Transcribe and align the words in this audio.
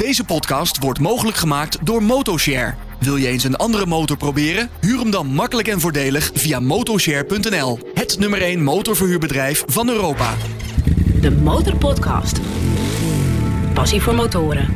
Deze 0.00 0.24
podcast 0.24 0.78
wordt 0.78 1.00
mogelijk 1.00 1.36
gemaakt 1.36 1.86
door 1.86 2.02
Motoshare. 2.02 2.74
Wil 2.98 3.16
je 3.16 3.28
eens 3.28 3.44
een 3.44 3.56
andere 3.56 3.86
motor 3.86 4.16
proberen? 4.16 4.70
Huur 4.80 4.98
hem 4.98 5.10
dan 5.10 5.26
makkelijk 5.26 5.68
en 5.68 5.80
voordelig 5.80 6.30
via 6.34 6.60
motoshare.nl. 6.60 7.78
Het 7.94 8.18
nummer 8.18 8.42
1 8.42 8.62
motorverhuurbedrijf 8.62 9.64
van 9.66 9.88
Europa. 9.88 10.34
De 11.20 11.30
Motorpodcast. 11.30 12.40
Passie 13.74 14.00
voor 14.00 14.14
motoren. 14.14 14.74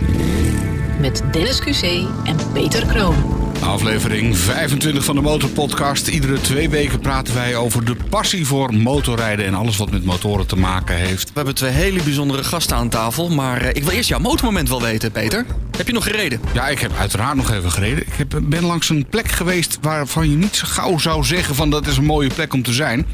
Met 1.00 1.22
Dennis 1.32 1.60
QC 1.60 2.06
en 2.24 2.36
Peter 2.52 2.86
Kroon. 2.86 3.43
Aflevering 3.64 4.38
25 4.38 5.04
van 5.04 5.14
de 5.14 5.20
Motorpodcast. 5.20 6.08
Iedere 6.08 6.40
twee 6.40 6.70
weken 6.70 7.00
praten 7.00 7.34
wij 7.34 7.56
over 7.56 7.84
de 7.84 7.96
passie 8.10 8.46
voor 8.46 8.74
motorrijden 8.74 9.46
en 9.46 9.54
alles 9.54 9.76
wat 9.76 9.90
met 9.90 10.04
motoren 10.04 10.46
te 10.46 10.56
maken 10.56 10.96
heeft. 10.96 11.24
We 11.24 11.32
hebben 11.34 11.54
twee 11.54 11.70
hele 11.70 12.02
bijzondere 12.02 12.44
gasten 12.44 12.76
aan 12.76 12.88
tafel, 12.88 13.28
maar 13.28 13.60
eh, 13.60 13.68
ik 13.68 13.84
wil 13.84 13.92
eerst 13.92 14.08
jouw 14.08 14.18
motormoment 14.18 14.68
wel 14.68 14.82
weten, 14.82 15.12
Peter. 15.12 15.46
Heb 15.76 15.86
je 15.86 15.92
nog 15.92 16.04
gereden? 16.04 16.40
Ja, 16.52 16.68
ik 16.68 16.78
heb 16.78 16.92
uiteraard 16.98 17.36
nog 17.36 17.50
even 17.52 17.70
gereden. 17.72 18.06
Ik 18.06 18.12
heb, 18.16 18.40
ben 18.42 18.64
langs 18.64 18.88
een 18.88 19.06
plek 19.10 19.30
geweest 19.30 19.78
waarvan 19.80 20.30
je 20.30 20.36
niet 20.36 20.56
zo 20.56 20.66
gauw 20.68 20.98
zou 20.98 21.24
zeggen 21.24 21.54
van 21.54 21.70
dat 21.70 21.86
is 21.86 21.96
een 21.96 22.04
mooie 22.04 22.34
plek 22.34 22.52
om 22.52 22.62
te 22.62 22.72
zijn. 22.72 23.06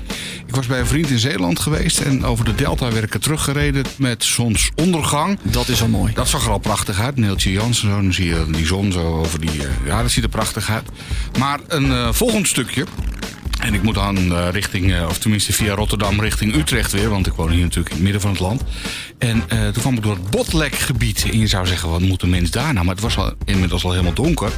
Ik 0.47 0.55
was 0.57 0.67
bij 0.67 0.81
een 0.81 0.87
vriend 0.87 1.11
in 1.11 1.19
Zeeland 1.19 1.59
geweest 1.59 2.01
en 2.01 2.25
over 2.25 2.45
de 2.45 2.55
Delta 2.55 2.93
werd 2.93 3.15
ik 3.15 3.21
teruggereden 3.21 3.85
met 3.97 4.25
zonsondergang. 4.25 5.39
Dat 5.43 5.69
is 5.69 5.83
al 5.83 5.89
mooi. 5.89 6.13
Dat 6.13 6.29
zag 6.29 6.45
er 6.45 6.51
al 6.51 6.59
prachtig 6.59 7.01
uit. 7.01 7.17
Neeltje 7.17 7.53
Jansen, 7.53 7.89
zo, 7.89 7.95
dan 8.01 8.13
zie 8.13 8.27
je 8.27 8.45
die 8.51 8.67
zon 8.67 8.93
zo 8.93 9.19
over 9.19 9.41
die... 9.41 9.51
eh, 9.51 9.69
ja, 9.85 10.03
dat 10.03 10.11
ziet 10.11 10.23
er 10.23 10.29
prachtig 10.29 10.40
uit. 10.71 10.89
Maar 11.39 11.61
een 11.69 11.93
eh, 11.93 12.13
volgend 12.13 12.49
stukje... 12.49 12.85
En 13.61 13.75
ik 13.75 13.83
moet 13.83 13.95
dan 13.95 14.17
eh, 14.37 14.49
richting, 14.53 14.93
eh, 14.95 15.07
of 15.09 15.19
tenminste 15.19 15.53
via 15.53 15.75
Rotterdam 15.75 16.21
richting 16.21 16.55
Utrecht 16.55 16.93
weer. 16.93 17.09
Want 17.11 17.27
ik 17.27 17.33
woon 17.33 17.51
hier 17.51 17.61
natuurlijk 17.63 17.89
in 17.89 17.95
het 17.95 18.03
midden 18.05 18.21
van 18.21 18.31
het 18.31 18.41
land. 18.41 18.63
En 19.19 19.43
eh, 19.49 19.59
toen 19.69 19.83
kwam 19.83 19.95
ik 19.97 20.03
door 20.03 20.13
het 20.15 20.31
Botlekgebied. 20.31 21.27
En 21.33 21.39
je 21.39 21.47
zou 21.47 21.67
zeggen, 21.67 21.89
wat 21.91 22.01
moet 22.01 22.23
een 22.23 22.31
mens 22.31 22.51
daar 22.51 22.73
nou? 22.73 22.85
Maar 22.85 22.95
het 22.95 23.05
was 23.05 23.17
al, 23.17 23.33
inmiddels 23.45 23.85
al 23.85 23.91
helemaal 23.91 24.13
donker. 24.13 24.51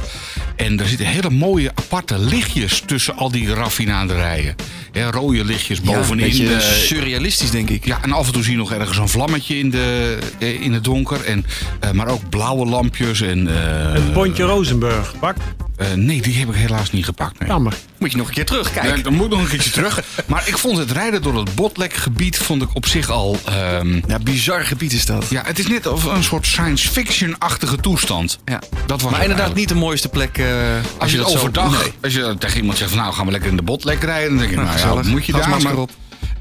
En 0.55 0.79
er 0.79 0.87
zitten 0.87 1.05
hele 1.07 1.29
mooie 1.29 1.71
aparte 1.75 2.19
lichtjes 2.19 2.83
tussen 2.85 3.15
al 3.15 3.31
die 3.31 3.53
raffinaderijen. 3.53 4.55
Ja, 4.91 5.11
rode 5.11 5.45
lichtjes 5.45 5.79
Ja, 5.83 5.91
een 5.91 5.97
bovenin. 5.97 6.25
beetje 6.25 6.53
eh, 6.55 6.59
surrealistisch, 6.59 7.51
denk 7.51 7.69
ik. 7.69 7.85
ja, 7.85 7.99
en 8.03 8.11
af 8.11 8.27
en 8.27 8.33
toe 8.33 8.43
zie 8.43 8.51
je 8.51 8.57
nog 8.57 8.71
ergens 8.73 8.97
een 8.97 9.09
vlammetje 9.09 9.57
in, 9.59 9.69
de, 9.69 10.17
in 10.61 10.73
het 10.73 10.83
donker. 10.83 11.25
En, 11.25 11.45
eh, 11.79 11.91
maar 11.91 12.07
ook 12.07 12.29
blauwe 12.29 12.65
lampjes. 12.65 13.21
En, 13.21 13.47
eh, 13.47 13.93
Een 13.95 14.11
Pontje 14.11 14.43
Rozenburg, 14.43 15.13
pak. 15.19 15.35
eh, 15.77 15.87
nee, 15.93 16.21
die 16.21 16.35
heb 16.35 16.49
ik 16.49 16.55
helaas 16.55 16.91
niet 16.91 17.05
gepakt. 17.05 17.39
Nee. 17.39 17.49
Jammer. 17.49 17.73
Moet 17.97 18.11
je 18.11 18.17
nog 18.17 18.27
een 18.27 18.33
keer 18.33 18.45
terug, 18.45 18.73
Ja, 18.97 19.03
dan 19.03 19.13
moet 19.13 19.25
ik 19.25 19.31
nog 19.31 19.39
een 19.41 19.47
keertje 19.47 19.69
terug. 19.71 20.03
Maar 20.25 20.47
ik 20.47 20.57
vond 20.57 20.77
het 20.77 20.91
rijden 20.91 21.21
door 21.21 21.35
het 21.37 21.55
Botlekgebied 21.55 22.37
vond 22.37 22.61
ik 22.61 22.69
op 22.73 22.85
zich 22.85 23.09
al... 23.09 23.37
ehm, 23.45 24.01
Ja, 24.07 24.19
bizar 24.19 24.63
gebied 24.65 24.93
is 24.93 25.05
dat. 25.05 25.25
ja, 25.29 25.41
het 25.45 25.59
is 25.59 25.67
net 25.67 25.87
of 25.87 26.03
een 26.03 26.23
soort 26.23 26.45
science 26.45 26.89
fiction-achtige 26.89 27.75
toestand. 27.77 28.39
Ja. 28.45 28.61
Dat 28.85 29.01
was 29.01 29.11
Maar 29.11 29.21
inderdaad 29.21 29.53
niet 29.55 29.67
de 29.69 29.75
mooiste 29.75 30.09
plek 30.09 30.37
eh, 30.37 30.45
als, 30.45 30.85
Als 30.97 31.11
je 31.11 31.17
dat 31.17 31.29
zo- 31.31 31.37
overdag, 31.37 31.79
Nee. 31.81 31.91
als 32.01 32.13
je 32.13 32.35
tegen 32.39 32.57
iemand 32.59 32.77
zegt 32.77 32.89
van 32.91 32.99
nou 32.99 33.13
gaan 33.13 33.25
we 33.25 33.31
lekker 33.31 33.49
in 33.49 33.55
de 33.55 33.61
botlek 33.61 34.03
rijden, 34.03 34.29
dan 34.29 34.37
denk 34.37 34.49
je 34.49 34.55
nou, 34.55 34.67
ja, 34.67 34.73
gezellig. 34.73 35.05
moet 35.07 35.25
je 35.25 35.31
daar 35.31 35.61
maar 35.63 35.75
op. 35.77 35.91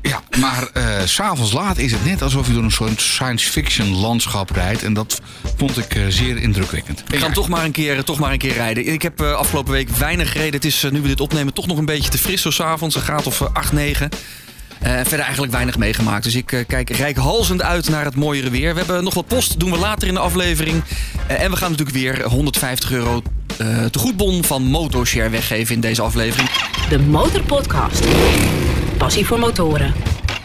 Ja, 0.03 0.23
maar 0.41 0.69
eh, 0.73 0.85
s 1.05 1.15
s'avonds 1.15 1.53
laat 1.53 1.79
is 1.79 1.93
het 1.93 2.05
net 2.05 2.23
alsof 2.23 2.47
je 2.47 2.53
door 2.53 2.63
een 2.63 2.71
soort 2.71 3.01
science 3.01 3.51
fiction 3.51 3.95
landschap 3.95 4.51
rijdt. 4.51 4.83
En 4.83 4.93
dat 4.95 5.21
vond 5.57 5.79
ik 5.79 5.95
eh, 5.95 6.03
zeer 6.09 6.37
indrukwekkend. 6.37 7.03
Ik 7.11 7.19
ga 7.19 7.31
toch 7.31 7.49
maar, 7.49 7.65
een 7.65 7.73
keer, 7.73 8.05
toch 8.05 8.19
maar 8.19 8.33
een 8.33 8.39
keer 8.39 8.53
rijden. 8.53 8.87
Ik 8.93 9.03
heb 9.03 9.21
eh, 9.21 9.33
afgelopen 9.33 9.73
week 9.73 9.89
weinig 9.89 10.33
gereden. 10.33 10.55
Het 10.55 10.65
is, 10.65 10.85
eh, 10.85 10.91
nu 10.91 11.01
we 11.01 11.09
dit 11.09 11.21
opnemen, 11.21 11.53
toch 11.55 11.67
nog 11.67 11.79
een 11.79 11.85
beetje 11.85 12.11
te 12.11 12.19
fris 12.19 12.43
zo 12.43 12.51
s'avonds. 12.51 12.95
Een 12.95 13.03
graad 13.03 13.27
of 13.27 13.41
eh, 13.41 13.47
8, 13.53 13.73
9. 13.73 14.09
Eh, 14.83 14.93
verder 14.93 15.21
eigenlijk 15.21 15.53
weinig 15.53 15.79
meegemaakt. 15.79 16.25
Dus 16.25 16.35
ik 16.35 16.53
eh, 16.53 16.61
kijk 16.67 16.91
rijkhalzend 16.91 17.63
uit 17.63 17.89
naar 17.89 18.05
het 18.05 18.17
mooiere 18.17 18.51
weer. 18.51 18.73
We 18.73 18.79
hebben 18.79 19.05
nog 19.05 19.15
wat 19.15 19.27
post, 19.27 19.61
doen 19.61 19.71
we 19.71 19.77
later 19.79 20.09
in 20.09 20.15
de 20.15 20.21
aflevering. 20.21 20.83
Eh, 21.27 21.43
en 21.43 21.51
we 21.51 21.57
gaan 21.57 21.71
natuurlijk 21.71 21.97
weer 21.97 22.25
150 22.25 22.93
euro 22.93 23.23
eh 23.59 23.85
te 23.85 23.99
goedbon 23.99 24.45
van 24.45 24.63
Motoshare 24.63 25.29
weggeven 25.29 25.75
in 25.75 25.81
deze 25.81 26.03
aflevering. 26.03 26.51
De 26.89 26.99
Motorpodcast. 26.99 28.05
Passie 29.03 29.27
voor 29.27 29.39
motoren. 29.39 29.95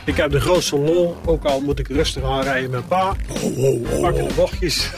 Ik 0.06 0.18
heb 0.18 0.32
de 0.32 0.40
grootste 0.40 0.78
lol, 0.78 1.18
ook 1.26 1.44
al 1.44 1.62
moet 1.62 1.80
ik 1.80 1.88
rustig 1.88 2.24
aanrijden 2.24 2.70
met 2.70 2.88
pa. 2.88 3.16
Pakken 4.02 4.28
de 4.28 4.34
bochtjes. 4.36 4.92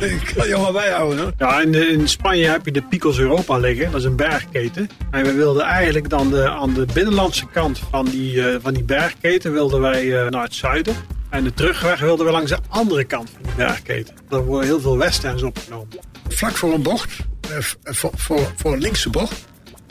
Ik 0.00 0.32
kan 0.36 0.48
je 0.48 0.56
maar 0.62 0.72
bijhouden. 0.72 1.18
Hè? 1.18 1.46
Ja, 1.46 1.60
in, 1.60 2.08
Spanje 2.08 2.48
heb 2.48 2.64
je 2.64 2.72
de 2.72 2.82
Picos 2.82 3.18
Europa 3.18 3.56
liggen, 3.56 3.90
dat 3.90 4.00
is 4.00 4.06
een 4.06 4.16
bergketen. 4.16 4.88
En 5.10 5.24
we 5.24 5.32
wilden 5.32 5.62
eigenlijk 5.62 6.08
dan 6.08 6.30
de, 6.30 6.50
aan 6.50 6.74
de 6.74 6.86
binnenlandse 6.92 7.46
kant 7.46 7.80
van 7.90 8.04
die, 8.04 8.48
eh, 8.48 8.56
van 8.60 8.74
die 8.74 8.84
bergketen 8.84 9.52
wilden 9.52 9.80
wij 9.80 10.18
eh, 10.18 10.30
naar 10.30 10.42
het 10.42 10.54
zuiden. 10.54 10.94
En 11.30 11.44
de 11.44 11.54
terugweg 11.54 12.00
wilden 12.00 12.26
we 12.26 12.32
langs 12.32 12.50
de 12.50 12.58
andere 12.68 13.04
kant 13.04 13.30
van 13.30 13.42
die 13.42 13.54
bergketen. 13.54 14.14
Daar 14.28 14.44
worden 14.44 14.68
heel 14.68 14.80
veel 14.80 14.98
westerns 14.98 15.42
opgenomen. 15.42 15.88
Vlak 16.28 16.56
voor 16.56 16.74
een 16.74 16.82
bocht, 16.82 17.16
eh, 17.40 17.56
voor, 17.82 18.10
voor, 18.14 18.52
voor 18.56 18.72
een 18.72 18.80
linkse 18.80 19.10
bocht, 19.10 19.44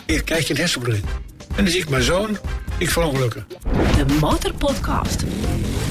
hier 0.06 0.24
krijg 0.24 0.48
je 0.48 0.54
een 0.54 0.60
hersenbloeding. 0.60 1.06
En 1.56 1.64
dan 1.64 1.68
zie 1.74 1.82
ik 1.82 1.90
mijn 1.90 2.04
zoon, 2.04 2.38
ik 2.78 2.90
verongelukken. 2.90 3.46
De 4.08 4.18
Motorpodcast. 4.20 5.24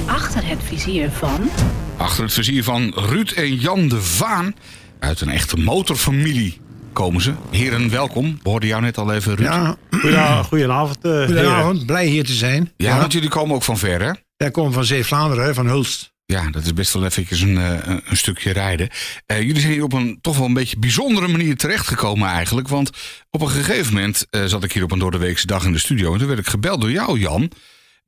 Achter 0.06 0.46
het 0.48 0.58
vizier 0.62 1.10
van... 1.10 1.50
Achter 1.96 2.22
het 2.24 2.32
vizier 2.32 2.64
van 2.64 2.92
Ruud 2.94 3.30
en 3.30 3.54
Jan 3.54 3.88
de 3.88 4.00
Vaan. 4.02 4.54
Uit 4.98 5.20
een 5.20 5.28
echte 5.28 5.56
motorfamilie 5.56 6.60
komen 6.92 7.20
ze. 7.22 7.32
Heren, 7.50 7.90
welkom. 7.90 8.38
We 8.42 8.50
hoorden 8.50 8.68
jou 8.68 8.82
net 8.82 8.98
al 8.98 9.12
even, 9.12 9.34
Ruud. 9.34 9.48
Ja, 9.48 9.76
Goedenavond, 9.90 10.46
goedenavond. 10.46 10.98
eh, 11.04 11.10
heren. 11.10 11.26
goedenavond, 11.26 11.86
blij 11.86 12.06
hier 12.06 12.24
te 12.24 12.32
zijn. 12.32 12.72
Ja, 12.76 12.98
want 12.98 13.12
jullie 13.12 13.28
komen 13.28 13.54
ook 13.54 13.62
van 13.62 13.78
ver, 13.78 14.02
hè? 14.02 14.10
Wij 14.36 14.50
komen 14.50 14.72
van 14.72 14.84
Zeeuws-Vlaanderen, 14.84 15.44
hè, 15.44 15.54
van 15.54 15.66
Hulst. 15.66 16.12
Ja, 16.26 16.50
dat 16.50 16.64
is 16.64 16.72
best 16.72 16.92
wel 16.92 17.04
eventjes 17.04 17.40
een, 17.40 17.58
eh, 17.58 17.78
een, 17.82 18.00
een 18.04 18.16
stukje 18.16 18.52
rijden. 18.52 18.88
Eh, 19.26 19.40
jullie 19.40 19.60
zijn 19.60 19.72
hier 19.72 19.82
op 19.82 19.92
een 19.92 20.18
toch 20.20 20.36
wel 20.36 20.46
een 20.46 20.54
beetje 20.54 20.78
bijzondere 20.78 21.28
manier 21.28 21.56
terechtgekomen 21.56 22.28
eigenlijk. 22.28 22.68
Want 22.68 22.90
op 23.30 23.40
een 23.40 23.48
gegeven 23.48 23.94
moment 23.94 24.26
eh, 24.30 24.44
zat 24.44 24.64
ik 24.64 24.72
hier 24.72 24.82
op 24.82 24.92
een 24.92 24.98
doordeweekse 24.98 25.46
dag 25.46 25.64
in 25.64 25.72
de 25.72 25.78
studio. 25.78 26.12
En 26.12 26.18
toen 26.18 26.28
werd 26.28 26.38
ik 26.38 26.46
gebeld 26.46 26.80
door 26.80 26.90
jou, 26.90 27.18
Jan. 27.18 27.50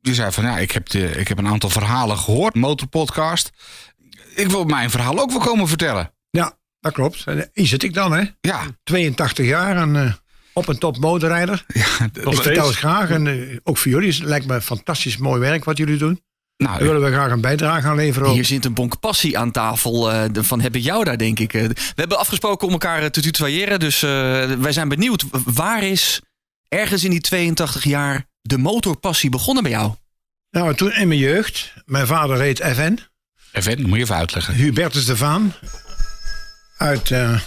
Die 0.00 0.15
zei 0.15 0.32
van, 0.32 0.44
ja, 0.44 0.59
ik 0.59 0.71
heb, 0.71 0.88
de, 0.88 1.10
ik 1.10 1.28
heb 1.28 1.38
een 1.38 1.47
aantal 1.47 1.71
verhalen 1.71 2.19
gehoord, 2.19 2.54
motorpodcast. 2.54 3.50
Ik 4.34 4.48
wil 4.48 4.65
mijn 4.65 4.91
verhaal 4.91 5.19
ook 5.19 5.31
wel 5.31 5.41
komen 5.41 5.69
vertellen. 5.69 6.12
Ja, 6.31 6.59
dat 6.81 6.93
klopt. 6.93 7.25
En, 7.27 7.50
hier 7.53 7.66
zit 7.66 7.83
ik 7.83 7.94
dan, 7.94 8.12
hè. 8.12 8.25
Ja, 8.41 8.62
82 8.83 9.47
jaar 9.47 9.77
en 9.77 10.19
op 10.53 10.69
een 10.69 10.78
top 10.78 10.98
motorrijder. 10.98 11.65
ja 11.66 12.09
ik 12.12 12.34
vertel 12.34 12.66
het 12.66 12.77
graag 12.77 13.10
en 13.10 13.60
ook 13.62 13.78
voor 13.78 13.91
jullie. 13.91 14.12
Het 14.12 14.22
lijkt 14.22 14.47
me 14.47 14.60
fantastisch 14.60 15.16
mooi 15.16 15.41
werk 15.41 15.65
wat 15.65 15.77
jullie 15.77 15.98
doen. 15.98 16.21
Nou, 16.56 16.78
Daar 16.78 16.87
willen 16.87 17.03
we 17.03 17.12
graag 17.17 17.31
een 17.31 17.41
bijdrage 17.41 17.87
aan 17.87 17.97
leveren. 17.97 18.28
ook. 18.28 18.34
Hier 18.34 18.44
zit 18.44 18.65
een 18.65 18.75
bonk 18.75 19.00
passie 19.00 19.39
aan 19.39 19.50
tafel. 19.50 20.12
eh, 20.12 20.25
de- 20.33 20.44
van 20.44 20.61
heb 20.61 20.77
ik 20.77 20.83
jou 20.83 21.05
daar, 21.05 21.19
denk 21.19 21.39
ik. 21.39 21.55
Eh, 21.55 21.62
we 21.69 21.75
hebben 21.94 22.19
afgesproken 22.19 22.67
om 22.67 22.72
elkaar 22.72 23.03
eh, 23.03 23.09
te 23.09 23.21
tutoyeren. 23.21 23.81
Dus 23.81 24.03
eh, 24.03 24.11
wij 24.53 24.72
zijn 24.72 24.89
benieuwd. 24.89 25.25
Waar 25.45 25.83
is 25.83 26.21
ergens 26.69 27.05
in 27.05 27.11
die 27.11 27.21
82 27.21 27.84
jaar 27.84 28.25
de 28.41 28.59
motorpassie 28.59 29.31
begonnen 29.31 29.62
bij 29.62 29.72
jou? 29.72 29.93
Nou, 30.50 30.75
toen 30.75 30.93
in 30.93 31.09
mijn 31.09 31.21
jeugd, 31.21 31.72
mijn 31.84 32.06
vader 32.06 32.37
reed 32.37 32.61
FN, 32.65 32.99
dat 33.53 33.78
moet 33.78 33.97
je 33.97 34.03
even 34.03 34.16
uitleggen. 34.16 34.55
Hubertus 34.55 35.05
de 35.05 35.16
Vaan. 35.16 35.53
Uit, 36.78 37.11
eh, 37.11 37.39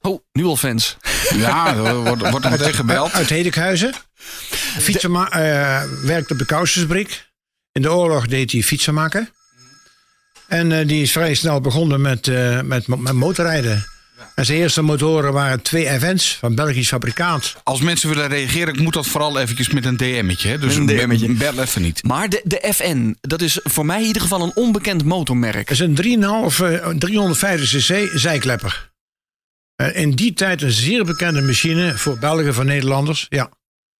Oh, 0.00 0.20
nu 0.32 0.44
al 0.44 0.56
fans. 0.56 0.96
Ja, 1.36 1.76
wordt, 1.76 2.30
wordt 2.30 2.44
er 2.44 2.50
meteen 2.50 2.74
gebeld. 2.74 3.12
uit 3.12 3.28
Hedekhuizen. 3.28 3.92
Fietsenma 4.78 5.30
eh, 5.30 5.82
werkte 6.02 6.32
op 6.32 6.38
de 6.38 6.44
kousenfabriek. 6.44 7.27
In 7.78 7.84
de 7.84 7.92
oorlog 7.92 8.26
deed 8.26 8.52
hij 8.52 8.62
fietsen 8.62 8.94
maken. 8.94 9.28
En 10.46 10.72
eh, 10.72 10.86
die 10.86 11.02
is 11.02 11.12
vrij 11.12 11.34
snel 11.34 11.60
begonnen 11.60 12.00
met, 12.00 12.28
eh, 12.28 12.60
met, 12.60 12.86
met 12.86 13.12
motorrijden. 13.12 13.86
En 14.34 14.44
zijn 14.44 14.58
eerste 14.58 14.82
motoren 14.82 15.32
waren 15.32 15.62
twee 15.62 15.88
events 15.88 16.36
van 16.40 16.54
Belgisch 16.54 16.88
fabrikaat. 16.88 17.54
Als 17.62 17.80
mensen 17.80 18.08
willen 18.08 18.28
reageren, 18.28 18.82
moet 18.82 18.92
dat 18.92 19.06
vooral 19.06 19.38
eventjes 19.38 19.70
met 19.70 19.84
een 19.84 19.96
DM'tje. 19.96 20.48
Hè? 20.48 20.58
Dus 20.58 20.78
Met 20.78 20.88
een 20.88 21.08
DM'tje. 21.08 21.32
Bel 21.32 21.62
even 21.62 21.82
niet. 21.82 22.02
Maar 22.02 22.28
de, 22.28 22.40
de 22.44 22.72
FN, 22.74 23.16
dat 23.20 23.42
is 23.42 23.60
voor 23.62 23.86
mij 23.86 24.00
in 24.00 24.06
ieder 24.06 24.22
geval 24.22 24.42
een 24.42 24.52
onbekend 24.54 25.04
motormerk. 25.04 25.68
Dat 25.68 25.70
is 25.70 25.80
een 25.80 25.94
3,5, 25.94 26.60
eh, 26.60 26.88
350 26.88 27.86
cc 27.86 28.18
zijklepper. 28.18 28.90
Eh, 29.76 29.96
in 29.96 30.10
die 30.10 30.32
tijd 30.32 30.62
een 30.62 30.72
zeer 30.72 31.04
bekende 31.04 31.40
machine 31.40 31.98
voor 31.98 32.18
Belgen, 32.18 32.54
voor 32.54 32.64
Nederlanders. 32.64 33.26
Ja. 33.28 33.50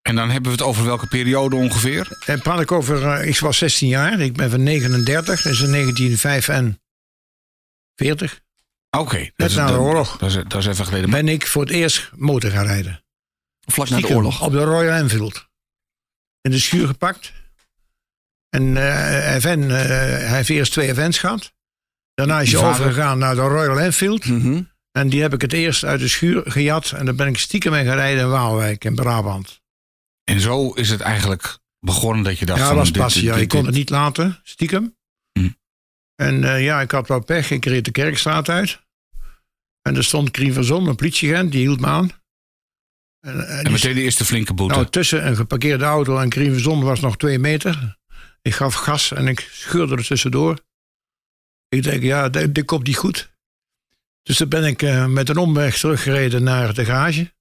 En 0.09 0.15
dan 0.17 0.31
hebben 0.31 0.51
we 0.53 0.57
het 0.59 0.67
over 0.67 0.85
welke 0.85 1.07
periode 1.07 1.57
ongeveer? 1.57 2.19
En 2.27 2.41
praat 2.43 2.61
ik 2.61 2.73
over, 2.73 3.07
eh, 3.07 3.29
ik 3.29 3.39
was 3.39 3.59
16 3.59 3.89
jaar, 3.89 4.21
ik 4.21 4.37
ben 4.37 4.51
van 4.51 4.63
39, 4.63 5.43
dat 5.43 5.53
is 5.53 5.61
in 5.61 5.71
1945. 5.71 8.41
Oké, 8.91 9.19
dat, 9.19 9.31
Net 9.37 9.51
is- 9.51 9.57
na 9.57 9.67
de 9.67 9.73
dat- 9.73 9.81
oorlog. 9.81 10.19
Dat 10.19 10.29
is, 10.29 10.35
dat 10.35 10.55
is 10.55 10.67
even 10.67 10.85
geleden. 10.85 11.11
Maar 11.11 11.23
Ben 11.25 11.33
ik 11.33 11.47
voor 11.47 11.63
het 11.63 11.71
eerst 11.71 12.11
motor 12.17 12.51
gaan 12.51 12.67
rijden. 12.67 13.05
Vlak 13.67 13.89
na 13.89 14.01
de 14.01 14.09
oorlog. 14.09 14.43
Op 14.43 14.53
de 14.53 14.65
Royal 14.65 14.95
Enfield. 14.97 15.49
In 16.41 16.51
de 16.51 16.59
schuur 16.59 16.87
gepakt. 16.87 17.33
En 18.49 18.77
eh 18.77 19.37
FN, 19.41 19.63
eh, 19.63 19.69
hij 19.69 20.37
heeft 20.37 20.49
eerst 20.49 20.73
twee 20.73 20.89
events 20.89 21.19
gehad. 21.19 21.53
Daarna 22.15 22.41
is 22.41 22.51
Je 22.51 22.59
overgegaan 22.59 23.19
naar 23.19 23.35
de 23.35 23.41
Royal 23.41 23.81
Enfield. 23.81 24.25
Mhm. 24.27 24.63
En 24.93 25.09
die 25.09 25.23
heb 25.23 25.35
ik 25.35 25.41
het 25.41 25.53
eerst 25.53 25.85
uit 25.85 26.01
de 26.01 26.09
schuur 26.09 26.43
gejat. 26.51 26.91
En 26.91 27.05
dan 27.07 27.17
ben 27.17 27.27
ik 27.27 27.39
stiekem 27.39 27.73
mee 27.73 27.85
gereden 27.85 28.23
in 28.23 28.29
Waalwijk 28.31 28.85
in 28.85 28.95
Brabant. 28.95 29.61
En 30.29 30.41
zo 30.41 30.71
is 30.71 30.91
het 30.91 31.01
eigenlijk 31.01 31.59
begonnen 31.81 32.25
dat 32.25 32.39
je 32.39 32.47
dacht 32.47 32.59
Ja, 32.59 32.67
van... 32.67 32.77
dat 32.77 32.89
was 32.89 32.97
passie. 32.99 33.23
Ja. 33.23 33.37
Ik 33.37 33.49
kon 33.49 33.67
het 33.67 33.75
niet 33.75 33.91
laten, 33.91 34.41
stiekem. 34.43 34.97
Hm. 35.33 35.49
En 36.15 36.45
eh, 36.45 36.65
ja, 36.65 36.81
ik 36.81 36.91
had 36.91 37.09
wel 37.09 37.25
pech. 37.25 37.51
Ik 37.51 37.65
reed 37.65 37.85
de 37.85 37.91
Kerkstraat 37.91 38.49
uit. 38.49 38.87
En 39.83 39.97
er 39.97 40.05
stond 40.05 40.31
Krien 40.31 40.53
van 40.53 40.65
Zon, 40.65 40.87
een 40.87 40.97
politieagent, 40.97 41.53
die 41.53 41.61
hield 41.61 41.81
me 41.81 41.87
aan. 41.87 42.11
En, 43.21 43.49
en 43.49 43.65
En 43.65 43.73
meteen 43.73 43.95
de 43.95 44.03
eerste 44.03 44.25
flinke 44.25 44.55
boete. 44.55 44.75
nou, 44.75 44.89
tussen 44.89 45.27
een 45.27 45.37
geparkeerde 45.37 45.85
auto 45.85 46.19
en 46.19 46.29
Krien 46.29 46.53
van 46.53 46.61
Zon 46.61 46.83
was 46.83 47.01
nog 47.01 47.17
twee 47.17 47.39
meter. 47.39 47.99
Ik 48.43 48.55
gaf 48.55 48.75
gas 48.75 49.13
en 49.13 49.27
ik 49.27 49.49
scheurde 49.53 49.97
er 49.97 50.07
tussendoor. 50.07 50.59
Ik 51.69 51.83
denk, 51.83 52.03
ja, 52.03 52.29
dit, 52.29 52.55
dit 52.55 52.65
komt 52.65 52.87
niet 52.87 52.97
goed. 52.97 53.31
Dus 54.23 54.37
toen 54.37 54.49
ben 54.49 54.65
ik 54.65 54.83
eh, 54.83 55.07
met 55.07 55.29
een 55.29 55.37
omweg 55.37 55.79
teruggereden 55.79 56.43
naar 56.43 56.75
de 56.75 56.85
garage. 56.85 57.33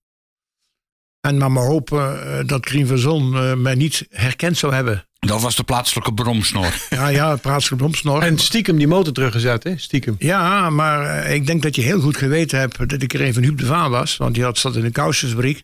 En 1.28 1.38
maar 1.38 1.52
maar 1.52 1.64
hopen 1.66 2.22
eh, 2.40 2.48
dat 2.48 2.62
Krien 2.62 2.88
van 2.88 2.98
Zon 2.98 3.36
eh, 3.38 3.54
mij 3.54 3.76
niet 3.76 4.06
herkend 4.10 4.58
zou 4.58 4.74
hebben. 4.74 5.06
Dat 5.20 5.42
was 5.42 5.56
de 5.56 5.64
plaatselijke 5.64 6.14
bromsnor. 6.14 6.74
Ja, 6.90 7.08
ja, 7.08 7.36
plaatselijk 7.36 7.82
bromsnor. 7.82 8.22
En 8.22 8.38
stiekem 8.38 8.78
die 8.78 8.88
motor 8.88 9.14
teruggezet, 9.14 9.64
hè? 9.64 9.78
Stiekem. 9.78 10.16
Ja, 10.20 10.70
maar 10.70 11.06
eh, 11.24 11.34
ik 11.34 11.46
denk 11.48 11.62
dat 11.64 11.76
je 11.76 11.82
heel 11.82 12.00
goed 12.00 12.18
geweten 12.18 12.60
hebt 12.60 12.90
dat 12.90 13.02
ik 13.02 13.14
er 13.14 13.22
een 13.22 13.34
van 13.34 13.44
Huub 13.44 13.58
de 13.58 13.66
Vaan 13.66 13.92
was. 13.92 14.18
Want 14.18 14.34
die 14.34 14.44
had 14.44 14.58
zat 14.58 14.76
in 14.76 14.86
een 14.86 14.92
kousenfabriek. 14.92 15.64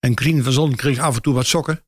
En 0.00 0.14
Krien 0.14 0.42
van 0.44 0.52
Zon 0.52 0.74
kreeg 0.74 0.98
af 0.98 1.14
en 1.16 1.22
toe 1.22 1.34
wat 1.34 1.46
sokken. 1.46 1.80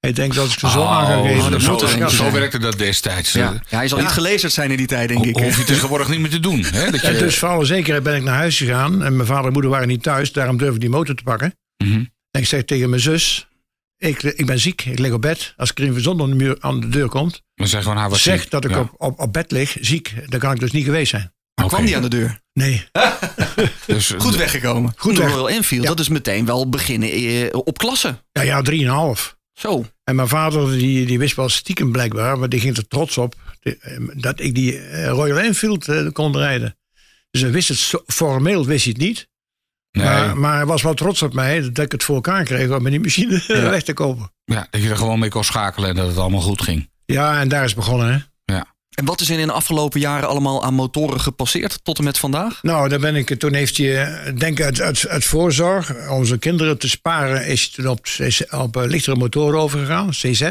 Ik 0.00 0.16
denk 0.16 0.34
dat 0.34 0.46
ik 0.46 0.58
ze 0.58 0.70
zo 0.70 0.84
aan 0.84 1.06
ga 1.06 1.18
Oh, 1.18 1.26
geven. 1.26 1.50
dat 1.50 1.62
zo, 1.62 1.78
er 1.80 2.10
zo, 2.10 2.30
werkte 2.30 2.58
dat 2.58 2.78
destijds. 2.78 3.32
Ja. 3.32 3.52
Ja, 3.68 3.76
hij 3.78 3.88
zal 3.88 3.98
niet 3.98 4.08
gelezerd 4.08 4.52
zijn 4.52 4.70
in 4.70 4.76
die 4.76 4.86
tijd, 4.86 5.08
denk 5.08 5.24
ik. 5.24 5.36
Ho- 5.36 5.42
hoef 5.42 5.56
je 5.58 5.64
tegenwoordig 5.64 6.08
niet 6.08 6.20
meer 6.20 6.30
te 6.30 6.40
doen. 6.40 6.64
Hè? 6.64 6.90
Dat 6.90 7.00
je, 7.00 7.06
En 7.06 7.18
dus 7.18 7.38
voor 7.38 7.48
alle 7.48 7.64
zekerheid 7.64 8.02
ben 8.04 8.16
ik 8.16 8.22
naar 8.22 8.36
huis 8.36 8.56
gegaan. 8.58 9.02
En 9.02 9.16
mijn 9.16 9.28
vader 9.28 9.46
en 9.46 9.52
moeder 9.52 9.70
waren 9.70 9.88
niet 9.88 10.02
thuis. 10.02 10.32
Daarom 10.32 10.56
durfde 10.56 10.74
ik 10.74 10.80
die 10.80 10.90
motor 10.90 11.14
te 11.14 11.22
pakken. 11.22 11.54
Mhm. 11.84 12.04
En 12.30 12.40
ik 12.40 12.46
zeg 12.46 12.64
tegen 12.64 12.90
mijn 12.90 13.02
zus. 13.02 13.48
Ik, 13.96 14.22
ik 14.22 14.46
ben 14.46 14.58
ziek, 14.58 14.84
ik 14.84 14.98
lig 14.98 15.12
op 15.12 15.20
bed. 15.22 15.54
Als 15.56 15.72
Krien 15.72 15.92
van 15.92 16.02
Zon 16.02 16.20
aan 16.20 16.28
de, 16.30 16.36
muur, 16.36 16.56
aan 16.60 16.80
de 16.80 16.88
deur 16.88 17.08
komt. 17.08 17.42
Dan 17.54 17.66
zeg 17.68 17.82
gewoon, 17.82 17.98
hij 17.98 18.08
was 18.08 18.22
zeg 18.22 18.40
ziek. 18.40 18.50
dat 18.50 18.64
ik 18.64 18.70
Ja. 18.70 18.80
op, 18.80 18.90
op, 18.96 19.18
op 19.20 19.32
bed 19.32 19.50
lig, 19.50 19.76
ziek. 19.80 20.14
Dan 20.26 20.40
kan 20.40 20.52
ik 20.54 20.60
dus 20.60 20.70
niet 20.70 20.84
geweest 20.84 21.10
zijn. 21.10 21.32
Maar 21.54 21.68
kwam 21.68 21.84
die 21.84 21.96
aan 21.96 22.02
de 22.02 22.08
deur? 22.08 22.40
Nee. 22.52 22.84
Dus, 23.86 24.10
Goed 24.18 24.36
weggekomen. 24.36 24.92
Goed 24.96 25.18
weg. 25.18 25.28
Royal 25.30 25.50
Enfield, 25.50 25.82
Ja. 25.82 25.88
dat 25.88 26.00
is 26.00 26.08
meteen 26.08 26.44
wel 26.46 26.68
beginnen 26.68 27.10
eh, 27.10 27.46
op 27.52 27.78
klasse. 27.78 28.22
Ja, 28.32 28.42
ja, 28.42 28.62
drieënhalf. 28.62 29.36
Zo. 29.52 29.84
En 30.04 30.14
mijn 30.14 30.28
vader 30.28 30.72
die, 30.72 31.06
die 31.06 31.18
wist 31.18 31.36
wel 31.36 31.48
stiekem 31.48 31.92
blijkbaar, 31.92 32.38
maar 32.38 32.48
die 32.48 32.60
ging 32.60 32.76
er 32.76 32.88
trots 32.88 33.18
op 33.18 33.34
eh, 33.60 33.72
dat 34.14 34.40
ik 34.40 34.54
die 34.54 34.78
eh, 34.78 35.08
Royal 35.08 35.38
Enfield 35.38 35.88
eh, 35.88 36.06
kon 36.12 36.36
rijden. 36.36 36.78
Dus 37.30 37.40
hij 37.40 37.50
wist 37.50 37.68
het 37.68 38.02
formeel 38.06 38.66
wist 38.66 38.84
hij 38.84 38.92
het 38.98 39.02
niet. 39.02 39.28
Nee, 39.92 40.04
Maar, 40.04 40.36
maar 40.38 40.54
hij 40.54 40.66
was 40.66 40.82
wel 40.82 40.94
trots 40.94 41.22
op 41.22 41.32
mij 41.34 41.60
dat 41.72 41.84
ik 41.84 41.92
het 41.92 42.04
voor 42.04 42.14
elkaar 42.14 42.44
kreeg 42.44 42.70
om 42.70 42.82
met 42.82 42.92
die 42.92 43.00
machine 43.00 43.42
weg 43.70 43.82
te 43.82 43.92
kopen. 43.92 44.32
ja, 44.44 44.66
dat 44.70 44.82
je 44.82 44.88
er 44.88 44.96
gewoon 44.96 45.18
mee 45.18 45.30
kon 45.30 45.44
schakelen 45.44 45.88
en 45.88 45.94
dat 45.96 46.06
het 46.08 46.16
allemaal 46.18 46.40
goed 46.40 46.62
ging. 46.62 46.90
Ja, 47.04 47.40
en 47.40 47.48
daar 47.48 47.64
is 47.64 47.70
het 47.70 47.78
begonnen. 47.78 48.12
Hè? 48.12 48.18
En 48.90 49.04
wat 49.04 49.20
is 49.20 49.30
er 49.30 49.38
in 49.38 49.46
de 49.46 49.52
afgelopen 49.52 50.00
jaren 50.00 50.28
allemaal 50.28 50.64
aan 50.64 50.74
motoren 50.74 51.20
gepasseerd 51.20 51.84
tot 51.84 51.98
en 51.98 52.04
met 52.04 52.18
vandaag? 52.18 52.62
Nou, 52.62 52.88
daar 52.88 52.98
ben 52.98 53.16
ik, 53.16 53.38
toen 53.38 53.54
heeft 53.54 53.76
hij, 53.76 54.04
eh, 54.06 54.36
denk 54.38 54.58
ik, 54.58 54.64
uit, 54.64 54.80
uit, 54.80 55.08
uit 55.08 55.24
voorzorg 55.24 56.08
om 56.08 56.24
zijn 56.24 56.38
kinderen 56.38 56.78
te 56.78 56.88
sparen, 56.88 57.46
is 57.46 57.72
hij 57.74 57.84
toen 57.84 57.92
op, 57.92 58.06
op 58.60 58.76
eh, 58.76 58.88
lichtere 58.88 59.16
motoren 59.16 59.60
overgegaan, 59.60 60.10
CZ. 60.10 60.50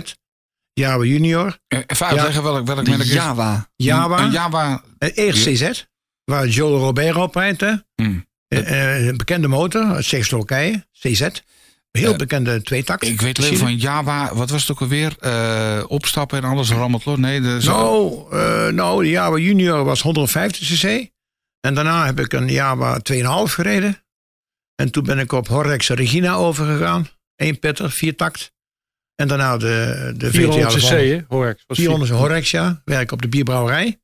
Java 0.74 1.04
Junior. 1.04 1.58
Eh, 1.68 1.80
Even 1.88 2.06
uitleggen 2.06 2.44
welk, 2.44 2.66
welk 2.68 2.88
merk 2.88 3.00
is 3.02 3.12
Java. 3.14 3.70
Java. 3.76 4.20
Een 4.20 4.32
Java. 4.32 4.84
Eerst 5.00 5.46
CZ, 5.46 5.84
waar 6.24 6.48
Joe 6.48 6.78
Robero 6.80 7.22
op 7.24 7.36
rijdt. 7.36 7.62
hè. 7.62 7.74
Hm. 7.96 8.20
Eh, 8.50 8.96
eh, 8.98 9.06
een 9.08 9.18
bekende 9.18 9.48
motor 9.48 9.84
uit 9.86 10.04
Tsjechoslowakije, 10.04 10.86
CZ. 11.00 11.28
Heel 11.92 12.12
Eh, 12.12 12.18
bekende 12.18 12.62
tweetakt. 12.62 13.04
Ik 13.08 13.22
weet 13.22 13.38
alleen 13.40 13.58
van 13.58 13.78
Java, 13.78 14.36
wat 14.36 14.50
was 14.50 14.62
het 14.62 14.72
ook 14.72 14.82
alweer? 14.82 15.16
Eh, 15.20 15.84
opstappen 15.88 16.38
en 16.38 16.44
alles 16.50 16.70
rammelt 16.70 17.06
los. 17.06 17.18
Nee, 17.18 17.42
de, 17.42 17.62
zo- 17.62 17.72
Nou, 17.72 18.26
eh, 18.42 18.74
nou, 18.74 19.04
de 19.04 19.10
Java 19.10 19.38
Junior 19.38 19.84
was 19.84 20.02
150 20.02 20.68
cc. 20.68 21.10
En 21.62 21.74
daarna 21.74 22.06
heb 22.06 22.20
ik 22.20 22.34
een 22.34 22.48
Java 22.48 23.00
2,5 23.00 23.54
gereden. 23.54 24.04
En 24.76 24.92
toen 24.92 25.04
ben 25.04 25.20
ik 25.20 25.32
op 25.32 25.48
Horrex 25.48 25.90
Regina 25.90 26.34
overgegaan. 26.34 27.08
Eén 27.36 27.60
petter, 27.60 27.92
vier 27.92 28.16
takt. 28.16 28.54
En 29.16 29.28
daarna 29.28 29.58
de, 29.58 30.14
de 30.18 30.32
400 30.32 30.74
VT 30.74 30.80
cc, 30.80 30.90
hè? 30.90 31.20
Was 31.68 31.78
400 31.78 32.12
Horrex, 32.12 32.52
ja. 32.52 32.82
Werk 32.86 33.12
op 33.12 33.22
de 33.22 33.28
bierbrouwerij. 33.28 34.00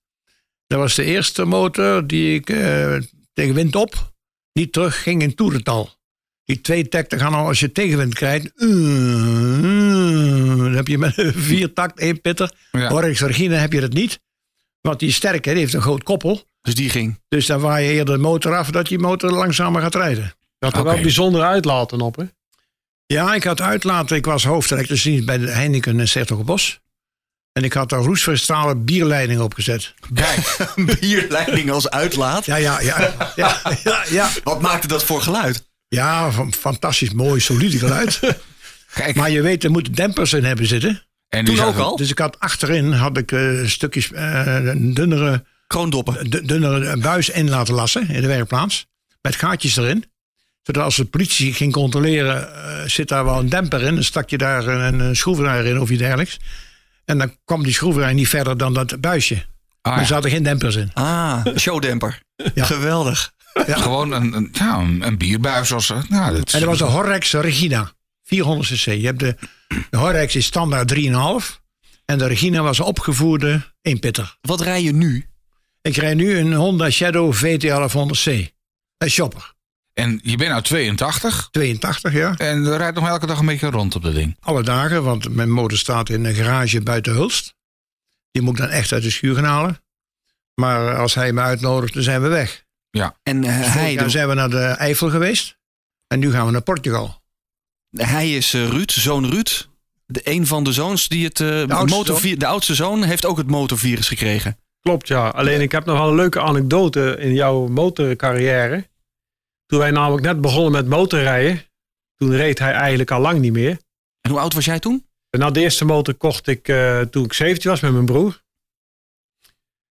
Dat 0.68 0.80
was 0.80 0.95
de 0.95 1.03
eerste 1.03 1.45
motor 1.45 2.07
die 2.07 2.33
ik 2.36 2.50
eh, 2.50 2.95
tegen 3.33 3.53
wind 3.53 3.75
op 3.75 4.13
niet 4.56 4.74
terug 4.74 5.04
ging 5.04 5.22
in 5.22 5.36
toerental. 5.36 5.90
Die 6.46 6.62
twee 6.62 6.88
takten 6.88 7.19
gaan 7.19 7.34
al 7.34 7.48
als 7.48 7.60
je 7.60 7.72
tegenwind 7.72 8.13
krijgt. 8.13 8.52
eh, 8.56 8.68
dan 10.57 10.74
heb 10.74 10.88
je 10.88 10.98
met 10.98 11.13
vier 11.50 11.74
takt, 11.74 12.00
één 12.00 12.22
pitter. 12.22 12.52
Ja. 12.72 12.90
Horrex 12.90 13.22
Regina 13.22 13.56
heb 13.56 13.74
je 13.74 13.80
dat 13.81 13.94
niet. 13.94 14.19
Want 14.81 15.00
die 15.00 15.10
is 15.10 15.16
sterk, 15.16 15.46
hè, 15.46 15.52
die 15.52 15.62
heeft 15.62 15.74
een 15.74 15.81
groot 15.81 16.04
koppel. 16.04 16.44
Dus 16.62 16.75
die 16.75 16.90
ging. 16.90 17.19
Dus 17.28 17.46
dan 17.46 17.60
waai 17.60 17.86
je 17.86 17.94
eerder 17.94 18.16
de 18.16 18.22
motor 18.22 18.56
af 18.56 18.69
dat 18.72 18.88
die 18.88 19.00
motor 19.00 19.31
langzamer 19.31 19.81
gaat 19.81 19.96
rijden. 19.96 20.34
Dat 20.60 20.74
er 20.74 20.80
Oké. 20.80 20.90
wel 20.94 21.02
bijzondere 21.02 21.44
uitlaten 21.46 22.02
op, 22.02 22.16
hè? 22.16 22.24
Ja, 23.06 23.36
ik 23.36 23.44
had 23.44 23.62
uitlaten. 23.62 24.16
Ik 24.18 24.25
was 24.25 24.44
hoofdelektricien 24.44 25.25
bij 25.25 25.38
de 25.38 25.50
Heineken 25.50 26.00
in 26.00 26.07
Sertogenbos. 26.07 26.80
En 27.56 27.63
ik 27.63 27.74
had 27.74 27.90
daar 27.90 28.00
roestverstralen 28.00 28.86
bierleiding 28.86 29.40
opgezet. 29.40 29.94
Kijk, 30.13 30.57
Bierleiding 31.00 31.72
als 31.72 31.90
uitlaat. 31.90 32.46
Ja, 32.46 32.56
ja, 32.56 32.81
ja. 32.81 33.13
ja, 33.36 33.62
ja, 33.84 34.04
ja. 34.10 34.30
Wat 34.44 34.62
maakte 34.62 34.88
dat 34.88 35.04
voor 35.04 35.22
geluid? 35.22 35.66
Ja, 35.88 36.31
van- 36.31 36.54
fantastisch 36.54 37.12
mooi, 37.13 37.40
solide 37.40 37.78
geluid. 37.78 38.19
kijk. 38.94 39.16
maar 39.16 39.30
je 39.31 39.42
weet, 39.42 39.63
er 39.63 39.72
moeten 39.72 39.94
dempers 39.94 40.34
in 40.34 40.44
hebben 40.44 40.68
zitten. 40.68 41.04
en 41.30 41.46
Toen 41.46 41.56
die 41.56 41.63
ook 41.63 41.78
al? 41.78 41.96
Dus 41.96 42.10
ik 42.10 42.18
had 42.19 42.40
achterin 42.40 42.92
had 42.92 43.18
ik, 43.18 43.31
eh, 43.31 43.66
stukjes 43.66 44.12
eh, 44.12 44.42
een 44.46 44.94
dunnere, 44.94 45.44
Kroondoppen. 45.68 46.30
du- 46.30 46.46
dunnere 46.46 46.98
buis 46.98 47.30
in 47.30 47.50
laten 47.50 47.74
lassen 47.74 48.10
in 48.10 48.22
de 48.22 48.28
werkplaats. 48.28 48.86
Met 49.22 49.36
gaatjes 49.36 49.78
erin. 49.78 50.06
Zodat 50.63 50.84
als 50.84 50.96
de 50.96 51.06
politie 51.06 51.54
ging 51.54 51.72
controleren, 51.74 52.54
eh, 52.56 52.88
zit 52.90 53.07
daar 53.07 53.25
wel 53.25 53.40
een 53.40 53.50
demper 53.50 53.81
in. 53.84 53.94
Dan 53.96 54.04
stak 54.04 54.30
je 54.30 54.38
daar 54.38 54.68
een, 54.68 55.00
een 55.00 55.16
schroevendraaier 55.16 55.66
in 55.66 55.80
of 55.80 55.90
iets 55.90 56.00
dergelijks. 56.00 56.38
En 57.06 57.18
dan 57.18 57.38
kwam 57.46 57.63
die 57.63 57.74
schroevendraaier 57.74 58.18
niet 58.18 58.28
verder 58.30 58.57
dan 58.57 58.74
dat 58.74 59.02
buisje. 59.02 59.46
Ah, 59.81 59.94
Er 59.94 60.00
ja. 60.00 60.06
zaten 60.06 60.30
geen 60.30 60.44
dempers 60.44 60.75
in. 60.75 60.92
Ah, 60.94 61.46
showdemper. 61.56 62.22
Ja. 62.54 62.66
Geweldig. 62.66 63.34
Gewoon 63.54 64.12
een, 64.12 64.34
een, 64.34 64.50
ja, 64.52 64.78
een, 64.80 65.18
bierbuis. 65.18 65.74
Als, 65.74 65.94
nou, 66.10 66.36
dat, 66.36 66.52
En 66.54 66.60
dat 66.60 66.69
was 66.69 66.78
de 66.78 66.84
Horrex 66.84 67.34
Regina. 67.34 67.92
400 68.24 68.69
cc. 68.69 68.86
Je 68.86 69.06
hebt 69.06 69.19
de, 69.19 69.36
de 69.90 69.98
Horrex 69.98 70.36
is 70.36 70.46
standaard 70.46 70.94
3,5. 70.96 71.04
En 72.06 72.18
de 72.18 72.28
Regina 72.28 72.62
was 72.62 72.80
een 72.80 72.86
opgevoerde 72.86 73.74
eenpitter. 73.81 74.38
Wat 74.42 74.62
rij 74.62 74.81
je 74.84 74.92
nu? 74.94 75.25
Ik 75.81 75.96
rijd 75.96 76.16
nu 76.18 76.38
een 76.38 76.54
Honda 76.54 76.90
Shadow 76.90 77.34
VT1100C. 77.36 78.54
Een 78.98 79.10
shopper. 79.10 79.54
En 79.95 80.19
je 80.24 80.36
bent 80.38 80.49
nou 80.49 80.61
82 80.61 81.47
82 81.52 82.14
ja. 82.14 82.35
en 82.37 82.64
je 82.64 82.75
rijdt 82.78 82.95
nog 82.99 83.07
elke 83.07 83.25
dag 83.25 83.40
een 83.40 83.45
beetje 83.45 83.69
rond 83.69 83.95
op 83.95 84.04
dat 84.04 84.14
ding. 84.14 84.37
Alle 84.40 84.64
dagen, 84.64 85.04
want 85.04 85.30
mijn 85.35 85.52
motor 85.52 85.78
staat 85.78 86.09
in 86.09 86.25
een 86.25 86.35
garage 86.35 86.81
buiten 86.81 87.14
Hulst. 87.14 87.56
Die 88.31 88.42
moet 88.42 88.54
ik 88.54 88.59
dan 88.59 88.69
echt 88.69 88.92
uit 88.92 89.04
de 89.04 89.09
schuur 89.09 89.35
gaan 89.35 89.44
halen. 89.44 89.81
Maar 90.54 90.95
als 90.97 91.14
hij 91.14 91.33
me 91.33 91.42
uitnodigt, 91.42 91.94
dan 91.94 92.04
zijn 92.04 92.21
we 92.21 92.28
weg. 92.28 92.64
En 93.23 93.44
eh, 93.44 93.49
hij, 93.49 93.64
Vorig 93.69 93.92
jaar 93.94 94.04
de- 94.04 94.09
zijn 94.09 94.28
we 94.28 94.33
naar 94.33 94.49
de 94.49 94.57
Eifel 94.66 95.09
geweest. 95.09 95.57
En 96.07 96.19
nu 96.19 96.31
gaan 96.31 96.45
we 96.45 96.52
naar 96.52 96.61
Portugal. 96.61 97.21
hij 97.97 98.35
is 98.35 98.54
eh, 98.54 98.68
Ruud, 98.68 98.92
zoon 98.92 99.30
Ruud. 99.30 99.68
De, 100.06 100.21
een 100.23 100.47
van 100.47 100.64
de 100.64 100.73
zoons 100.73 101.07
die 101.07 101.25
het. 101.25 101.40
eh, 101.40 101.47
oudste 101.68 101.97
motorvi- 101.97 102.37
de 102.37 102.45
oudste 102.45 102.75
zoon 102.75 103.04
heeft 103.04 103.25
ook 103.25 103.37
het 103.37 103.47
motorvirus 103.47 104.07
gekregen. 104.07 104.57
Klopt, 104.81 105.07
ja. 105.07 105.28
Alleen 105.28 105.61
ik 105.61 105.71
heb 105.71 105.85
nog 105.85 105.97
wel 105.97 106.09
een 106.09 106.16
leuke 106.16 106.42
anekdote 106.42 107.16
in 107.19 107.33
jouw 107.33 107.68
motorcarrière. 107.68 108.87
Toen 109.66 109.80
wij 109.80 109.92
namelijk 109.92 110.26
net 110.26 110.42
begonnen 110.42 110.72
met 110.72 110.88
motorrijden, 110.88 111.62
toen 112.16 112.36
reed 112.36 112.60
hij 112.60 112.72
eigenlijk 112.72 113.12
al 113.12 113.19
lang 113.19 113.40
niet 113.40 113.54
meer. 113.54 113.78
En 114.22 114.31
hoe 114.31 114.40
oud 114.40 114.54
was 114.54 114.66
jij 114.66 114.80
toen? 114.80 115.06
En 115.30 115.40
nou, 115.40 115.54
de 115.54 115.60
eerste 115.60 115.86
motor 115.86 116.14
kocht 116.14 116.48
ik 116.48 116.68
eh, 116.68 117.02
toen 117.02 117.24
ik 117.24 117.34
17 117.34 117.69
was 117.69 117.80
met 117.80 117.92
mijn 117.92 118.06
broer. 118.06 118.42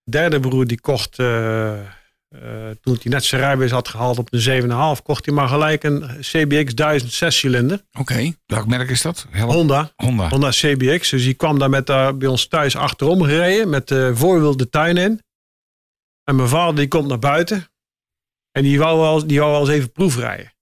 De 0.03 0.11
derde 0.11 0.41
broer 0.41 0.67
die 0.67 0.81
kocht, 0.81 1.19
eh, 1.19 1.79
eh, 1.79 1.87
toen 2.81 2.99
hij 3.03 3.13
net 3.13 3.25
zijn 3.25 3.41
rijbewijs 3.41 3.71
had 3.71 3.89
gehaald 3.89 4.19
op 4.19 4.33
een 4.33 4.97
7,5, 4.97 5.03
kocht 5.03 5.25
hij 5.25 5.35
maar 5.35 5.49
gelijk 5.49 5.85
een 5.85 6.21
CBX 6.21 6.75
1000 6.75 7.13
zescilinder. 7.13 7.85
Oké. 7.99 8.33
Welk 8.47 8.67
merk 8.67 8.91
is 8.91 9.03
dat? 9.03 9.27
Help. 9.31 9.51
Honda. 9.51 9.93
Honda. 9.97 10.29
Honda 10.29 10.51
CBX. 10.51 11.11
Dus 11.11 11.25
die 11.25 11.35
kwam 11.35 11.59
daar 11.59 11.71
met, 11.71 11.85
bij 12.19 12.27
ons 12.27 12.47
thuis 12.47 12.77
achterom 12.77 13.23
gereden. 13.23 13.69
Met 13.69 13.89
de 13.89 14.13
voorwiel 14.15 14.57
de 14.57 14.69
tuin 14.69 14.97
in. 14.97 15.23
En 16.25 16.37
mijn 16.37 16.49
vader 16.49 16.75
die 16.75 16.89
komt 16.89 17.09
naar 17.09 17.19
buiten. 17.19 17.67
En 18.57 18.63
die 18.63 18.79
wou 18.79 19.01
wel, 19.01 19.27
die 19.27 19.39
wou 19.39 19.51
wel 19.51 19.61
eens 19.61 19.71
even 19.71 19.93
proefrijden. 19.93 20.53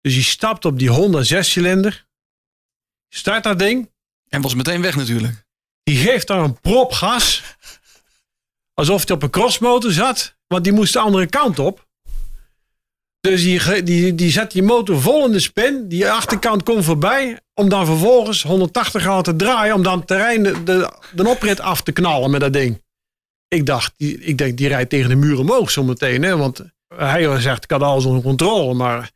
Dus 0.00 0.14
die 0.14 0.22
stapt 0.22 0.64
op 0.64 0.78
die 0.78 0.90
Honda 0.90 1.22
zescilinder. 1.22 2.06
Start 3.08 3.44
dat 3.44 3.58
ding. 3.58 3.90
En 4.28 4.40
was 4.40 4.54
meteen 4.54 4.82
weg 4.82 4.96
natuurlijk. 4.96 5.44
Die 5.82 5.96
geeft 5.96 6.26
daar 6.26 6.44
een 6.44 6.60
prop 6.60 6.92
gas. 6.92 7.42
Alsof 8.74 9.06
hij 9.06 9.16
op 9.16 9.22
een 9.22 9.30
crossmotor 9.30 9.92
zat. 9.92 10.36
Want 10.46 10.64
die 10.64 10.72
moest 10.72 10.92
de 10.92 10.98
andere 10.98 11.26
kant 11.26 11.58
op. 11.58 11.86
Dus 13.20 13.42
die, 13.42 13.82
die, 13.82 14.14
die 14.14 14.30
zet 14.30 14.50
die 14.50 14.62
motor 14.62 15.00
vol 15.00 15.24
in 15.24 15.32
de 15.32 15.40
spin. 15.40 15.88
Die 15.88 16.10
achterkant 16.10 16.62
komt 16.62 16.84
voorbij. 16.84 17.40
Om 17.54 17.68
dan 17.68 17.86
vervolgens 17.86 18.42
180 18.42 19.02
graden 19.02 19.22
te 19.22 19.36
draaien. 19.44 19.74
Om 19.74 19.82
dan 19.82 19.98
het 19.98 20.06
terrein 20.06 20.42
de, 20.42 20.62
de, 20.62 20.92
de 21.14 21.28
oprit 21.28 21.60
af 21.60 21.82
te 21.82 21.92
knallen 21.92 22.30
met 22.30 22.40
dat 22.40 22.52
ding. 22.52 22.82
Ik 23.48 23.66
dacht, 23.66 23.92
die, 23.96 24.18
ik 24.18 24.38
denk, 24.38 24.56
die 24.58 24.68
rijdt 24.68 24.90
tegen 24.90 25.08
de 25.08 25.16
muur 25.16 25.38
omhoog 25.38 25.70
zometeen. 25.70 26.22
Hè? 26.22 26.36
Want 26.36 26.64
Hij 26.96 27.40
zegt, 27.40 27.64
ik 27.64 27.70
had 27.70 27.82
alles 27.82 28.04
onder 28.04 28.22
controle, 28.22 28.74
maar... 28.74 29.10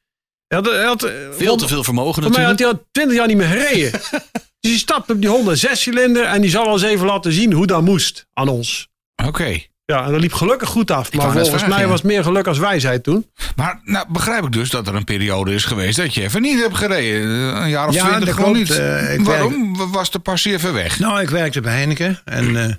Hij 0.46 0.60
had, 0.60 0.70
hij 0.70 0.84
had, 0.84 1.10
Veel 1.30 1.56
te 1.56 1.68
veel 1.68 1.84
vermogen 1.84 2.22
Voor 2.22 2.32
mij 2.32 2.42
had 2.42 2.50
natuurlijk. 2.50 2.78
hij 2.78 2.84
al 2.84 2.88
20 2.92 3.16
jaar 3.16 3.26
niet 3.26 3.36
meer 3.36 3.46
gereden. 3.46 3.90
dus 4.60 4.70
die 4.70 4.78
stapt 4.78 5.10
op 5.10 5.20
die 5.20 5.30
Honda 5.30 5.54
6-cilinder 5.56 6.24
en 6.24 6.40
die 6.40 6.50
zal 6.50 6.64
wel 6.64 6.72
eens 6.72 6.82
even 6.82 7.06
laten 7.06 7.32
zien 7.32 7.52
hoe 7.52 7.66
dat 7.66 7.82
moest 7.82 8.26
aan 8.32 8.48
ons. 8.48 8.88
Oké. 9.26 9.60
Ja, 9.84 10.04
en 10.04 10.12
dat 10.12 10.20
liep 10.20 10.32
gelukkig 10.32 10.68
goed 10.68 10.90
af. 10.90 11.12
Maar 11.12 11.24
volgens 11.24 11.48
vragen, 11.48 11.68
mij 11.68 11.80
ja. 11.80 11.86
was 11.86 12.02
het 12.02 12.10
meer 12.10 12.22
geluk 12.22 12.46
als 12.46 12.58
wijsheid 12.58 13.02
toen. 13.02 13.30
Maar 13.56 13.80
nou 13.84 14.06
begrijp 14.08 14.44
ik 14.44 14.52
dus 14.52 14.70
dat 14.70 14.86
er 14.88 14.94
een 14.94 15.04
periode 15.04 15.54
is 15.54 15.64
geweest 15.64 15.96
dat 15.96 16.14
je 16.14 16.22
even 16.22 16.42
niet 16.42 16.60
hebt 16.60 16.76
gereden. 16.76 17.28
Een 17.30 17.68
jaar 17.68 17.88
of 17.88 17.94
Ja, 17.94 18.06
twintig 18.06 18.26
dat 18.26 18.34
gewoon 18.34 18.52
niet. 18.52 18.70
Eh, 18.70 19.14
ik 19.14 19.20
Waarom 19.20 19.90
was 19.92 20.10
de 20.10 20.18
passie 20.18 20.52
even 20.52 20.74
weg? 20.74 20.98
Nou, 20.98 21.20
ik 21.20 21.30
werkte 21.30 21.60
bij 21.60 21.74
Heineken 21.74 22.20
en 22.24 22.56
eh, 22.56 22.74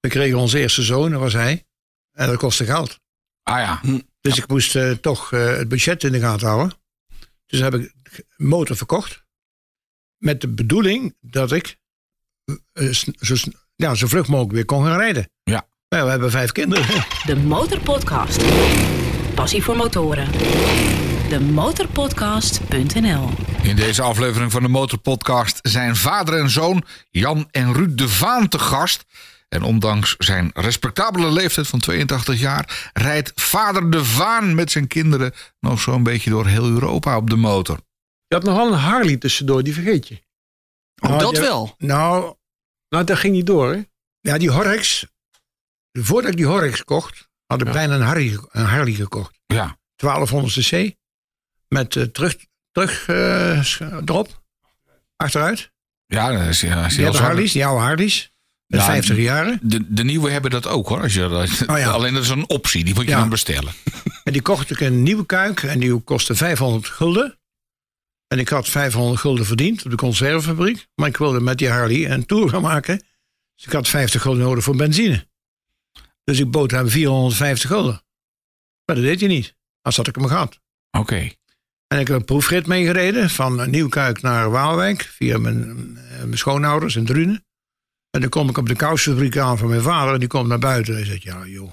we 0.00 0.08
kregen 0.08 0.38
onze 0.38 0.58
eerste 0.58 0.82
zoon, 0.82 1.10
dat 1.10 1.20
was 1.20 1.32
hij. 1.32 1.64
En 2.12 2.26
dat 2.26 2.36
kostte 2.36 2.64
geld. 2.64 2.98
Ah 3.50 3.58
ja. 3.58 3.80
Dus 4.20 4.38
ik 4.38 4.48
moest 4.48 4.76
eh, 4.76 4.90
toch 4.90 5.32
eh, 5.32 5.56
het 5.56 5.68
budget 5.68 6.04
in 6.04 6.12
de 6.12 6.20
gaten 6.20 6.46
houden. 6.46 6.72
Dus 7.46 7.60
heb 7.60 7.74
ik 7.74 7.92
een 8.36 8.46
motor 8.46 8.76
verkocht. 8.76 9.24
Met 10.16 10.40
de 10.40 10.48
bedoeling 10.48 11.16
dat 11.20 11.52
ik 11.52 11.78
eh, 12.72 12.88
zo, 13.20 13.34
ja, 13.76 13.94
zo 13.94 14.06
vlug 14.06 14.28
mogelijk 14.28 14.52
weer 14.54 14.64
kon 14.64 14.84
gaan 14.84 14.98
rijden. 14.98 15.30
Ja. 15.42 15.68
Nou, 15.88 16.04
we 16.04 16.10
hebben 16.10 16.30
vijf 16.30 16.52
kinderen. 16.52 16.86
De 17.26 17.36
Motorpodcast. 17.36 18.42
Passie 19.34 19.62
voor 19.62 19.76
motoren. 19.76 20.32
De 21.28 21.40
Motorpodcast.nl 21.40 23.30
In 23.62 23.76
deze 23.76 24.02
aflevering 24.02 24.52
van 24.52 24.62
de 24.62 24.68
Motorpodcast 24.68 25.58
zijn 25.62 25.96
vader 25.96 26.38
en 26.38 26.50
zoon 26.50 26.84
Jan 27.10 27.48
en 27.50 27.72
Ruud 27.72 27.98
de 27.98 28.08
Vaan 28.08 28.48
te 28.48 28.58
gast. 28.58 29.04
En 29.48 29.62
ondanks 29.62 30.14
zijn 30.18 30.50
respectabele 30.54 31.30
leeftijd 31.32 31.66
van 31.66 31.80
82 31.80 32.40
jaar 32.40 32.90
rijdt 32.92 33.32
vader 33.40 33.90
de 33.90 34.04
Vaan 34.04 34.54
met 34.54 34.70
zijn 34.70 34.86
kinderen 34.86 35.32
nog 35.60 35.80
zo'n 35.80 36.02
beetje 36.02 36.30
door 36.30 36.46
heel 36.46 36.68
Europa 36.68 37.16
op 37.16 37.30
de 37.30 37.36
motor. 37.36 37.78
Je 38.26 38.34
had 38.34 38.44
nog 38.44 38.56
wel 38.56 38.66
een 38.72 38.78
Harley 38.78 39.16
tussendoor, 39.16 39.62
die 39.62 39.74
vergeet 39.74 40.08
je. 40.08 40.14
Oh, 41.02 41.08
Nou, 41.10 41.20
dat 41.22 41.38
wel. 41.38 41.74
Nou, 41.78 42.34
Nou, 42.88 43.04
dat 43.04 43.18
ging 43.18 43.34
niet 43.34 43.46
door, 43.46 43.72
hè? 43.72 43.82
ja, 44.20 44.38
die 44.38 44.50
Horrocks. 44.50 45.06
Voordat 45.92 46.30
ik 46.30 46.36
die 46.36 46.46
Horrocks 46.46 46.84
kocht, 46.84 47.28
had 47.46 47.60
ik 47.60 47.66
Ja. 47.66 47.72
bijna 47.72 47.94
een 47.94 48.00
Harley, 48.00 48.38
een 48.50 48.64
Harley 48.64 48.92
gekocht. 48.92 49.38
Ja, 49.46 49.78
1200 49.96 50.54
cc. 50.54 50.94
Met 51.68 51.96
eh, 51.96 52.02
terug, 52.02 52.36
terug 52.70 53.08
eh, 53.08 53.62
sch- 53.62 53.80
erop. 53.80 54.42
Achteruit. 55.16 55.70
ja 56.06 56.30
dat 56.32 56.46
is, 56.46 56.60
ja, 56.60 56.74
dat 56.74 56.86
is 56.86 56.96
Die 56.96 57.06
zwaar. 57.06 57.22
Harleys, 57.22 57.52
die 57.52 57.66
oude 57.66 57.82
Harleys. 57.84 58.32
Met 58.66 58.80
Ja, 58.80 58.86
50 58.86 59.16
jaren. 59.16 59.58
De, 59.62 59.94
de 59.94 60.04
nieuwe 60.04 60.30
hebben 60.30 60.50
dat 60.50 60.66
ook 60.66 60.88
hoor. 60.88 61.00
Als 61.00 61.14
je, 61.14 61.64
Oh 61.66 61.78
ja. 61.78 61.90
Alleen 61.90 62.14
dat 62.14 62.22
is 62.22 62.28
een 62.28 62.48
optie, 62.48 62.84
die 62.84 62.94
moet 62.94 63.04
je 63.04 63.10
Ja. 63.10 63.18
dan 63.18 63.28
bestellen. 63.28 63.72
En 64.24 64.32
die 64.32 64.42
kocht 64.42 64.70
ik 64.70 64.80
een 64.80 65.02
nieuwe 65.02 65.26
kuik 65.26 65.62
en 65.62 65.78
die 65.80 66.00
kostte 66.00 66.34
500 66.34 66.88
gulden. 66.88 67.38
En 68.28 68.38
ik 68.38 68.48
had 68.48 68.68
500 68.68 69.20
gulden 69.20 69.46
verdiend 69.46 69.84
op 69.84 69.90
de 69.90 69.96
conservefabriek. 69.96 70.86
Maar 70.94 71.08
ik 71.08 71.16
wilde 71.16 71.40
met 71.40 71.58
die 71.58 71.68
Harley 71.68 72.10
een 72.10 72.26
tour 72.26 72.48
gaan 72.48 72.62
maken. 72.62 72.96
Dus 73.54 73.66
ik 73.66 73.72
had 73.72 73.88
50 73.88 74.22
gulden 74.22 74.42
nodig 74.42 74.64
voor 74.64 74.76
benzine. 74.76 75.28
Dus 76.24 76.38
ik 76.40 76.50
bood 76.50 76.70
hem 76.70 76.88
450 76.88 77.70
gulden. 77.70 78.02
Maar 78.84 78.96
dat 78.96 79.04
deed 79.04 79.20
hij 79.20 79.28
niet. 79.28 79.54
Als 79.82 79.96
had 79.96 80.06
ik 80.08 80.14
hem 80.14 80.26
gehad. 80.26 80.60
Oké. 80.90 81.30
En 81.86 81.98
ik 81.98 82.06
heb 82.08 82.16
een 82.16 82.24
proefrit 82.24 82.66
meegereden 82.66 83.30
van 83.30 83.70
Nieuwkuik 83.70 84.22
naar 84.22 84.50
Waalwijk. 84.50 85.02
Via 85.02 85.38
mijn, 85.38 85.96
eh, 85.96 86.18
mijn 86.18 86.38
schoonouders 86.38 86.96
in 86.96 87.04
Drunen. 87.04 87.45
En 88.16 88.22
dan 88.22 88.30
kom 88.30 88.48
ik 88.48 88.58
op 88.58 88.68
de 88.68 88.74
kousenfabriek 88.76 89.36
aan 89.36 89.58
van 89.58 89.68
mijn 89.68 89.82
vader. 89.82 90.14
En 90.14 90.20
die 90.20 90.28
komt 90.28 90.48
naar 90.48 90.58
buiten. 90.58 90.92
En 90.92 90.98
hij 90.98 91.08
zegt, 91.08 91.22
ja 91.22 91.46
joh. 91.46 91.70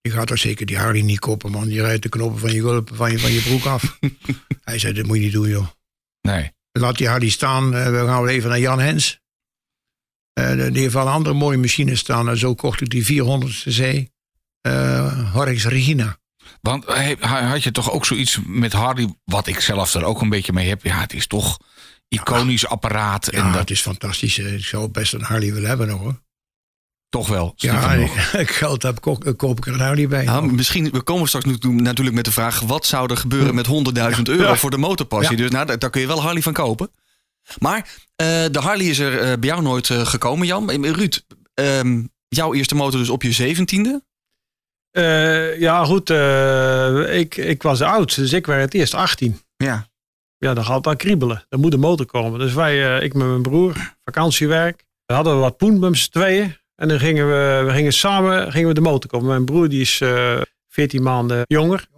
Je 0.00 0.10
gaat 0.10 0.26
toch 0.26 0.38
zeker 0.38 0.66
die 0.66 0.78
Harley 0.78 1.02
niet 1.02 1.18
kopen, 1.18 1.50
man. 1.50 1.68
Je 1.68 1.82
rijdt 1.82 2.02
de 2.02 2.08
knoppen 2.08 2.40
van 2.40 2.52
je, 2.52 2.60
gulp- 2.60 2.90
van 2.94 3.10
je, 3.10 3.18
van 3.18 3.32
je 3.32 3.40
broek 3.40 3.64
af. 3.64 3.98
hij 4.64 4.78
zei, 4.78 4.92
dat 4.92 5.06
moet 5.06 5.16
je 5.16 5.22
niet 5.22 5.32
doen, 5.32 5.48
joh. 5.48 5.66
Nee. 6.20 6.52
Laat 6.72 6.98
die 6.98 7.08
Harley 7.08 7.28
staan. 7.28 7.74
Eh, 7.74 7.90
we 7.90 8.06
gaan 8.06 8.22
weer 8.22 8.34
even 8.34 8.48
naar 8.48 8.58
Jan 8.58 8.80
Hens. 8.80 9.20
Eh, 10.32 10.52
die 10.52 10.80
heeft 10.80 10.92
wel 10.94 11.06
een 11.06 11.12
andere 11.12 11.34
mooie 11.34 11.58
machine 11.58 11.96
staan. 11.96 12.28
En 12.28 12.38
zo 12.38 12.54
kocht 12.54 12.80
ik 12.80 12.90
die 12.90 13.04
400 13.04 13.52
cc 13.52 14.08
eh 14.60 15.32
Horrocks 15.32 15.64
Regina. 15.64 16.18
Want 16.60 16.86
hey, 16.86 17.16
had 17.20 17.62
je 17.62 17.70
toch 17.70 17.90
ook 17.90 18.06
zoiets 18.06 18.38
met 18.46 18.72
Harley, 18.72 19.14
wat 19.24 19.46
ik 19.46 19.60
zelf 19.60 19.94
er 19.94 20.04
ook 20.04 20.20
een 20.20 20.28
beetje 20.28 20.52
mee 20.52 20.68
heb. 20.68 20.82
Ja, 20.82 21.00
het 21.00 21.12
is 21.12 21.26
toch 21.26 21.58
iconisch 22.14 22.66
apparaat. 22.66 23.28
En 23.28 23.38
Ja, 23.38 23.50
dat 23.50 23.60
het 23.60 23.70
is 23.70 23.80
fantastisch. 23.80 24.38
Eh, 24.38 24.54
Ik 24.54 24.64
zou 24.64 24.88
best 24.88 25.12
een 25.12 25.22
Harley 25.22 25.52
willen 25.52 25.68
hebben 25.68 25.86
nog, 25.88 26.00
hoor. 26.00 26.20
toch 27.08 27.28
wel. 27.28 27.52
Ja, 27.56 27.92
ik 28.44 28.50
geld 28.50 28.82
heb, 28.82 29.00
koop, 29.00 29.32
koop 29.36 29.58
ik 29.58 29.66
er 29.66 29.72
een 29.72 29.80
Harley 29.80 30.08
bij. 30.08 30.24
Ja, 30.24 30.40
misschien, 30.40 30.90
we 30.90 31.00
komen 31.02 31.28
straks 31.28 31.46
natuurlijk 31.66 32.16
met 32.16 32.24
de 32.24 32.32
vraag... 32.32 32.60
wat 32.60 32.86
zou 32.86 33.10
er 33.10 33.16
gebeuren 33.16 33.54
met 33.54 33.66
100.000 34.16 34.22
euro 34.22 34.54
voor 34.54 34.70
de 34.70 34.76
motorpassie? 34.78 35.36
Ja. 35.36 35.42
Dus 35.42 35.50
nou, 35.50 35.76
daar, 35.78 35.90
kun 35.90 36.00
je 36.00 36.06
wel 36.06 36.22
Harley 36.22 36.42
van 36.42 36.52
kopen. 36.52 36.90
Maar 37.58 37.78
eh, 38.16 38.26
de 38.50 38.58
Harley 38.60 38.86
is 38.86 38.98
er 38.98 39.18
eh, 39.18 39.38
bij 39.38 39.48
jou 39.48 39.62
nooit 39.62 39.90
eh, 39.90 40.06
gekomen, 40.06 40.46
Jan. 40.46 40.70
Eh, 40.70 40.90
Ruud, 40.90 41.20
ehm, 41.54 42.02
jouw 42.28 42.54
eerste 42.54 42.74
motor 42.74 42.98
dus 43.00 43.08
op 43.10 43.22
je 43.22 43.32
zeventiende? 43.32 44.02
Eh, 44.90 45.60
ja, 45.60 45.84
goed. 45.84 46.10
eh, 46.10 47.18
ik, 47.18 47.36
ik 47.36 47.62
was 47.62 47.80
oudste, 47.80 48.20
dus 48.20 48.32
ik 48.32 48.46
werd 48.46 48.62
het 48.62 48.74
eerst 48.74 48.94
18. 48.94 49.40
Ja. 49.56 49.88
Ja, 50.44 50.54
dan 50.54 50.64
gaat 50.64 50.86
al 50.86 50.96
kriebelen. 50.96 51.44
Dan 51.48 51.60
moet 51.60 51.70
de 51.70 51.76
motor 51.76 52.06
komen. 52.06 52.38
Dus 52.38 52.52
wij, 52.52 52.96
eh, 52.96 53.04
ik 53.04 53.14
met 53.14 53.26
mijn 53.26 53.42
broer, 53.42 53.94
vakantiewerk. 54.04 54.84
We 55.06 55.14
hadden 55.14 55.38
wat 55.38 55.56
poen 55.56 55.78
met 55.78 56.12
tweeën. 56.12 56.56
En 56.74 56.88
dan 56.88 56.98
gingen 56.98 57.26
we, 57.26 57.62
we 57.66 57.72
gingen 57.72 57.92
samen 57.92 58.52
gingen 58.52 58.68
we 58.68 58.74
de 58.74 58.80
motor 58.80 59.10
kopen. 59.10 59.26
Mijn 59.26 59.44
broer 59.44 59.68
die 59.68 59.80
is 59.80 60.00
eh 60.00 60.40
14 60.68 61.02
maanden 61.02 61.42
jonger. 61.46 61.88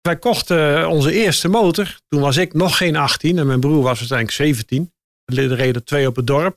Wij 0.00 0.18
kochten 0.18 0.88
onze 0.88 1.12
eerste 1.12 1.48
motor. 1.48 1.98
Toen 2.08 2.20
was 2.20 2.36
ik 2.36 2.52
nog 2.52 2.76
geen 2.76 2.96
18 2.96 3.38
en 3.38 3.46
mijn 3.46 3.60
broer 3.60 3.82
was 3.82 3.98
waarschijnlijk 3.98 4.32
17. 4.32 4.92
Er 5.24 5.54
reden 5.54 5.84
twee 5.84 6.06
op 6.06 6.16
het 6.16 6.26
dorp. 6.26 6.56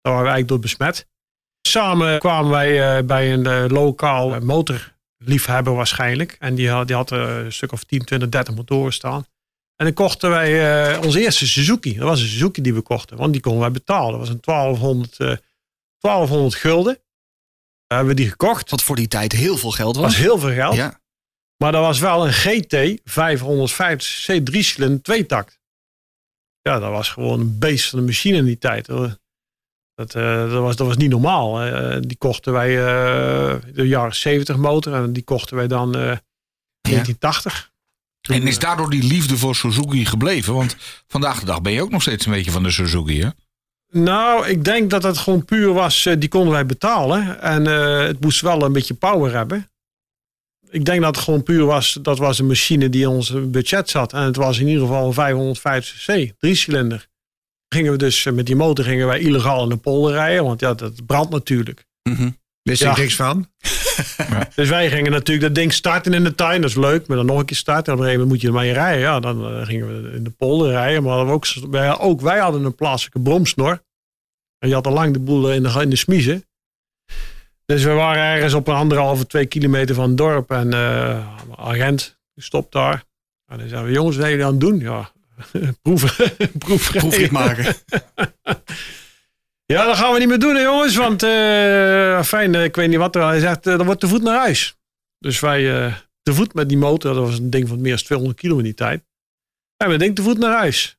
Daar 0.00 0.12
waren 0.12 0.22
we 0.22 0.30
eigenlijk 0.30 0.48
door 0.48 0.58
besmet. 0.58 1.06
Samen 1.68 2.18
kwamen 2.18 2.50
wij 2.50 2.96
eh, 2.96 3.04
bij 3.04 3.32
een 3.32 3.72
lokaal 3.72 4.40
motorliefhebber 4.40 5.74
waarschijnlijk. 5.74 6.36
En 6.38 6.54
die 6.54 6.70
had, 6.70 6.86
die 6.86 6.96
had 6.96 7.10
een 7.10 7.52
stuk 7.52 7.72
of 7.72 7.84
10, 7.84 8.04
20, 8.04 8.28
30 8.28 8.54
motoren 8.54 8.92
staan. 8.92 9.26
En 9.78 9.84
dan 9.84 9.94
kochten 9.94 10.30
wij 10.30 10.50
eh, 10.92 11.02
onze 11.02 11.20
eerste 11.20 11.46
Suzuki. 11.46 11.94
Dat 11.94 12.08
was 12.08 12.20
een 12.20 12.28
Suzuki 12.28 12.62
die 12.62 12.74
we 12.74 12.82
kochten, 12.82 13.16
want 13.16 13.32
die 13.32 13.40
konden 13.42 13.60
wij 13.60 13.70
betalen. 13.70 14.10
Dat 14.10 14.20
was 14.20 14.28
een 14.28 14.40
1200, 14.40 15.18
eh 15.18 15.36
1200 15.98 16.54
gulden. 16.54 16.98
We 17.86 17.94
hebben 17.94 18.16
die 18.16 18.28
gekocht. 18.28 18.70
Wat 18.70 18.82
voor 18.82 18.96
die 18.96 19.08
tijd 19.08 19.32
heel 19.32 19.56
veel 19.56 19.70
geld 19.70 19.94
Dat 19.94 20.02
was 20.02 20.12
was. 20.12 20.22
heel 20.22 20.38
veel 20.38 20.52
geld. 20.52 20.74
Ja. 20.74 21.00
Maar 21.56 21.72
dat 21.72 21.82
was 21.82 21.98
wel 21.98 22.26
een 22.26 22.32
GT 22.32 23.00
550 23.04 24.24
C 24.26 24.46
3 24.46 24.62
cilinder 24.62 25.02
tweetakt. 25.02 25.58
Ja, 26.60 26.78
dat 26.78 26.90
was 26.90 27.08
gewoon 27.08 27.40
een 27.40 27.58
beest 27.58 27.88
van 27.90 27.98
de 27.98 28.04
machine 28.04 28.36
in 28.36 28.44
die 28.44 28.58
tijd. 28.58 28.86
hoor. 28.86 29.18
Dat, 29.94 30.14
eh, 30.14 30.50
dat, 30.50 30.62
was, 30.62 30.76
dat 30.76 30.86
was 30.86 30.96
niet 30.96 31.10
normaal. 31.10 31.60
Eh, 31.62 31.96
die 32.00 32.16
kochten 32.16 32.52
wij 32.52 32.78
eh, 32.78 33.56
de 33.74 33.88
jaren 33.88 34.14
70 34.14 34.56
motor 34.56 34.94
en 34.94 35.12
die 35.12 35.22
kochten 35.24 35.56
wij 35.56 35.66
dan 35.66 35.94
eh 35.94 36.16
1980. 36.80 37.67
En 38.28 38.46
is 38.46 38.58
daardoor 38.58 38.90
die 38.90 39.02
liefde 39.02 39.36
voor 39.36 39.54
Suzuki 39.54 40.04
gebleven? 40.04 40.54
Want 40.54 40.76
vandaag 41.06 41.40
de 41.40 41.46
dag 41.46 41.62
ben 41.62 41.72
je 41.72 41.82
ook 41.82 41.90
nog 41.90 42.02
steeds 42.02 42.26
een 42.26 42.32
beetje 42.32 42.50
van 42.50 42.62
de 42.62 42.70
Suzuki, 42.70 43.22
hè? 43.22 43.28
Nou, 43.90 44.46
ik 44.46 44.64
denk 44.64 44.90
dat 44.90 45.02
het 45.02 45.18
gewoon 45.18 45.44
puur 45.44 45.72
was, 45.72 46.06
eh, 46.06 46.14
die 46.18 46.28
konden 46.28 46.52
wij 46.52 46.66
betalen. 46.66 47.40
En 47.40 47.66
eh, 47.66 48.06
het 48.06 48.20
moest 48.20 48.40
wel 48.40 48.62
een 48.62 48.72
beetje 48.72 48.94
power 48.94 49.32
hebben. 49.32 49.68
Ik 50.70 50.84
denk 50.84 51.02
dat 51.02 51.14
het 51.16 51.24
gewoon 51.24 51.42
puur 51.42 51.64
was, 51.64 51.98
dat 52.02 52.18
was 52.18 52.38
een 52.38 52.46
machine 52.46 52.88
die 52.88 53.02
in 53.02 53.08
ons 53.08 53.50
budget 53.50 53.90
zat. 53.90 54.12
En 54.12 54.22
het 54.22 54.36
was 54.36 54.58
in 54.58 54.66
ieder 54.66 54.82
geval 54.82 55.06
een 55.06 55.12
550 55.12 56.04
c, 56.04 56.32
drie 56.38 56.54
cilinder. 56.54 57.08
Gingen 57.68 57.92
we 57.92 57.98
dus 57.98 58.26
eh, 58.26 58.32
met 58.32 58.46
die 58.46 58.56
motor 58.56 58.84
gingen 58.84 59.06
wij 59.06 59.20
illegaal 59.20 59.62
in 59.62 59.68
de 59.68 59.76
polder 59.76 60.12
rijden, 60.12 60.44
want 60.44 60.60
ja, 60.60 60.74
dat 60.74 61.06
brandt 61.06 61.30
natuurlijk. 61.30 61.86
Mhm. 62.02 62.30
Wist 62.68 62.82
Ja. 62.82 62.90
ik 62.90 62.96
niks 62.96 63.16
van. 63.16 63.46
Dus 64.54 64.68
wij 64.68 64.90
gingen 64.90 65.10
natuurlijk 65.12 65.46
dat 65.46 65.54
ding 65.54 65.72
starten 65.72 66.14
in 66.14 66.24
de 66.24 66.34
tuin, 66.34 66.60
dat 66.60 66.70
is 66.70 66.76
leuk. 66.76 67.06
Maar 67.06 67.16
dan 67.16 67.26
nog 67.26 67.38
een 67.38 67.44
keer 67.44 67.56
starten, 67.56 67.92
en 67.92 67.92
op 67.92 67.98
een 67.98 68.04
gegeven 68.04 68.26
moment 68.28 68.42
moet 68.42 68.52
je 68.52 68.58
ermee 68.58 68.72
rijden. 68.72 69.00
Ja, 69.00 69.20
dan 69.20 69.46
eh, 69.54 69.66
gingen 69.66 70.02
we 70.02 70.16
in 70.16 70.24
de 70.24 70.30
polder 70.30 70.70
rijden. 70.70 71.02
Maar 71.02 71.26
we 71.26 71.32
ook, 71.32 71.46
wij, 71.70 71.98
ook 71.98 72.20
wij 72.20 72.38
hadden 72.38 72.64
een 72.64 72.74
plaatselijke 72.74 73.20
bromsnor. 73.20 73.82
En 74.58 74.68
je 74.68 74.74
had 74.74 74.86
al 74.86 74.92
lang 74.92 75.12
de 75.12 75.18
boel 75.18 75.52
in 75.52 75.62
de, 75.62 75.80
in 75.80 75.90
de 75.90 75.96
smiezen. 75.96 76.46
Dus 77.66 77.84
we 77.84 77.90
waren 77.90 78.22
ergens 78.22 78.54
op 78.54 78.68
een 78.68 78.74
anderhalve, 78.74 79.26
twee 79.26 79.46
kilometer 79.46 79.94
van 79.94 80.08
het 80.08 80.16
dorp. 80.16 80.50
En 80.50 80.72
eh 80.72 81.26
agent 81.56 82.18
stopt 82.36 82.72
daar. 82.72 83.04
En 83.46 83.58
dan 83.58 83.68
zeiden 83.68 83.88
we, 83.88 83.94
jongens, 83.94 84.16
wat 84.16 84.24
zijn 84.24 84.36
jullie 84.36 84.46
aan 84.46 84.58
het 84.58 84.60
doen? 84.60 84.78
Ja, 84.78 85.10
proeven. 85.82 86.32
Proefrit 86.98 87.30
maken. 87.30 87.74
Ja, 89.72 89.84
dat 89.84 89.96
gaan 89.96 90.12
we 90.12 90.18
niet 90.18 90.28
meer 90.28 90.38
doen, 90.38 90.54
hè, 90.54 90.62
jongens. 90.62 90.96
Want, 90.96 91.22
eh 91.22 92.22
fijn, 92.22 92.54
ik 92.54 92.76
weet 92.76 92.88
niet 92.88 92.98
wat 92.98 93.16
er. 93.16 93.22
Hij 93.22 93.40
zegt, 93.40 93.66
eh, 93.66 93.76
dan 93.76 93.86
wordt 93.86 94.00
te 94.00 94.08
voet 94.08 94.22
naar 94.22 94.38
huis. 94.38 94.76
Dus 95.18 95.40
wij 95.40 95.84
eh, 95.84 95.94
te 96.22 96.34
voet 96.34 96.54
met 96.54 96.68
die 96.68 96.78
motor. 96.78 97.14
Dat 97.14 97.24
was 97.26 97.38
een 97.38 97.50
ding 97.50 97.68
van 97.68 97.80
meer 97.80 97.94
dan 97.94 98.04
200 98.04 98.40
kilo 98.40 98.56
in 98.58 98.64
die 98.64 98.74
tijd. 98.74 99.02
En 99.76 99.90
we 99.90 99.96
denken 99.96 100.16
te 100.16 100.22
voet 100.22 100.38
naar 100.38 100.56
huis. 100.56 100.98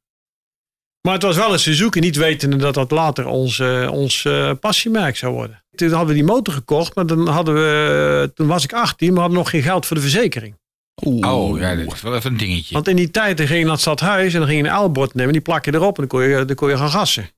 Maar 1.01 1.13
het 1.13 1.23
was 1.23 1.35
wel 1.35 1.53
een 1.53 1.59
Suzuki, 1.59 1.99
niet 1.99 2.15
wetende 2.15 2.55
dat 2.55 2.73
dat 2.73 2.91
later 2.91 3.25
ons, 3.25 3.59
eh, 3.59 3.89
ons 3.91 4.25
eh, 4.25 4.51
passiemerk 4.59 5.17
zou 5.17 5.33
worden. 5.33 5.63
Toen 5.75 5.89
hadden 5.89 6.07
we 6.07 6.13
die 6.13 6.23
motor 6.23 6.53
gekocht, 6.53 6.95
maar 6.95 7.05
dan 7.05 7.27
hadden 7.27 7.53
we, 7.53 8.31
toen 8.35 8.47
was 8.47 8.63
ik 8.63 8.73
18, 8.73 9.07
maar 9.07 9.15
we 9.15 9.21
hadden 9.21 9.37
nog 9.37 9.49
geen 9.49 9.61
geld 9.61 9.85
voor 9.85 9.95
de 9.95 10.01
verzekering. 10.01 10.57
Oh, 11.05 11.59
ja, 11.59 11.75
dat 11.75 11.93
is 11.93 12.01
wel 12.01 12.15
even 12.15 12.31
een 12.31 12.37
dingetje. 12.37 12.73
Want 12.73 12.87
in 12.87 12.95
die 12.95 13.11
tijd 13.11 13.37
dan 13.37 13.47
ging 13.47 13.59
je 13.59 13.63
naar 13.65 13.73
het 13.73 13.81
stadhuis 13.81 14.33
en 14.33 14.39
dan 14.39 14.49
ging 14.49 14.65
je 14.65 14.71
een 14.71 14.83
L-bord 14.83 15.13
nemen, 15.13 15.33
die 15.33 15.41
plak 15.41 15.65
je 15.65 15.73
erop 15.73 15.99
en 15.99 16.07
dan 16.07 16.19
kon 16.19 16.29
je, 16.29 16.45
dan 16.45 16.55
kon 16.55 16.69
je 16.69 16.77
gaan 16.77 16.89
gassen. 16.89 17.29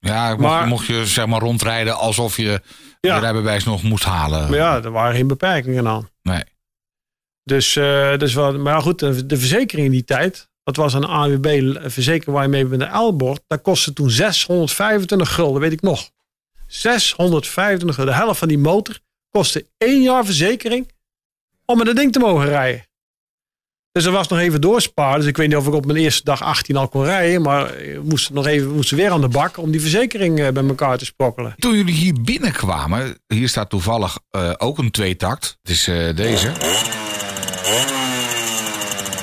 Ja, 0.00 0.28
mocht, 0.28 0.40
Maar- 0.40 0.66
mocht 0.66 0.86
je 0.86 1.06
zeg 1.06 1.26
maar 1.26 1.40
rondrijden 1.40 1.96
alsof 1.96 2.36
je 2.36 2.60
Ja. 3.00 3.14
je 3.14 3.20
rijbewijs 3.20 3.64
nog 3.64 3.82
moest 3.82 4.04
halen. 4.04 4.48
Maar 4.48 4.58
ja, 4.58 4.82
er 4.82 4.90
waren 4.90 5.14
geen 5.14 5.26
beperkingen 5.26 5.86
aan. 5.88 6.08
Nee. 6.22 6.42
Dus, 7.44 7.76
eh, 7.76 8.16
dus 8.18 8.34
wat, 8.34 8.56
maar 8.58 8.82
goed, 8.82 8.98
de, 8.98 9.26
de 9.26 9.36
verzekering 9.36 9.86
in 9.86 9.92
die 9.92 10.04
tijd, 10.04 10.48
dat 10.64 10.76
was 10.76 10.94
een 10.94 11.06
AWB 11.06 11.76
verzekering 11.90 12.34
waar 12.36 12.42
je 12.42 12.48
mee 12.48 12.64
met 12.64 12.80
een 12.80 12.92
L-bord, 12.98 13.40
dat 13.46 13.62
kostte 13.62 13.92
toen 13.92 14.10
625 14.10 15.34
gulden, 15.34 15.60
weet 15.60 15.72
ik 15.72 15.80
nog. 15.82 16.10
625 16.66 17.94
gulden, 17.94 18.14
de 18.14 18.20
helft 18.20 18.38
van 18.38 18.48
die 18.48 18.58
motor 18.58 18.98
kostte 19.30 19.66
één 19.78 20.02
jaar 20.02 20.24
verzekering 20.24 20.92
om 21.64 21.76
met 21.76 21.86
dat 21.86 21.96
ding 21.96 22.12
te 22.12 22.18
mogen 22.18 22.46
rijden. 22.46 22.84
Dus 23.92 24.04
er 24.04 24.12
was 24.12 24.28
nog 24.28 24.38
even 24.38 24.60
doorsparen. 24.60 25.18
Dus 25.18 25.28
ik 25.28 25.36
weet 25.36 25.48
niet 25.48 25.56
of 25.56 25.66
ik 25.66 25.72
op 25.72 25.86
mijn 25.86 25.98
eerste 25.98 26.24
dag 26.24 26.42
18 26.42 26.76
al 26.76 26.88
kon 26.88 27.04
rijden. 27.04 27.42
Maar 27.42 27.76
ik 27.76 28.02
moest 28.02 28.30
nog 28.30 28.46
even 28.46 28.70
moest 28.70 28.90
weer 28.90 29.10
aan 29.10 29.20
de 29.20 29.28
bak 29.28 29.56
om 29.56 29.70
die 29.70 29.80
verzekering 29.80 30.40
eh, 30.40 30.52
bij 30.52 30.66
elkaar 30.66 30.98
te 30.98 31.04
sprokkelen. 31.04 31.54
Toen 31.58 31.76
jullie 31.76 31.94
hier 31.94 32.14
binnenkwamen, 32.22 33.18
hier 33.26 33.48
staat 33.48 33.70
toevallig 33.70 34.18
eh, 34.30 34.52
ook 34.56 34.78
een 34.78 34.90
tweetakt. 34.90 35.58
Het 35.62 35.70
is 35.70 35.88
eh, 35.88 36.16
deze. 36.16 36.48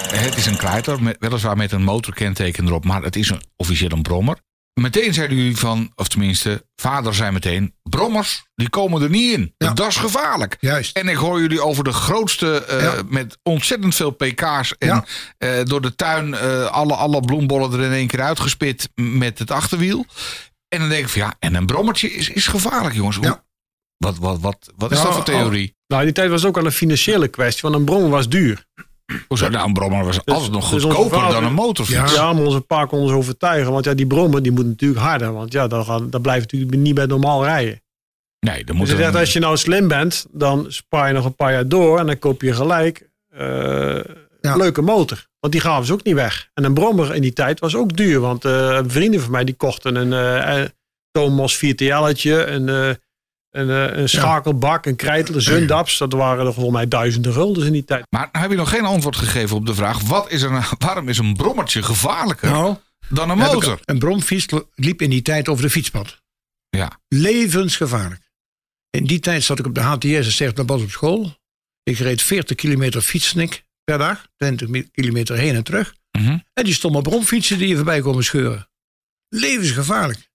Het 0.07 0.37
is 0.37 0.45
een 0.45 0.57
kruiter, 0.57 1.15
weliswaar 1.19 1.57
met 1.57 1.71
een 1.71 1.83
motorkenteken 1.83 2.65
erop, 2.67 2.85
maar 2.85 3.03
het 3.03 3.15
is 3.15 3.29
een, 3.29 3.41
officieel 3.55 3.91
een 3.91 4.01
brommer. 4.01 4.37
Meteen 4.79 5.13
zeiden 5.13 5.37
jullie 5.37 5.57
van, 5.57 5.91
of 5.95 6.07
tenminste, 6.07 6.65
vader 6.75 7.15
zei 7.15 7.31
meteen, 7.31 7.73
brommers, 7.83 8.43
die 8.55 8.69
komen 8.69 9.01
er 9.01 9.09
niet 9.09 9.33
in. 9.33 9.53
Ja. 9.57 9.73
Dat 9.73 9.87
is 9.87 9.95
gevaarlijk. 9.95 10.57
Juist. 10.59 10.97
En 10.97 11.07
ik 11.07 11.15
hoor 11.15 11.41
jullie 11.41 11.61
over 11.63 11.83
de 11.83 11.93
grootste, 11.93 12.65
eh, 12.65 12.81
Ja. 12.81 12.93
met 13.09 13.37
ontzettend 13.43 13.95
veel 13.95 14.11
pk's 14.11 14.73
en 14.77 14.87
Ja. 14.87 15.05
eh, 15.37 15.63
door 15.63 15.81
de 15.81 15.95
tuin 15.95 16.33
eh, 16.33 16.65
alle, 16.65 16.95
alle 16.95 17.19
bloembollen 17.21 17.73
er 17.73 17.85
in 17.85 17.91
één 17.91 18.07
keer 18.07 18.21
uitgespit 18.21 18.89
met 18.95 19.39
het 19.39 19.51
achterwiel. 19.51 20.05
En 20.67 20.79
dan 20.79 20.89
denk 20.89 21.03
ik 21.03 21.09
van 21.09 21.21
ja, 21.21 21.33
en 21.39 21.55
een 21.55 21.65
brommertje 21.65 22.13
is, 22.13 22.29
is 22.29 22.47
gevaarlijk 22.47 22.95
jongens. 22.95 23.15
Hoe-. 23.17 23.41
Wat, 23.97 24.17
wat, 24.17 24.39
wat, 24.39 24.71
wat 24.75 24.91
is 24.91 25.01
dat 25.01 25.13
voor 25.13 25.23
theorie? 25.23 25.75
Nou, 25.87 25.99
in 26.01 26.07
die 26.07 26.15
tijd 26.15 26.29
was 26.29 26.41
het 26.41 26.49
ook 26.49 26.57
al 26.57 26.65
een 26.65 26.71
financiële 26.71 27.27
kwestie. 27.27 27.61
Want 27.61 27.75
een 27.75 27.85
brommer 27.85 28.09
was 28.09 28.29
duur. 28.29 28.65
Hoezo? 29.27 29.49
Nou, 29.49 29.67
een 29.67 29.73
brommer 29.73 30.05
was 30.05 30.25
altijd 30.25 30.51
nog 30.51 30.69
dus 30.69 30.83
goedkoper 30.83 31.17
vader- 31.19 31.33
dan 31.33 31.43
een 31.43 31.53
motorfiets. 31.53 32.13
Ja, 32.13 32.33
maar 32.33 32.43
onze 32.43 32.61
pa 32.61 32.85
kon 32.85 32.99
ons 32.99 33.11
overtuigen. 33.11 33.71
Want 33.71 33.85
ja, 33.85 33.93
die 33.93 34.07
brommer 34.07 34.43
die 34.43 34.51
moet 34.51 34.65
natuurlijk 34.65 35.01
harder. 35.01 35.33
Want 35.33 35.51
ja, 35.51 35.67
dan, 35.67 35.85
gaan, 35.85 36.09
dan 36.09 36.21
blijft 36.21 36.51
natuurlijk 36.51 36.77
niet 36.81 36.93
bij 36.95 37.05
normaal 37.05 37.43
rijden. 37.43 37.81
Nee, 38.39 38.63
dan 38.63 38.75
moet 38.75 38.85
Dus 38.87 38.95
ik 38.95 39.01
dacht, 39.01 39.15
als 39.15 39.33
je 39.33 39.39
nou 39.39 39.57
slim 39.57 39.87
bent, 39.87 40.25
dan 40.31 40.65
spaar 40.67 41.07
je 41.07 41.13
nog 41.13 41.25
een 41.25 41.35
paar 41.35 41.51
jaar 41.51 41.67
door. 41.67 41.99
En 41.99 42.05
dan 42.05 42.19
koop 42.19 42.41
je 42.41 42.53
gelijk 42.53 43.09
eh, 43.29 43.39
Ja. 44.41 44.51
een 44.51 44.57
leuke 44.57 44.81
motor. 44.81 45.25
Want 45.39 45.53
die 45.53 45.61
gaven 45.61 45.85
ze 45.85 45.93
ook 45.93 46.03
niet 46.03 46.15
weg. 46.15 46.49
En 46.53 46.63
een 46.63 46.73
brommer 46.73 47.15
in 47.15 47.21
die 47.21 47.33
tijd 47.33 47.59
was 47.59 47.75
ook 47.75 47.95
duur. 47.97 48.19
Want 48.19 48.45
eh, 48.45 48.79
vrienden 48.87 49.21
van 49.21 49.31
mij 49.31 49.43
die 49.43 49.55
kochten 49.55 49.95
een 49.95 50.13
eh, 50.13 50.61
eh, 50.61 50.69
Thomas 51.11 51.55
4TL'tje. 51.65 52.47
Een, 52.47 52.97
een, 53.59 53.69
eh, 53.91 53.97
een 53.97 54.09
schakelbak, 54.09 54.85
een 54.85 54.95
krijtel, 54.95 55.35
een 55.35 55.41
Zundaps. 55.41 55.97
Dat 55.97 56.13
waren 56.13 56.45
er 56.45 56.53
volgens 56.53 56.75
mij 56.75 56.87
duizenden 56.87 57.33
guldens 57.33 57.65
in 57.65 57.71
die 57.71 57.85
tijd. 57.85 58.05
Maar 58.09 58.29
nou 58.31 58.43
heb 58.43 58.51
je 58.51 58.57
nog 58.57 58.69
geen 58.69 58.85
antwoord 58.85 59.15
gegeven 59.15 59.55
op 59.55 59.65
de 59.65 59.75
vraag: 59.75 60.01
wat 60.01 60.31
is 60.31 60.41
een, 60.41 60.61
waarom 60.77 61.09
is 61.09 61.17
een 61.17 61.35
brommertje 61.35 61.83
gevaarlijker 61.83 62.49
Nou, 62.49 62.75
dan 63.09 63.29
een 63.29 63.37
motor? 63.37 63.79
een 63.85 63.99
bromfiets 63.99 64.45
liep 64.75 65.01
in 65.01 65.09
die 65.09 65.21
tijd 65.21 65.47
over 65.49 65.63
de 65.63 65.69
fietspad. 65.69 66.21
Ja. 66.69 66.99
Levensgevaarlijk. 67.07 68.21
In 68.89 69.05
die 69.05 69.19
tijd 69.19 69.43
zat 69.43 69.59
ik 69.59 69.65
op 69.65 69.75
de 69.75 69.81
HTS 69.81 70.39
en 70.41 70.65
Bos 70.65 70.81
op 70.81 70.89
school. 70.89 71.35
Ik 71.83 71.97
reed 71.97 72.21
40 72.21 72.55
kilometer 72.55 73.01
fietsnik 73.01 73.63
per 73.83 73.97
dag. 73.97 74.27
20 74.37 74.67
mi- 74.67 74.89
kilometer 74.91 75.35
heen 75.37 75.55
en 75.55 75.63
terug. 75.63 75.95
Mhm. 76.11 76.37
En 76.53 76.63
die 76.63 76.73
stonden 76.73 77.03
bromfietsen 77.03 77.57
die 77.57 77.67
je 77.67 77.75
voorbij 77.75 78.01
komen 78.01 78.23
scheuren. 78.23 78.69
Levensgevaarlijk. 79.29 80.26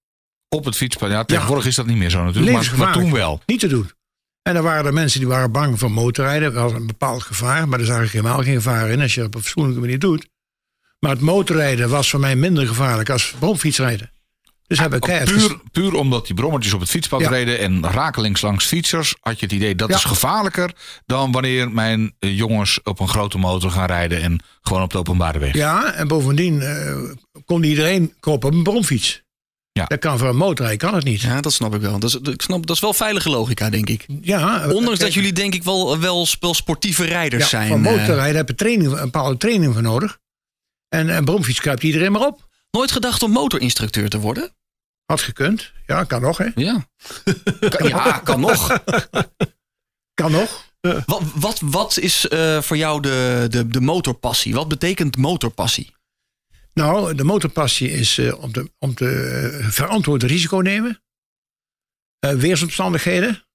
Op 0.54 0.64
het 0.64 0.76
fietspad. 0.76 1.10
Ja, 1.10 1.24
tegenwoordig 1.24 1.66
is 1.66 1.74
dat 1.74 1.86
niet 1.86 1.96
meer 1.96 2.10
zo 2.10 2.24
natuurlijk. 2.24 2.76
Maar, 2.76 2.92
toen 2.92 3.12
wel. 3.12 3.40
Niet 3.46 3.60
te 3.60 3.66
doen. 3.66 3.90
En 4.42 4.56
er 4.56 4.62
waren 4.62 4.86
er 4.86 4.92
mensen 4.92 5.20
die 5.20 5.28
waren 5.28 5.52
bang 5.52 5.78
voor 5.78 5.90
motorrijden. 5.90 6.52
Dat 6.54 6.62
was 6.62 6.72
een 6.72 6.86
bepaald 6.86 7.22
gevaar. 7.22 7.68
Maar 7.68 7.78
daar 7.78 7.86
zag 7.86 8.02
ik 8.04 8.10
helemaal 8.10 8.42
geen 8.42 8.54
gevaar 8.54 8.88
in 8.90 9.00
als 9.00 9.14
je 9.14 9.20
het 9.20 9.28
op 9.28 9.34
een 9.34 9.42
fatsoenlijke 9.42 9.80
manier 9.80 9.98
doet. 9.98 10.28
Maar 10.98 11.10
het 11.10 11.20
motorrijden 11.20 11.88
was 11.88 12.10
voor 12.10 12.20
mij 12.20 12.36
minder 12.36 12.66
gevaarlijk 12.66 13.10
als 13.10 13.34
bromfietsrijden. 13.38 14.10
Dus 14.66 14.78
heb 14.78 14.94
ik 14.94 15.00
keihard 15.00 15.32
Puur, 15.32 15.60
puur 15.72 15.94
omdat 15.94 16.26
die 16.26 16.34
brommertjes 16.34 16.72
op 16.72 16.80
het 16.80 16.90
fietspad 16.90 17.20
Ja. 17.20 17.28
reden 17.28 17.58
en 17.58 17.86
rakelings 17.90 18.40
langs 18.40 18.64
fietsers, 18.66 19.14
had 19.20 19.38
je 19.40 19.44
het 19.46 19.54
idee 19.54 19.74
dat 19.74 19.88
Ja. 19.88 19.94
is 19.96 20.04
gevaarlijker 20.04 20.72
dan 21.06 21.32
wanneer 21.32 21.70
mijn 21.70 22.14
eh, 22.18 22.36
jongens 22.36 22.80
op 22.82 23.00
een 23.00 23.08
grote 23.08 23.38
motor 23.38 23.70
gaan 23.70 23.86
rijden 23.86 24.22
en 24.22 24.40
gewoon 24.62 24.82
op 24.82 24.90
de 24.90 24.98
openbare 24.98 25.38
weg. 25.38 25.54
Ja, 25.54 25.92
en 25.92 26.08
bovendien 26.08 26.62
eh, 26.62 26.96
kon 27.44 27.62
iedereen 27.62 28.14
kopen 28.20 28.48
op 28.48 28.54
een 28.54 28.62
bromfiets. 28.62 29.22
Ja. 29.72 29.84
Dat 29.84 29.98
kan 29.98 30.18
voor 30.18 30.28
een 30.28 30.36
motorrijder, 30.36 30.86
kan 30.88 30.94
het 30.94 31.04
niet. 31.04 31.20
Ja, 31.20 31.40
dat 31.40 31.52
snap 31.52 31.74
ik 31.74 31.80
wel. 31.80 31.98
Dat 31.98 32.10
is, 32.10 32.32
ik 32.32 32.42
snap, 32.42 32.66
dat 32.66 32.76
is 32.76 32.82
wel 32.82 32.92
veilige 32.92 33.30
logica, 33.30 33.70
denk 33.70 33.88
ik. 33.88 34.06
Ja, 34.20 34.64
Ondanks 34.64 34.84
dat 34.84 34.98
kijk, 34.98 35.12
jullie 35.12 35.32
denk 35.32 35.54
ik 35.54 35.62
wel, 35.62 35.98
wel, 35.98 36.26
wel 36.40 36.54
sportieve 36.54 37.04
rijders 37.04 37.42
ja, 37.42 37.48
zijn. 37.48 37.68
Voor 37.68 37.76
eh. 37.76 37.82
motorrijden 37.82 38.36
heb 38.36 38.48
je 38.48 38.54
training, 38.54 38.92
een 38.92 39.00
bepaalde 39.00 39.36
training 39.36 39.72
voor 39.72 39.82
nodig. 39.82 40.18
En 40.88 41.08
een 41.08 41.24
bromfiets 41.24 41.60
kruipt 41.60 41.82
iedereen 41.82 42.12
maar 42.12 42.26
op. 42.26 42.48
nooit 42.70 42.92
gedacht 42.92 43.22
om 43.22 43.30
motorinstructeur 43.30 44.08
te 44.08 44.18
worden? 44.18 44.54
Had 45.04 45.20
gekund. 45.20 45.72
Ja, 45.86 46.04
kan 46.04 46.20
nog, 46.20 46.38
hè? 46.38 46.46
Ja. 46.54 46.86
Kan, 47.68 47.88
ja, 47.88 48.20
kan 48.24 48.40
nog. 48.40 48.68
Kan 50.14 50.30
nog. 50.30 50.70
Wat, 51.06 51.22
wat, 51.34 51.60
wat 51.64 51.98
is 51.98 52.28
eh, 52.28 52.62
voor 52.62 52.76
jou 52.76 53.00
de, 53.00 53.46
de, 53.50 53.68
de 53.68 53.80
motorpassie? 53.80 54.54
Wat 54.54 54.68
betekent 54.68 55.16
motorpassie? 55.16 55.94
Nou, 56.74 57.14
de 57.14 57.24
motorpassie 57.24 57.90
is 57.90 58.18
eh, 58.18 58.42
om 58.42 58.52
te, 58.52 58.70
om 58.78 58.94
te 58.94 59.08
eh, 59.08 59.68
verantwoord 59.68 60.22
risico 60.22 60.56
nemen. 60.56 61.02
Eh, 62.18 62.34
weersomstandigheden. 62.34 63.46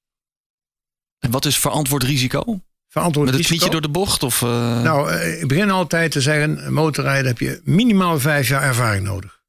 En 1.19 1.31
wat 1.31 1.45
is 1.45 1.57
verantwoord 1.57 2.03
risico? 2.03 2.61
Verantwoord 2.87 3.29
Met 3.29 3.37
het 3.37 3.47
knietje 3.47 3.69
door 3.69 3.81
de 3.81 3.89
bocht? 3.89 4.23
Of, 4.23 4.41
Nou, 4.41 5.13
ik 5.13 5.47
begin 5.47 5.69
altijd 5.69 6.11
te 6.11 6.21
zeggen, 6.21 6.73
motorrijden 6.73 7.27
heb 7.27 7.39
je 7.39 7.61
minimaal 7.63 8.19
vijf 8.19 8.47
jaar 8.47 8.61
ervaring 8.61 9.03
nodig. 9.03 9.43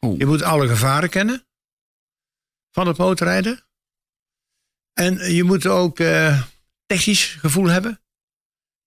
Oeh. 0.00 0.18
Je 0.18 0.26
moet 0.26 0.42
alle 0.42 0.68
gevaren 0.68 1.10
kennen 1.10 1.46
van 2.70 2.86
het 2.86 2.96
motorrijden. 2.96 3.66
En 4.92 5.32
je 5.34 5.44
moet 5.44 5.66
ook 5.66 5.96
technisch 6.86 7.24
gevoel 7.24 7.66
hebben. 7.66 8.00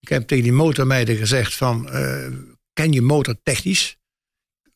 Ik 0.00 0.08
heb 0.08 0.26
tegen 0.26 0.44
die 0.44 0.52
motormeiden 0.52 1.16
gezegd 1.16 1.54
van, 1.54 1.88
ken 2.72 2.92
je 2.92 3.02
motor 3.02 3.42
technisch? 3.42 3.97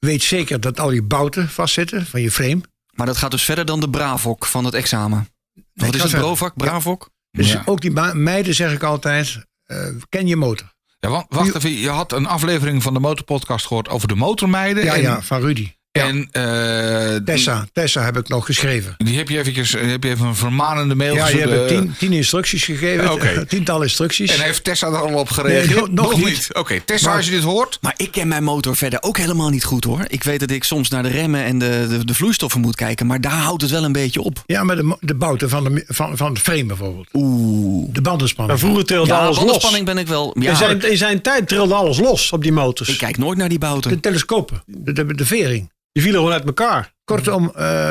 Weet 0.07 0.23
zeker 0.23 0.61
dat 0.61 0.81
al 0.81 0.91
je 0.91 1.03
bouten 1.03 1.49
vastzitten 1.49 2.07
van 2.07 2.21
je 2.21 2.31
frame. 2.31 2.61
Maar 2.95 3.07
dat 3.07 3.17
gaat 3.17 3.31
dus 3.31 3.43
verder 3.45 3.65
dan 3.65 3.81
de 3.81 3.91
Bravok 3.91 4.47
van 4.47 4.65
het 4.65 4.75
examen. 4.75 5.29
Wat 5.75 5.95
is 5.95 6.03
het. 6.03 6.11
Brovak? 6.11 6.57
Bravok? 6.57 7.11
Dus 7.31 7.53
Ja. 7.53 7.63
ook 7.65 7.81
die 7.81 7.91
meiden 8.13 8.55
zeg 8.55 8.73
ik 8.73 8.83
altijd, 8.83 9.45
eh, 9.65 9.89
ken 10.09 10.27
je 10.27 10.37
motor? 10.37 10.73
Ja, 10.99 11.27
wacht 11.29 11.55
even, 11.55 11.71
je 11.73 11.89
had 11.89 12.13
een 12.13 12.27
aflevering 12.27 12.83
van 12.83 12.95
de 12.95 13.01
Motorpodcast 13.01 13.67
gehoord 13.67 13.89
over 13.89 14.09
de 14.09 14.15
motormeiden. 14.15 14.85
Ja, 14.85 14.95
en, 14.95 15.01
ja, 15.01 15.23
van 15.23 15.41
Rudy. 15.41 15.73
Ja. 15.93 16.07
En 16.07 16.29
eh, 16.31 17.17
Tessa, 17.25 17.67
Tessa 17.73 18.05
heb 18.05 18.17
ik 18.17 18.29
nog 18.29 18.47
geschreven. 18.47 18.95
die 18.99 19.17
heb 19.17 19.29
je, 19.29 19.39
eventjes, 19.39 19.75
eh, 19.75 19.91
heb 19.91 20.03
je 20.05 20.11
even 20.11 20.27
een 20.27 20.35
vermanende 20.37 20.95
mail 20.95 21.15
Ja, 21.15 21.23
gestuurd, 21.25 21.49
hebben 21.49 21.69
eh, 21.69 21.79
tien, 21.79 21.95
tien 21.99 22.13
instructies 22.13 22.65
gegeven. 22.65 23.13
Oké. 23.13 23.45
Tiental 23.49 23.83
instructies. 23.83 24.35
En 24.37 24.41
heeft 24.41 24.65
Tessa 24.65 24.91
daar 24.91 25.01
al 25.01 25.19
op 25.19 25.29
gereageerd? 25.29 25.75
Nee, 25.81 25.89
nog- 25.91 26.11
nog 26.11 26.25
niet. 26.25 26.49
Oké, 26.53 26.81
Tessa, 26.81 27.07
Maar- 27.09 27.17
als 27.17 27.25
je 27.27 27.31
dit 27.33 27.43
hoort. 27.43 27.79
Maar 27.81 27.95
ik 27.97 28.11
ken 28.11 28.29
mijn 28.29 28.45
motor 28.45 28.77
verder 28.77 29.03
ook 29.03 29.17
helemaal 29.19 29.49
niet 29.49 29.65
goed 29.65 29.85
hoor. 29.85 30.05
Ik 30.07 30.23
weet 30.23 30.41
dat 30.41 30.51
ik 30.51 30.65
soms 30.65 30.89
naar 30.89 31.03
de 31.03 31.09
remmen 31.09 31.45
en 31.45 31.59
de, 31.59 31.87
de, 31.89 32.05
de 32.05 32.15
vloeistoffen 32.15 32.61
moet 32.61 32.77
kijken. 32.77 33.07
Maar 33.07 33.21
daar 33.21 33.33
houdt 33.33 33.63
het 33.63 33.71
wel 33.71 33.85
een 33.85 33.93
beetje 33.93 34.21
op. 34.21 34.43
Ja, 34.47 34.65
maar 34.65 34.77
de, 34.77 34.97
de 35.01 35.15
bouten 35.15 35.49
van, 35.49 35.65
de, 35.65 35.85
van, 35.89 36.17
van 36.17 36.29
het 36.33 36.39
frame 36.43 36.65
bijvoorbeeld. 36.65 37.09
Oeh. 37.13 37.89
De 37.93 38.03
bandenspanning. 38.03 38.59
Maar 38.61 38.69
vroeger 38.69 38.87
trilde 38.89 39.09
Ja, 39.09 39.17
alles 39.19 39.29
los. 39.37 39.39
bandenspanning 39.45 39.85
ben 39.87 39.99
ik 39.99 40.07
wel... 40.07 40.37
Ja, 40.41 40.51
In, 40.51 40.57
zijn, 40.57 40.91
in 40.91 40.97
zijn 40.97 41.23
tijd 41.23 41.49
trilde 41.49 41.75
alles 41.75 41.99
los 41.99 42.33
op 42.33 42.43
die 42.43 42.53
motors. 42.53 42.89
ik 42.89 42.99
kijk 42.99 43.19
nooit 43.19 43.39
naar 43.39 43.49
die 43.49 43.59
bouten. 43.59 43.91
De 43.91 44.01
telescopen. 44.01 44.63
De, 44.67 44.93
de, 44.93 45.15
de 45.15 45.27
vering. 45.27 45.71
Die 45.93 46.03
vielen 46.03 46.19
gewoon 46.21 46.35
uit 46.35 46.45
elkaar. 46.45 46.93
Kortom, 47.05 47.49
eh, 47.55 47.91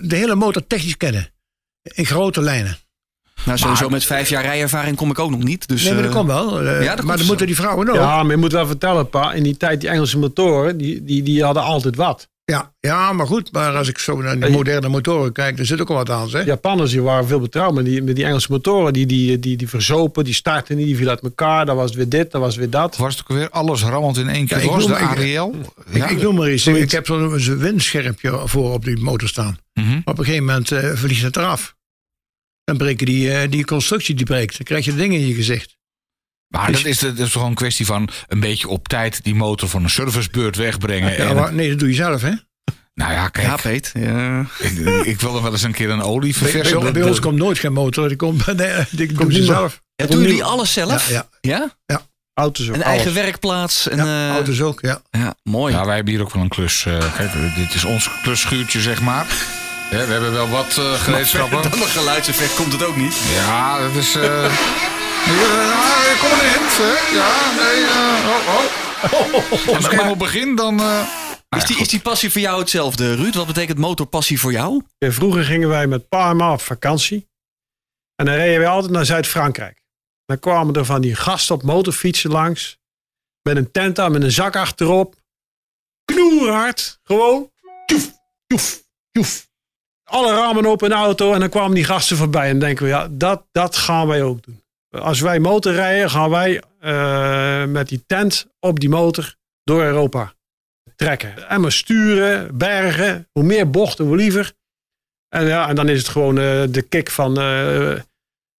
de 0.00 0.16
hele 0.16 0.34
motor 0.34 0.66
technisch 0.66 0.96
kennen. 0.96 1.30
In 1.82 2.06
grote 2.06 2.40
lijnen. 2.42 2.76
Nou, 3.44 3.58
sowieso 3.58 3.88
met 3.88 4.04
vijf 4.04 4.28
jaar 4.28 4.44
rijervaring 4.44 4.96
kom 4.96 5.10
ik 5.10 5.18
ook 5.18 5.30
nog 5.30 5.42
niet. 5.42 5.68
Dus, 5.68 5.82
Nee, 5.82 5.92
maar 5.92 6.02
dat 6.02 6.10
eh, 6.10 6.16
komt 6.16 6.28
wel. 6.30 6.60
eh, 6.60 6.64
ja, 6.64 6.86
dat 6.86 6.94
komt 6.94 7.06
maar 7.06 7.16
dan 7.16 7.18
zo. 7.18 7.26
moeten 7.26 7.46
die 7.46 7.56
vrouwen 7.56 7.88
ook. 7.88 7.94
Ja, 7.94 8.22
maar 8.22 8.30
je 8.30 8.36
moet 8.40 8.52
wel 8.52 8.66
vertellen, 8.66 9.08
pa. 9.08 9.32
In 9.32 9.42
die 9.42 9.56
tijd, 9.56 9.80
die 9.80 9.88
Engelse 9.88 10.18
motoren, 10.18 10.76
die, 10.76 11.04
die, 11.04 11.22
die 11.22 11.44
hadden 11.44 11.62
altijd 11.62 11.96
wat. 11.96 12.28
Ja, 12.50 12.72
ja, 12.80 13.12
maar 13.12 13.26
goed. 13.26 13.52
Maar 13.52 13.76
als 13.76 13.88
ik 13.88 13.98
zo 13.98 14.20
naar 14.22 14.40
die 14.40 14.50
moderne 14.50 14.88
motoren 14.88 15.32
kijk, 15.32 15.58
er 15.58 15.66
zit 15.66 15.80
ook 15.80 15.88
al 15.90 15.94
wat 15.96 16.10
aan. 16.10 16.28
Zeg. 16.28 16.44
Japanners 16.46 16.90
die 16.90 17.02
waren 17.02 17.26
veel 17.26 17.40
betrouwbaar. 17.40 17.84
Die, 17.84 18.02
met 18.02 18.16
die 18.16 18.24
Engelse 18.24 18.46
motoren, 18.50 18.92
die, 18.92 19.06
die, 19.06 19.38
die, 19.38 19.56
die 19.56 19.68
verzopen, 19.68 20.24
die 20.24 20.34
starten 20.34 20.76
niet, 20.76 20.86
die 20.86 20.96
vielen 20.96 21.12
uit 21.12 21.22
elkaar. 21.22 21.66
Dat 21.66 21.76
was 21.76 21.94
weer 21.94 22.08
dit, 22.08 22.30
dat 22.30 22.40
was 22.40 22.56
weer 22.56 22.70
dat. 22.70 22.96
Was 22.96 23.16
het 23.16 23.22
ook 23.22 23.36
weer 23.36 23.50
alles 23.50 23.82
rammend 23.82 24.16
in 24.16 24.28
één 24.28 24.46
keer 24.46 24.56
Ja, 24.56 24.62
ik 24.62 24.70
los, 24.70 24.86
noem 24.86 24.96
de 24.96 25.02
maar- 25.02 25.12
ik- 25.12 25.18
Ariel? 25.18 25.54
Ik, 25.90 26.04
ik 26.10 26.22
noem 26.22 26.34
maar 26.34 26.52
iets. 26.52 26.62
Zoiets. 26.62 26.82
Ik 26.82 26.90
heb 26.90 27.06
zo'n 27.06 27.58
windschermpje 27.58 28.40
voor 28.44 28.72
op 28.72 28.84
die 28.84 28.96
motor 28.98 29.28
staan. 29.28 29.58
Mhm. 29.74 30.00
Op 30.04 30.18
een 30.18 30.24
gegeven 30.24 30.44
moment 30.46 30.70
eh, 30.70 30.90
verliest 30.94 31.22
het 31.22 31.36
eraf. 31.36 31.76
dan 32.64 32.76
breken 32.76 33.06
die, 33.06 33.32
eh, 33.32 33.50
die 33.50 33.64
constructie 33.64 34.14
die 34.14 34.26
breekt. 34.26 34.56
Dan 34.56 34.66
krijg 34.66 34.84
je 34.84 34.94
dingen 34.94 35.20
in 35.20 35.26
je 35.26 35.34
gezicht. 35.34 35.76
Maar 36.48 36.72
dat 36.72 36.84
is, 36.84 36.98
dat 36.98 37.18
is 37.18 37.32
gewoon 37.32 37.48
een 37.48 37.54
kwestie 37.54 37.86
van 37.86 38.08
een 38.28 38.40
beetje 38.40 38.68
op 38.68 38.88
tijd 38.88 39.24
die 39.24 39.34
motor 39.34 39.68
van 39.68 39.82
een 39.82 39.90
servicebeurt 39.90 40.56
wegbrengen. 40.56 41.10
Ja, 41.12 41.16
en, 41.28 41.34
maar, 41.36 41.52
nee, 41.54 41.68
dat 41.70 41.78
doe 41.78 41.88
je 41.88 41.94
zelf, 41.94 42.22
hè? 42.22 42.32
nou 42.94 43.12
ja, 43.12 43.28
kijk, 43.28 43.46
Ja, 43.46 43.56
Peet. 43.56 43.90
Ja. 43.94 44.44
ik, 44.58 44.78
ik 45.06 45.20
wil 45.20 45.36
er 45.36 45.42
wel 45.42 45.52
eens 45.52 45.62
een 45.62 45.72
keer 45.72 45.90
een 45.90 46.02
olie 46.02 46.32
Bij, 46.32 46.50
verversen. 46.50 46.80
bij- 46.80 46.92
bij 46.92 47.02
ons 47.02 47.20
komt 47.20 47.38
nooit 47.38 47.58
geen 47.58 47.72
motor. 47.72 48.08
Die 48.08 48.16
komt, 48.16 48.46
nee, 48.56 48.84
die 48.90 49.42
zelf. 49.44 49.82
Ja, 49.96 50.06
doen 50.06 50.22
jullie 50.22 50.44
alles 50.44 50.72
zelf? 50.72 51.08
Ja, 51.08 51.26
Ja? 51.40 51.70
Auto's 52.34 52.68
ook. 52.68 52.74
Een 52.74 52.82
alles. 52.82 52.94
eigen 52.96 53.14
werkplaats? 53.14 53.88
En, 53.88 53.96
Ja, 53.96 54.28
eh, 54.28 54.34
auto's 54.34 54.60
ook, 54.60 54.80
ja. 54.80 55.00
ja, 55.10 55.34
mooi. 55.42 55.74
Ja, 55.74 55.84
wij 55.86 55.94
hebben 55.96 56.14
hier 56.14 56.22
ook 56.22 56.32
wel 56.32 56.42
een 56.42 56.48
klus. 56.48 56.84
eh, 56.86 57.14
kijk, 57.16 57.30
dit 57.56 57.74
is 57.74 57.84
ons 57.84 58.10
klusschuurtje, 58.22 58.80
zeg 58.80 59.00
maar. 59.00 59.26
Ja, 59.90 59.96
we 60.06 60.12
hebben 60.12 60.32
wel 60.32 60.48
wat 60.48 60.76
eh 60.78 60.92
gereedschappen. 60.92 61.62
Dan 61.62 61.72
een 61.72 61.86
geluidseffect 61.88 62.54
komt 62.54 62.72
het 62.72 62.84
ook 62.84 62.96
niet. 62.96 63.14
Ja, 63.34 63.80
dat 63.80 63.94
is. 63.94 64.14
eh 64.16 64.44
kom 66.20 66.30
maar 66.30 66.44
in. 66.44 66.64
hè. 66.78 66.94
Ja, 67.18 67.54
nee. 67.56 67.84
eh, 67.84 68.28
oh, 68.28 68.54
oh. 68.54 69.68
Als 69.76 69.84
ik 69.84 69.90
helemaal 69.90 70.16
begin, 70.16 70.56
dan. 70.56 70.80
eh, 70.80 71.08
Is 71.56 71.64
die, 71.64 71.78
is 71.78 71.88
die 71.88 72.00
passie 72.00 72.30
voor 72.32 72.40
jou 72.40 72.58
hetzelfde, 72.60 73.14
Ruud? 73.14 73.34
Wat 73.34 73.46
betekent 73.46 73.78
motorpassie 73.78 74.40
voor 74.40 74.52
jou? 74.52 74.82
Vroeger 74.98 75.44
gingen 75.44 75.68
wij 75.68 75.86
met 75.86 76.08
pa 76.08 76.30
en 76.30 76.36
ma 76.36 76.52
op 76.52 76.60
vakantie. 76.60 77.28
En 78.16 78.24
dan 78.26 78.34
reden 78.34 78.58
wij 78.60 78.68
altijd 78.68 78.92
naar 78.92 79.04
Zuid-Frankrijk. 79.06 79.82
Dan 80.24 80.38
kwamen 80.38 80.74
er 80.74 80.84
van 80.84 81.00
die 81.00 81.14
gasten 81.14 81.54
op 81.54 81.62
motorfietsen 81.62 82.30
langs. 82.30 82.78
Met 83.42 83.56
een 83.56 83.70
tent 83.70 83.98
aan, 83.98 84.12
met 84.12 84.22
een 84.22 84.30
zak 84.30 84.56
achterop. 84.56 85.14
Knoerhard. 86.04 86.98
Gewoon. 87.02 87.50
Tjoef, 87.86 88.10
tjoef, 88.46 88.82
tjoef. 89.12 89.46
Alle 90.04 90.34
ramen 90.34 90.66
open 90.66 90.88
in 90.90 90.96
de 90.96 91.00
auto. 91.02 91.32
En 91.32 91.40
dan 91.40 91.48
kwamen 91.48 91.74
die 91.74 91.84
gasten 91.84 92.16
voorbij. 92.16 92.44
En 92.44 92.50
dan 92.50 92.58
denken 92.68 92.84
we, 92.84 92.90
ja, 92.90 93.08
dat, 93.10 93.46
dat 93.52 93.76
gaan 93.76 94.06
wij 94.06 94.22
ook 94.22 94.42
doen. 94.42 94.62
Als 94.90 95.20
wij 95.20 95.38
motorrijden, 95.40 96.10
gaan 96.10 96.30
wij 96.30 96.62
eh, 96.80 97.64
met 97.64 97.88
die 97.88 98.02
tent 98.06 98.46
op 98.60 98.80
die 98.80 98.88
motor 98.88 99.34
door 99.64 99.82
Europa 99.82 100.32
trekken. 100.96 101.48
En 101.48 101.60
maar 101.60 101.72
sturen, 101.72 102.56
bergen. 102.56 103.28
Hoe 103.32 103.42
meer 103.44 103.70
bochten, 103.70 104.04
hoe 104.04 104.16
liever. 104.16 104.52
En, 105.28 105.46
ja, 105.46 105.68
en 105.68 105.74
dan 105.74 105.88
is 105.88 105.98
het 105.98 106.08
gewoon 106.08 106.38
eh, 106.38 106.62
de 106.68 106.82
kick 106.88 107.10
van 107.10 107.38
eh 107.40 107.94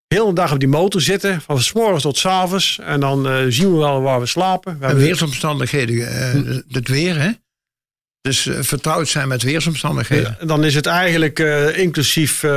heel 0.08 0.28
de 0.28 0.34
dag 0.34 0.52
op 0.52 0.60
die 0.60 0.68
motor 0.68 1.02
zitten. 1.02 1.42
Van 1.42 1.60
s 1.60 1.74
morgens 1.74 2.04
tot 2.04 2.18
s 2.18 2.26
avonds. 2.26 2.80
En 2.80 3.00
dan 3.00 3.52
zien 3.52 3.72
we 3.72 3.78
wel 3.78 4.02
waar 4.02 4.20
we 4.20 4.26
slapen. 4.26 4.80
We 4.80 4.86
En 4.86 4.96
weersomstandigheden. 4.98 6.08
eh, 6.08 6.58
Het 6.70 6.88
weer, 6.88 7.20
hè? 7.22 7.30
Dus 8.22 8.46
eh, 8.46 8.60
vertrouwd 8.62 9.08
zijn 9.08 9.28
met 9.28 9.44
weersomstandigheden. 9.44 10.40
En 10.40 10.48
dan 10.48 10.64
is 10.64 10.76
het 10.76 10.86
eigenlijk 10.86 11.40
eh, 11.40 11.78
inclusief, 11.78 12.44
eh, 12.44 12.50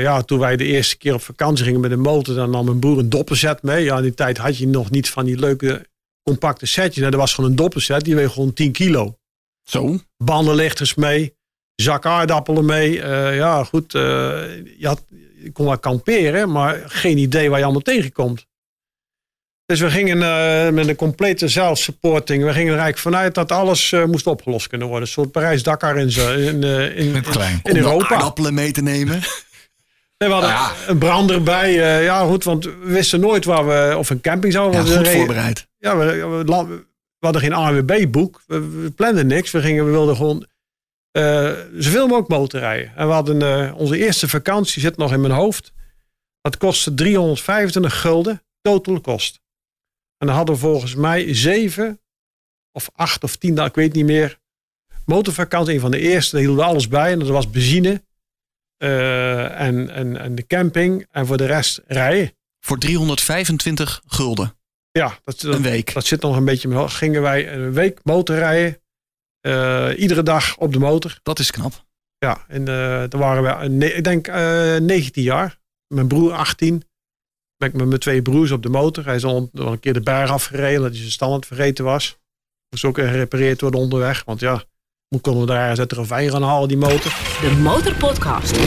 ja, 0.00 0.22
toen 0.22 0.38
wij 0.38 0.56
de 0.56 0.64
eerste 0.64 0.96
keer 0.96 1.14
op 1.14 1.22
vakantie 1.22 1.64
gingen 1.64 1.80
met 1.80 1.90
de 1.90 1.96
motor, 1.96 2.34
dan 2.34 2.50
nam 2.50 2.64
mijn 2.64 2.78
broer 2.78 2.98
een 2.98 3.08
doppenset 3.08 3.62
mee. 3.62 3.84
Ja, 3.84 3.96
in 3.96 4.02
die 4.02 4.14
tijd 4.14 4.38
had 4.38 4.56
je 4.56 4.66
nog 4.66 4.90
niet 4.90 5.10
van 5.10 5.24
die 5.24 5.38
leuke 5.38 5.88
compacte 6.22 6.66
setjes. 6.66 7.04
Dat 7.04 7.14
was 7.14 7.34
gewoon 7.34 7.50
een 7.50 7.56
doppenset, 7.56 8.04
die 8.04 8.14
weegt 8.14 8.32
gewoon 8.32 8.52
10 8.52 8.72
kilo. 8.72 9.18
Zo. 9.62 9.98
Bandenlichters 10.16 10.94
mee, 10.94 11.34
zak 11.74 12.06
aardappelen 12.06 12.64
mee. 12.64 13.02
Eh, 13.02 13.36
ja, 13.36 13.64
goed, 13.64 13.94
eh, 13.94 14.00
je, 14.78 14.86
had, 14.86 15.04
je 15.42 15.50
kon 15.52 15.66
wel 15.66 15.78
kamperen, 15.78 16.50
maar 16.50 16.82
geen 16.86 17.18
idee 17.18 17.48
waar 17.48 17.58
je 17.58 17.64
allemaal 17.64 17.82
tegenkomt. 17.82 18.46
Dus 19.70 19.80
we 19.80 19.90
gingen 19.90 20.22
eh, 20.22 20.72
met 20.72 20.88
een 20.88 20.96
complete 20.96 21.48
zelfsupporting. 21.48 22.44
We 22.44 22.52
gingen 22.52 22.72
er 22.72 22.78
eigenlijk 22.78 22.98
vanuit 22.98 23.34
dat 23.34 23.52
alles 23.52 23.92
eh, 23.92 24.04
moest 24.04 24.26
opgelost 24.26 24.66
kunnen 24.66 24.86
worden. 24.88 25.06
Een 25.06 25.12
soort 25.12 25.30
Parijs-Dakar 25.32 25.96
in, 25.98 26.10
zo- 26.10 26.34
in, 26.36 26.64
eh, 26.64 26.96
in, 26.98 27.12
Met 27.12 27.28
klein. 27.28 27.60
in 27.62 27.76
Europa. 27.76 28.14
aardappelen 28.14 28.54
mee 28.54 28.72
te 28.72 28.82
nemen. 28.82 29.20
Nee, 30.18 30.28
we 30.28 30.34
hadden 30.34 30.88
een 30.88 30.98
brand 30.98 31.30
erbij. 31.30 31.68
eh, 31.68 32.04
ja, 32.04 32.24
goed, 32.24 32.44
want 32.44 32.64
we 32.64 32.76
wisten 32.84 33.20
nooit 33.20 33.44
waar 33.44 33.66
we... 33.66 33.94
Of 33.98 34.10
een 34.10 34.20
camping 34.20 34.52
zouden. 34.52 34.80
Ja, 34.80 34.86
goed 34.86 34.96
reden- 34.96 35.12
voorbereid. 35.12 35.66
Ja, 35.78 35.96
we, 35.96 36.44
we, 36.46 36.84
hadden 37.18 37.42
geen 37.42 37.52
ANWB-boek. 37.52 38.42
We, 38.46 38.68
we 38.68 38.90
planden 38.90 39.26
niks. 39.26 39.50
We, 39.50 39.60
gingen, 39.60 39.84
we 39.84 39.90
wilden 39.90 40.16
gewoon 40.16 40.46
zoveel 41.78 42.06
mogelijk 42.06 42.28
motorrijden. 42.28 42.92
En 42.96 43.06
we 43.06 43.12
hadden 43.12 43.74
onze 43.74 43.98
eerste 43.98 44.28
vakantie, 44.28 44.80
zit 44.80 44.96
nog 44.96 45.12
in 45.12 45.20
mijn 45.20 45.32
hoofd. 45.32 45.72
Dat 46.40 46.56
kostte 46.56 46.94
325 46.94 48.00
gulden, 48.00 48.42
total 48.62 49.00
kost. 49.00 49.40
En 50.20 50.26
dan 50.26 50.36
hadden 50.36 50.54
we 50.54 50.60
volgens 50.60 50.94
mij 50.94 51.34
zeven 51.34 52.00
of 52.72 52.90
acht 52.94 53.24
of 53.24 53.36
tien, 53.36 53.58
ik 53.58 53.74
weet 53.74 53.92
niet 53.92 54.04
meer. 54.04 54.38
Motorvakantie, 55.04 55.74
een 55.74 55.80
van 55.80 55.90
de 55.90 55.98
eerste, 55.98 56.30
daar 56.30 56.40
hielden 56.44 56.64
we 56.64 56.70
alles 56.70 56.88
bij. 56.88 57.12
En 57.12 57.18
dat 57.18 57.28
was 57.28 57.50
benzine 57.50 58.02
eh, 58.76 59.60
en, 59.60 59.90
en, 59.90 60.16
en 60.16 60.34
de 60.34 60.46
camping. 60.46 61.06
En 61.10 61.26
voor 61.26 61.36
de 61.36 61.46
rest 61.46 61.80
rijden. 61.86 62.32
Voor 62.60 62.78
325 62.78 64.02
gulden. 64.06 64.54
Ja, 64.90 65.18
dat, 65.24 65.40
dat, 65.40 65.54
Een 65.54 65.62
week. 65.62 65.92
dat 65.94 66.04
zit 66.06 66.20
nog 66.20 66.36
een 66.36 66.44
beetje. 66.44 66.88
Gingen 66.88 67.22
wij 67.22 67.52
een 67.52 67.72
week 67.72 68.00
motorrijden. 68.04 68.80
eh 69.40 69.88
iedere 69.96 70.22
dag 70.22 70.56
op 70.56 70.72
de 70.72 70.78
motor. 70.78 71.18
Dat 71.22 71.38
is 71.38 71.50
knap. 71.50 71.84
Ja, 72.18 72.44
en 72.48 72.68
eh 72.68 73.04
dan 73.08 73.20
waren 73.20 73.42
we, 73.78 73.86
ik 73.94 74.04
denk, 74.04 74.28
eh 74.28 74.76
19 74.76 75.22
jaar. 75.22 75.58
Mijn 75.86 76.08
broer 76.08 76.32
18. 76.32 76.82
Ben 77.60 77.68
ik 77.68 77.74
met 77.74 77.86
mijn 77.86 78.00
twee 78.00 78.22
broers 78.22 78.50
op 78.50 78.62
de 78.62 78.68
motor. 78.68 79.04
Hij 79.04 79.14
is 79.14 79.24
al 79.24 79.36
een, 79.36 79.62
al 79.62 79.72
een 79.72 79.80
keer 79.80 79.92
de 79.92 80.00
berg 80.00 80.30
afgereden. 80.30 80.80
Dat 80.80 80.90
hij 80.90 80.98
zijn 80.98 81.10
standaard 81.10 81.46
vergeten 81.46 81.84
was. 81.84 82.18
Moest 82.70 82.84
ook 82.84 82.96
gerepareerd 82.96 83.60
worden 83.60 83.80
onderweg. 83.80 84.22
Want 84.24 84.40
ja, 84.40 84.64
hoe 85.08 85.20
konden 85.20 85.42
we 85.42 85.48
daar 85.48 85.60
ergens 85.60 85.78
uit 85.78 85.90
de 85.90 85.96
ravijn 85.96 86.30
gaan 86.30 86.42
halen, 86.42 86.68
die 86.68 86.76
motor? 86.76 87.12
De 87.40 87.56
Motorpodcast. 87.62 88.58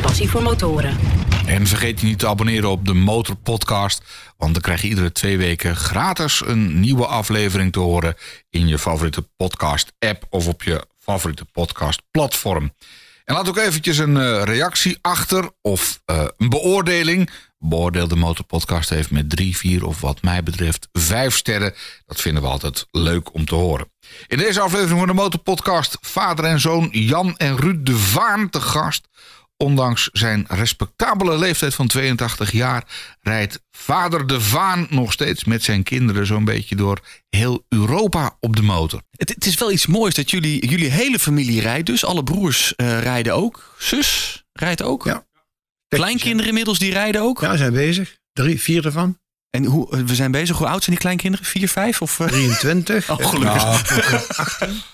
Passie 0.00 0.30
voor 0.30 0.42
motoren. 0.42 0.98
En 1.46 1.66
vergeet 1.66 2.00
je 2.00 2.06
niet 2.06 2.18
te 2.18 2.28
abonneren 2.28 2.70
op 2.70 2.86
de 2.86 2.94
Motor 2.94 3.36
Podcast. 3.36 4.02
Want 4.36 4.52
dan 4.52 4.62
krijg 4.62 4.82
je 4.82 4.88
iedere 4.88 5.12
twee 5.12 5.38
weken 5.38 5.76
gratis 5.76 6.42
een 6.46 6.80
nieuwe 6.80 7.06
aflevering 7.06 7.72
te 7.72 7.80
horen. 7.80 8.14
in 8.50 8.68
je 8.68 8.78
favoriete 8.78 9.28
podcast-app 9.36 10.26
of 10.30 10.48
op 10.48 10.62
je 10.62 10.86
favoriete 10.98 11.44
podcast-platform. 11.44 12.72
En 13.24 13.34
laat 13.34 13.48
ook 13.48 13.58
eventjes 13.58 13.98
een 13.98 14.16
eh, 14.16 14.42
reactie 14.42 14.98
achter 15.00 15.50
of 15.60 16.02
eh, 16.04 16.24
een 16.36 16.48
beoordeling. 16.48 17.30
Beoordeel 17.64 18.08
de 18.08 18.16
Motor 18.16 18.44
Podcast 18.44 18.88
heeft 18.88 19.10
met 19.10 19.30
drie, 19.30 19.56
vier 19.56 19.86
of 19.86 20.00
wat 20.00 20.22
mij 20.22 20.42
betreft 20.42 20.88
vijf 20.92 21.36
sterren. 21.36 21.74
Dat 22.06 22.20
vinden 22.20 22.42
we 22.42 22.48
altijd 22.48 22.86
leuk 22.90 23.34
om 23.34 23.44
te 23.44 23.54
horen. 23.54 23.92
In 24.26 24.38
deze 24.38 24.60
aflevering 24.60 24.98
van 24.98 25.08
de 25.08 25.14
Motor 25.14 25.40
Podcast 25.40 25.98
vader 26.00 26.44
en 26.44 26.60
zoon 26.60 26.88
Jan 26.90 27.36
en 27.36 27.56
Ruud 27.56 27.86
de 27.86 27.96
Vaan 27.96 28.50
te 28.50 28.60
gast. 28.60 29.08
Ondanks 29.56 30.08
zijn 30.12 30.44
respectabele 30.48 31.38
leeftijd 31.38 31.74
van 31.74 31.86
82 31.86 32.52
jaar 32.52 32.84
rijdt 33.20 33.62
vader 33.70 34.26
de 34.26 34.40
Vaan 34.40 34.86
nog 34.90 35.12
steeds 35.12 35.44
met 35.44 35.62
zijn 35.62 35.82
kinderen 35.82 36.26
zo'n 36.26 36.44
beetje 36.44 36.76
door 36.76 37.00
heel 37.28 37.64
Europa 37.68 38.36
op 38.40 38.56
de 38.56 38.62
motor. 38.62 39.02
Het, 39.10 39.28
het 39.28 39.46
is 39.46 39.58
wel 39.58 39.72
iets 39.72 39.86
moois 39.86 40.14
dat 40.14 40.30
jullie, 40.30 40.68
jullie 40.68 40.90
hele 40.90 41.18
familie 41.18 41.60
rijdt 41.60 41.86
dus. 41.86 42.04
Alle 42.04 42.22
broers 42.22 42.74
eh, 42.74 43.00
rijden 43.02 43.34
ook. 43.34 43.74
Zus 43.78 44.42
rijdt 44.52 44.82
ook. 44.82 45.04
Ja. 45.04 45.24
Kleinkinderen 45.98 46.48
inmiddels 46.48 46.78
die 46.78 46.92
rijden 46.92 47.20
ook. 47.22 47.40
Ja, 47.40 47.56
zijn 47.56 47.72
bezig. 47.72 48.18
Drie, 48.32 48.60
vier 48.60 48.84
ervan. 48.86 49.18
En 49.50 49.64
hoe, 49.64 49.92
eh, 49.96 50.02
we 50.02 50.14
zijn 50.14 50.30
bezig. 50.30 50.58
Hoe 50.58 50.66
oud 50.66 50.78
zijn 50.82 50.90
die 50.90 50.98
kleinkinderen? 51.04 51.46
Vier, 51.46 51.68
vijf? 51.68 52.02
Of, 52.02 52.20
eh? 52.20 52.26
23. 52.26 53.10
Oh, 53.10 53.26
gelukkig. 53.28 54.60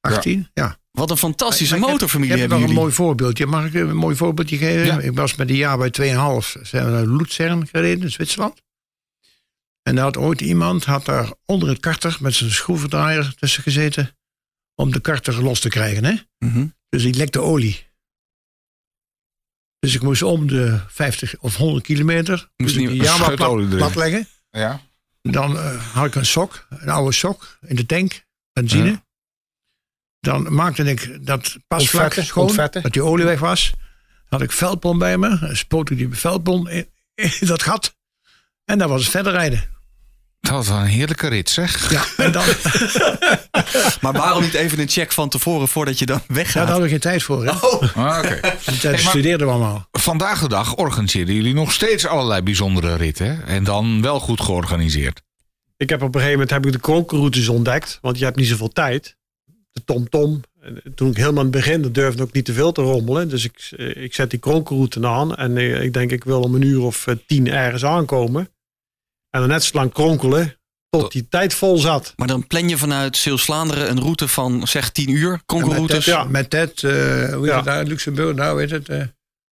Nou, 0.00 0.14
18, 0.16 0.48
ja. 0.54 0.78
Wat 0.90 1.10
een 1.10 1.16
fantastische 1.16 1.72
Maar 1.72 1.78
ik 1.82 1.82
heb- 1.84 1.92
motorfamilie 1.92 2.34
Ik 2.34 2.40
heb 2.40 2.50
hebben 2.50 2.66
nog 2.68 2.76
een 2.76 2.82
mooi 2.82 2.94
voorbeeldje. 2.94 3.46
Mag 3.46 3.64
ik 3.66 3.74
een 3.74 3.96
mooi 3.96 4.16
voorbeeldje 4.16 4.56
geven? 4.56 4.84
Ja. 4.84 4.98
Ik 4.98 5.14
was 5.16 5.34
met 5.34 5.48
een 5.48 5.56
jaar 5.56 5.78
bij 5.78 5.90
2,5 5.90 6.56
zijn 6.62 6.84
we 6.84 6.90
naar 6.90 7.06
Luzern 7.06 7.66
gereden 7.68 8.02
in 8.04 8.10
Zwitserland. 8.10 8.62
En 9.82 9.94
daar 9.94 10.04
had 10.04 10.16
ooit 10.16 10.40
iemand 10.40 10.84
had 10.84 11.04
daar 11.04 11.32
onder 11.44 11.68
het 11.68 11.80
karter 11.80 12.16
met 12.20 12.34
zijn 12.34 12.50
schroevendraaier 12.50 13.34
tussen 13.38 13.62
gezeten 13.62 14.16
om 14.74 14.92
de 14.92 15.00
karter 15.00 15.42
los 15.42 15.60
te 15.60 15.68
krijgen. 15.68 16.04
Hè? 16.04 16.14
Mhm. 16.38 16.66
Dus 16.88 17.02
die 17.02 17.14
lekte 17.14 17.40
olie. 17.40 17.86
Dus 19.82 19.94
ik 19.94 20.02
moest 20.02 20.22
om 20.22 20.46
de 20.46 20.80
50 20.88 21.34
of 21.38 21.56
100 21.56 21.84
kilometer 21.84 22.48
Moest 22.56 22.74
die 22.74 23.02
plat, 23.36 23.68
plat 23.68 23.94
leggen. 23.94 24.28
ja. 24.50 24.80
Dan 25.22 25.56
eh, 25.56 25.92
had 25.92 26.06
ik 26.06 26.14
een 26.14 26.26
sok, 26.26 26.66
een 26.68 26.88
oude 26.88 27.12
sok 27.12 27.58
in 27.60 27.76
de 27.76 27.86
tank, 27.86 28.24
benzine. 28.52 28.90
Ja. 28.90 29.04
Dan 30.20 30.54
maakte 30.54 30.82
ik 30.82 31.26
dat 31.26 31.56
pasvlak 31.66 32.12
schoon, 32.12 32.56
dat 32.56 32.92
die 32.92 33.02
olie 33.02 33.24
weg 33.24 33.40
was. 33.40 33.70
Dan 33.70 34.40
had 34.40 34.42
ik 34.42 34.52
veldpomp 34.52 34.98
bij 34.98 35.18
me, 35.18 35.48
spoot 35.52 35.90
ik 35.90 35.96
die 35.96 36.08
veldpomp 36.10 36.68
in, 36.68 36.86
in 37.14 37.46
dat 37.46 37.62
gat. 37.62 37.96
En 38.64 38.78
dan 38.78 38.88
was 38.88 39.02
het 39.02 39.10
verder 39.10 39.32
rijden. 39.32 39.64
Dat 40.42 40.50
was 40.52 40.68
wel 40.68 40.78
een 40.78 40.86
heerlijke 40.86 41.28
rit 41.28 41.50
zeg. 41.50 41.90
Ja, 41.90 42.04
en 42.24 42.32
dan, 42.32 42.44
Maar 44.00 44.12
waarom 44.12 44.42
niet 44.42 44.54
even 44.54 44.78
een 44.78 44.88
check 44.88 45.12
van 45.12 45.28
tevoren 45.28 45.68
voordat 45.68 45.98
je 45.98 46.06
dan 46.06 46.16
daar 46.26 46.36
weggaat? 46.36 46.64
hadden 46.64 46.82
we 46.84 46.88
geen 46.90 47.00
tijd 47.00 47.22
voor. 47.22 47.44
Hè? 47.44 47.50
Ah, 47.50 48.18
Oké. 48.18 48.40
Die 48.66 48.78
tijd 48.78 49.00
studeerden 49.00 49.46
we 49.46 49.52
allemaal. 49.52 49.88
Vandaag 49.92 50.40
de 50.40 50.48
dag 50.48 50.74
organiseren 50.76 51.34
jullie 51.34 51.54
nog 51.54 51.72
steeds 51.72 52.06
allerlei 52.06 52.42
bijzondere 52.42 52.96
ritten. 52.96 53.26
hè? 53.26 53.42
En 53.42 53.64
dan 53.64 54.02
wel 54.02 54.20
goed 54.20 54.40
georganiseerd. 54.40 55.22
Ik 55.76 55.88
heb 55.88 56.02
op 56.02 56.06
een 56.14 56.20
gegeven 56.20 56.32
moment 56.32 56.50
heb 56.50 56.66
ik 56.66 56.72
de 56.72 56.80
krokenroutes 56.80 57.48
ontdekt. 57.48 57.98
Want 58.00 58.18
je 58.18 58.24
hebt 58.24 58.36
niet 58.36 58.48
zoveel 58.48 58.68
tijd. 58.72 59.16
De 59.72 59.84
TomTom. 59.84 60.40
En 60.60 60.82
toen 60.94 61.10
ik 61.10 61.16
helemaal 61.16 61.38
aan 61.38 61.46
het 61.52 61.54
begin, 61.54 61.82
dat 61.82 61.94
durfde 61.94 62.22
ook 62.22 62.32
niet 62.32 62.44
te 62.44 62.52
veel 62.52 62.72
te 62.72 62.82
rommelen. 62.82 63.28
Dus 63.28 63.44
ik, 63.44 63.68
eh, 63.76 64.02
ik 64.02 64.14
zet 64.14 64.30
die 64.30 64.38
kronkelroute 64.38 65.06
aan. 65.06 65.34
En 65.36 65.56
eh, 65.56 65.82
ik 65.82 65.92
denk, 65.92 66.10
ik 66.10 66.24
wil 66.24 66.40
om 66.40 66.54
een 66.54 66.62
uur 66.62 66.80
of 66.80 67.06
eh, 67.06 67.14
tien 67.26 67.48
ergens 67.48 67.84
aankomen. 67.84 68.48
En 69.32 69.40
dan 69.40 69.48
net 69.48 69.64
zo 69.64 69.78
lang 69.78 69.92
kronkelen 69.92 70.56
tot 70.88 71.12
die 71.12 71.28
tijd 71.28 71.54
vol 71.54 71.78
zat. 71.78 72.12
Maar 72.16 72.26
dan 72.28 72.46
plan 72.46 72.68
je 72.68 72.76
vanuit 72.78 73.16
Zeeuws-Vlaanderen 73.16 73.90
een 73.90 74.00
route 74.00 74.28
van 74.28 74.66
zeg 74.66 74.90
10 74.90 75.10
uur, 75.10 75.40
dat, 75.86 76.04
ja. 76.04 76.24
met 76.24 76.50
dat 76.50 76.82
eh, 76.82 76.92
hoe 77.34 77.42
is 77.42 77.48
Ja. 77.48 77.56
het 77.56 77.64
daar, 77.64 77.84
Luxemburg, 77.84 78.34
nou 78.36 78.56
weet 78.56 78.70
het. 78.70 78.88
eh, 78.88 79.02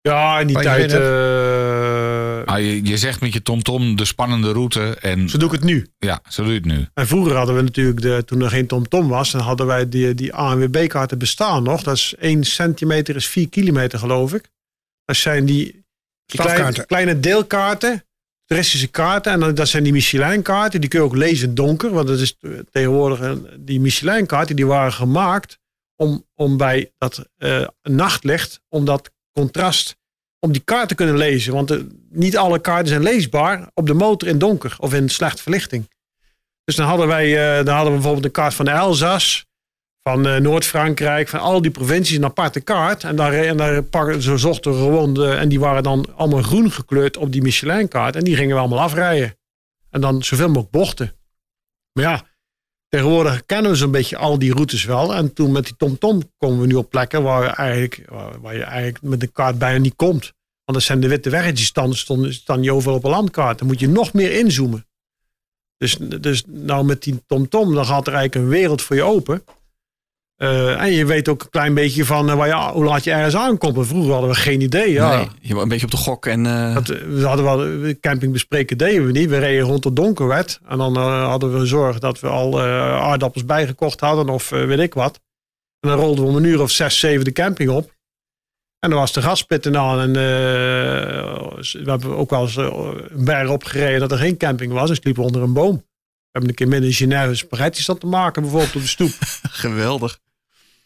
Ja, 0.01 0.39
in 0.39 0.47
die 0.47 0.59
tijd. 0.59 0.91
eh, 0.93 2.43
Ah, 2.45 2.59
je, 2.59 2.85
je 2.85 2.97
zegt 2.97 3.21
met 3.21 3.33
je 3.33 3.41
tomtom 3.41 3.95
de 3.95 4.05
spannende 4.05 4.51
route. 4.51 4.97
En 5.01 5.29
zo 5.29 5.37
doe 5.37 5.47
ik 5.47 5.53
het 5.53 5.63
nu. 5.63 5.87
ja, 5.97 6.21
zo 6.29 6.43
doe 6.43 6.51
je 6.53 6.57
het 6.57 6.67
nu. 6.67 6.87
En 6.93 7.07
vroeger 7.07 7.35
hadden 7.35 7.55
we 7.55 7.61
natuurlijk, 7.61 8.01
de, 8.01 8.23
toen 8.25 8.41
er 8.41 8.49
geen 8.49 8.67
TomTom 8.67 9.07
was, 9.07 9.31
dan 9.31 9.41
hadden 9.41 9.65
wij 9.65 9.89
die, 9.89 10.13
die 10.15 10.33
ANWB-kaarten 10.33 11.17
bestaan 11.17 11.63
nog. 11.63 11.83
Dat 11.83 11.95
is 11.95 12.15
1 12.19 12.43
centimeter 12.43 13.15
is 13.15 13.27
4 13.27 13.49
kilometer, 13.49 13.99
geloof 13.99 14.33
ik. 14.33 14.49
Dat 15.05 15.15
zijn 15.15 15.45
die, 15.45 15.85
kleine, 16.87 17.19
Toeristische 18.49 18.87
kaarten. 18.87 19.31
En 19.31 19.55
dat 19.55 19.67
zijn 19.67 19.83
die 19.83 19.91
Michelin-kaarten, 19.91 20.81
die 20.81 20.89
kun 20.89 20.99
je 20.99 21.05
ook 21.05 21.15
lezen 21.15 21.49
in 21.49 21.55
donker. 21.55 21.91
Want 21.91 22.07
dat 22.07 22.19
is 22.19 22.37
tegenwoordig, 22.71 23.37
die 23.59 23.79
Michelin-kaarten, 23.79 24.55
die 24.55 24.65
waren 24.65 24.93
gemaakt 24.93 25.59
om, 25.95 26.25
om 26.35 26.57
bij 26.57 26.91
dat 26.97 27.25
eh, 27.37 27.67
nachtlicht, 27.81 28.61
om 28.69 28.85
dat 28.85 29.11
contrast, 29.33 29.97
om 30.39 30.51
die 30.51 30.61
kaart 30.61 30.87
te 30.87 30.95
kunnen 30.95 31.17
lezen. 31.17 31.53
Want 31.53 31.71
eh, 31.71 31.79
niet 32.09 32.37
alle 32.37 32.59
kaarten 32.59 32.87
zijn 32.87 33.03
leesbaar 33.03 33.69
op 33.73 33.87
de 33.87 33.93
motor 33.93 34.27
in 34.27 34.37
donker 34.37 34.75
of 34.79 34.93
in 34.93 35.09
slechte 35.09 35.41
verlichting. 35.41 35.89
Dus 36.63 36.75
dan 36.75 36.87
hadden 36.87 37.07
wij 37.07 37.57
eh, 37.57 37.65
dan 37.65 37.75
hadden 37.75 37.93
we 37.93 37.99
bijvoorbeeld 37.99 38.25
een 38.25 38.31
kaart 38.31 38.53
van 38.53 38.65
de 38.65 38.71
Elzas, 38.71 39.45
van 40.11 40.27
eh, 40.27 40.39
Noord-Frankrijk, 40.39 41.27
van 41.27 41.39
al 41.39 41.61
die 41.61 41.71
provincies 41.71 42.17
een 42.17 42.23
aparte 42.23 42.61
kaart. 42.61 43.03
En 43.03 43.15
daar, 43.15 43.33
en 43.33 43.57
daar 43.57 43.83
pakken, 43.83 44.21
ze 44.21 44.37
zochten 44.37 44.73
gewoon, 44.73 45.23
en 45.23 45.49
die 45.49 45.59
waren 45.59 45.83
dan 45.83 46.05
allemaal 46.15 46.41
groen 46.41 46.71
gekleurd 46.71 47.17
op 47.17 47.31
die 47.31 47.41
Michelin-kaart. 47.41 48.15
En 48.15 48.23
die 48.23 48.35
gingen 48.35 48.55
we 48.55 48.61
allemaal 48.61 48.79
afrijden. 48.79 49.37
En 49.89 50.01
dan 50.01 50.23
zoveel 50.23 50.47
mogelijk 50.47 50.71
bochten. 50.71 51.15
Maar 51.93 52.03
ja, 52.03 52.23
tegenwoordig 52.87 53.45
kennen 53.45 53.71
we 53.71 53.77
zo'n 53.77 53.91
beetje 53.91 54.17
al 54.17 54.39
die 54.39 54.53
routes 54.53 54.85
wel. 54.85 55.15
En 55.15 55.33
toen 55.33 55.51
met 55.51 55.65
die 55.65 55.75
TomTom 55.75 56.21
komen 56.37 56.59
we 56.59 56.67
nu 56.67 56.75
op 56.75 56.89
plekken 56.89 57.23
waar, 57.23 57.53
eigenlijk, 57.53 58.05
waar, 58.41 58.55
je 58.55 58.63
eigenlijk 58.63 59.01
met 59.01 59.19
de 59.19 59.27
kaart 59.27 59.57
bijna 59.57 59.79
niet 59.79 59.95
komt. 59.95 60.33
Want 60.65 60.77
dat 60.77 60.83
zijn 60.83 60.99
de 60.99 61.07
witte 61.07 61.29
weggetjes, 61.29 61.73
dan 61.73 61.93
staan, 61.93 62.59
niet 62.59 62.69
overal 62.69 62.97
op 62.97 63.03
een 63.03 63.09
landkaart. 63.09 63.57
Dan 63.57 63.67
moet 63.67 63.79
je 63.79 63.89
nog 63.89 64.13
meer 64.13 64.31
inzoomen. 64.31 64.87
Dus, 65.77 65.97
dus 66.21 66.43
nou 66.47 66.85
met 66.85 67.03
die 67.03 67.23
TomTom, 67.27 67.73
dan 67.73 67.85
gaat 67.85 68.07
er 68.07 68.13
eigenlijk 68.13 68.45
een 68.45 68.59
wereld 68.59 68.81
voor 68.81 68.95
je 68.95 69.03
open. 69.03 69.43
Eh, 70.39 70.81
en 70.81 70.91
je 70.91 71.05
weet 71.05 71.29
ook 71.29 71.41
een 71.41 71.49
klein 71.49 71.73
beetje 71.73 72.05
van 72.05 72.29
eh, 72.29 72.35
waar 72.35 72.47
je, 72.47 72.71
hoe 72.73 72.83
laat 72.83 73.03
je 73.03 73.11
ergens 73.11 73.35
aankomt. 73.35 73.77
En 73.77 73.85
vroeger 73.85 74.11
hadden 74.11 74.29
we 74.29 74.35
geen 74.35 74.61
idee. 74.61 74.91
Ja. 74.91 75.15
Nee, 75.15 75.27
je 75.41 75.53
was 75.53 75.63
een 75.63 75.69
beetje 75.69 75.85
op 75.85 75.91
de 75.91 75.97
gok 75.97 76.25
en 76.25 76.45
eh, 76.45 76.73
Dat, 76.73 76.87
we 76.87 77.25
hadden 77.25 77.45
wel 77.45 77.93
camping 77.99 78.31
bespreken, 78.31 78.77
deden 78.77 79.05
we 79.05 79.11
niet. 79.11 79.29
We 79.29 79.37
reden 79.37 79.65
rond 79.65 79.83
het 79.83 79.95
donker 79.95 80.27
werd. 80.27 80.59
En 80.67 80.77
dan 80.77 80.97
hadden 80.97 81.59
we 81.59 81.65
zorg 81.65 81.99
dat 81.99 82.19
we 82.19 82.27
al 82.27 82.61
aardappels 82.61 83.45
bijgekocht 83.45 83.99
hadden 83.99 84.29
of 84.29 84.49
weet 84.49 84.79
ik 84.79 84.93
wat. 84.93 85.19
En 85.79 85.89
dan 85.89 85.99
rolden 85.99 86.23
we 86.23 86.29
om 86.29 86.35
een 86.35 86.43
uur 86.43 86.61
of 86.61 86.71
zes, 86.71 86.99
zeven 86.99 87.25
de 87.25 87.31
camping 87.31 87.69
op. 87.69 87.97
En 88.79 88.89
dan 88.89 88.99
was 88.99 89.13
de 89.13 89.21
gaspitten 89.21 89.77
aan. 89.77 89.99
En 89.99 90.13
we 90.13 91.81
hebben 91.85 92.17
ook 92.17 92.29
wel 92.29 92.41
eens 92.41 92.55
een 92.55 93.25
berg 93.25 93.49
opgereden 93.49 93.99
dat 93.99 94.11
er 94.11 94.17
geen 94.17 94.37
camping 94.37 94.71
was. 94.71 94.89
En 94.89 94.95
sliepen 94.95 95.23
onder 95.23 95.41
een 95.41 95.53
boom. 95.53 95.75
We 95.75 96.29
hebben 96.31 96.49
een 96.49 96.55
keer 96.55 96.67
midden 96.67 96.89
in 96.89 96.95
Genève 96.95 97.35
spaghetti 97.35 97.81
staan 97.81 97.97
te 97.97 98.07
maken, 98.07 98.41
bijvoorbeeld 98.41 98.75
op 98.75 98.81
de 98.81 98.87
stoep. 98.87 99.11
geweldig. 99.63 100.19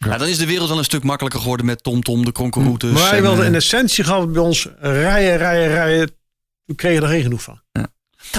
Ja, 0.04 0.18
dan 0.18 0.28
is 0.28 0.38
de 0.38 0.46
wereld 0.46 0.68
wel 0.68 0.78
een 0.78 0.84
stuk 0.84 1.02
makkelijker 1.02 1.40
geworden 1.40 1.66
met 1.66 1.82
TomTom, 1.82 2.24
de 2.24 2.32
konkelroutes. 2.32 2.92
maar 2.92 3.08
hij 3.08 3.16
en, 3.16 3.22
wilde 3.22 3.40
eh, 3.40 3.46
in 3.46 3.54
essentie 3.54 4.04
gehad 4.04 4.32
bij 4.32 4.42
ons 4.42 4.68
rijden, 4.80 5.36
rijden, 5.36 5.68
rijden. 5.68 6.10
We 6.64 6.74
kregen 6.74 7.02
er 7.02 7.08
geen 7.08 7.22
genoeg 7.22 7.42
van. 7.42 7.62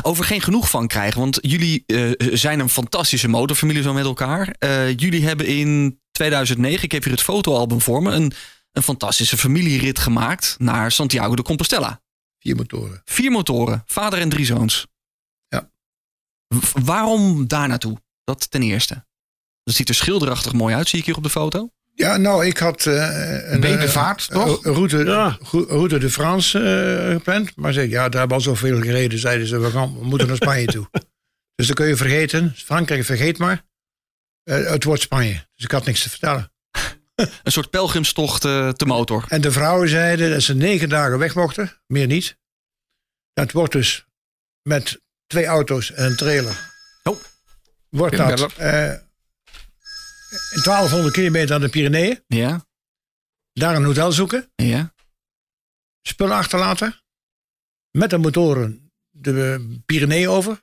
over 0.01 0.23
geen 0.25 0.41
genoeg 0.41 0.69
van 0.69 0.87
krijgen. 0.87 1.19
Want 1.19 1.37
jullie 1.41 1.83
eh, 1.85 2.11
zijn 2.33 2.59
een 2.59 2.69
fantastische 2.69 3.27
motorfamilie 3.27 3.81
zo 3.81 3.93
met 3.93 4.05
elkaar. 4.05 4.55
Eh, 4.59 4.97
jullie 4.97 5.25
hebben 5.25 5.45
in 5.47 5.99
2009, 6.11 6.83
ik 6.83 6.91
heb 6.91 7.03
hier 7.03 7.13
het 7.13 7.21
fotoalbum 7.21 7.81
voor 7.81 8.01
me, 8.01 8.11
een, 8.11 8.31
een 8.71 8.83
fantastische 8.83 9.37
familierit 9.37 9.99
gemaakt 9.99 10.55
naar 10.59 10.91
Santiago 10.91 11.35
de 11.35 11.41
Compostela. 11.41 12.01
vier 12.39 12.55
motoren. 12.55 13.01
Vier 13.05 13.31
motoren, 13.31 13.83
vader 13.85 14.19
en 14.19 14.29
drie 14.29 14.45
zoons. 14.45 14.87
Ja. 15.47 15.69
W- 16.47 16.57
waarom 16.85 17.47
daar 17.47 17.67
naartoe? 17.67 17.97
Dat 18.23 18.51
ten 18.51 18.61
eerste. 18.61 19.04
Dat 19.65 19.75
ziet 19.75 19.89
er 19.89 19.95
schilderachtig 19.95 20.53
mooi 20.53 20.75
uit, 20.75 20.87
zie 20.89 20.99
ik 20.99 21.05
hier 21.05 21.15
op 21.17 21.23
de 21.23 21.29
foto. 21.29 21.69
Ja, 21.93 22.17
nou, 22.17 22.45
ik 22.45 22.57
had 22.57 22.85
eh, 22.85 23.51
een 23.51 23.59
Bedevaart, 23.59 24.27
eh, 24.29 24.35
toch? 24.43 24.63
route, 24.63 24.97
Ja. 24.97 25.37
route 25.51 25.97
de 25.97 26.09
France 26.09 26.59
eh, 26.59 27.13
gepland. 27.13 27.55
Maar 27.55 27.73
zeg, 27.73 27.89
ja, 27.89 28.09
daar 28.09 28.19
hebben 28.19 28.37
al 28.37 28.43
zoveel 28.43 28.81
gereden. 28.81 29.19
Zeiden 29.19 29.47
ze, 29.47 29.57
we, 29.59 29.69
gaan, 29.71 29.99
we 29.99 30.05
moeten 30.05 30.27
naar 30.27 30.35
Spanje 30.35 30.65
toe. 30.65 30.89
Dus 31.55 31.67
dan 31.67 31.75
kun 31.75 31.87
je 31.87 31.95
vergeten. 31.95 32.53
Frankrijk, 32.55 33.03
vergeet 33.05 33.37
maar. 33.37 33.63
Eh, 34.43 34.65
het 34.69 34.83
wordt 34.83 35.01
Spanje. 35.01 35.47
Dus 35.55 35.63
ik 35.65 35.71
had 35.71 35.85
niks 35.85 36.03
te 36.03 36.09
vertellen. 36.09 36.51
Een 37.43 37.51
soort 37.51 37.69
pelgrimstocht 37.69 38.45
eh 38.45 38.69
te 38.69 38.85
motor. 38.85 39.25
En 39.27 39.41
de 39.41 39.51
vrouwen 39.51 39.89
zeiden 39.89 40.29
dat 40.29 40.41
ze 40.41 40.55
negen 40.55 40.89
dagen 40.89 41.17
weg 41.17 41.35
mochten. 41.35 41.81
Meer 41.87 42.07
niet. 42.07 42.37
Dat 43.33 43.51
wordt 43.51 43.71
dus 43.73 44.05
met 44.61 45.01
twee 45.27 45.45
auto's 45.45 45.91
en 45.91 46.05
een 46.05 46.15
trailer. 46.15 46.71
Oh. 47.03 47.17
Wordt 47.89 48.17
dat 48.17 48.37
dat- 48.37 48.53
eh 48.53 48.91
1200 50.29 51.13
kilometer 51.13 51.55
aan 51.55 51.61
de 51.61 51.69
Pyreneeën. 51.69 52.23
Ja, 52.27 52.65
Daar 53.53 53.75
een 53.75 53.83
hotel 53.83 54.11
zoeken. 54.11 54.51
ja. 54.55 54.93
spullen 56.01 56.35
achterlaten. 56.35 57.01
Met 57.91 58.09
de 58.09 58.17
motoren 58.17 58.91
de 59.09 59.67
Pyreneeën 59.85 60.29
over. 60.29 60.61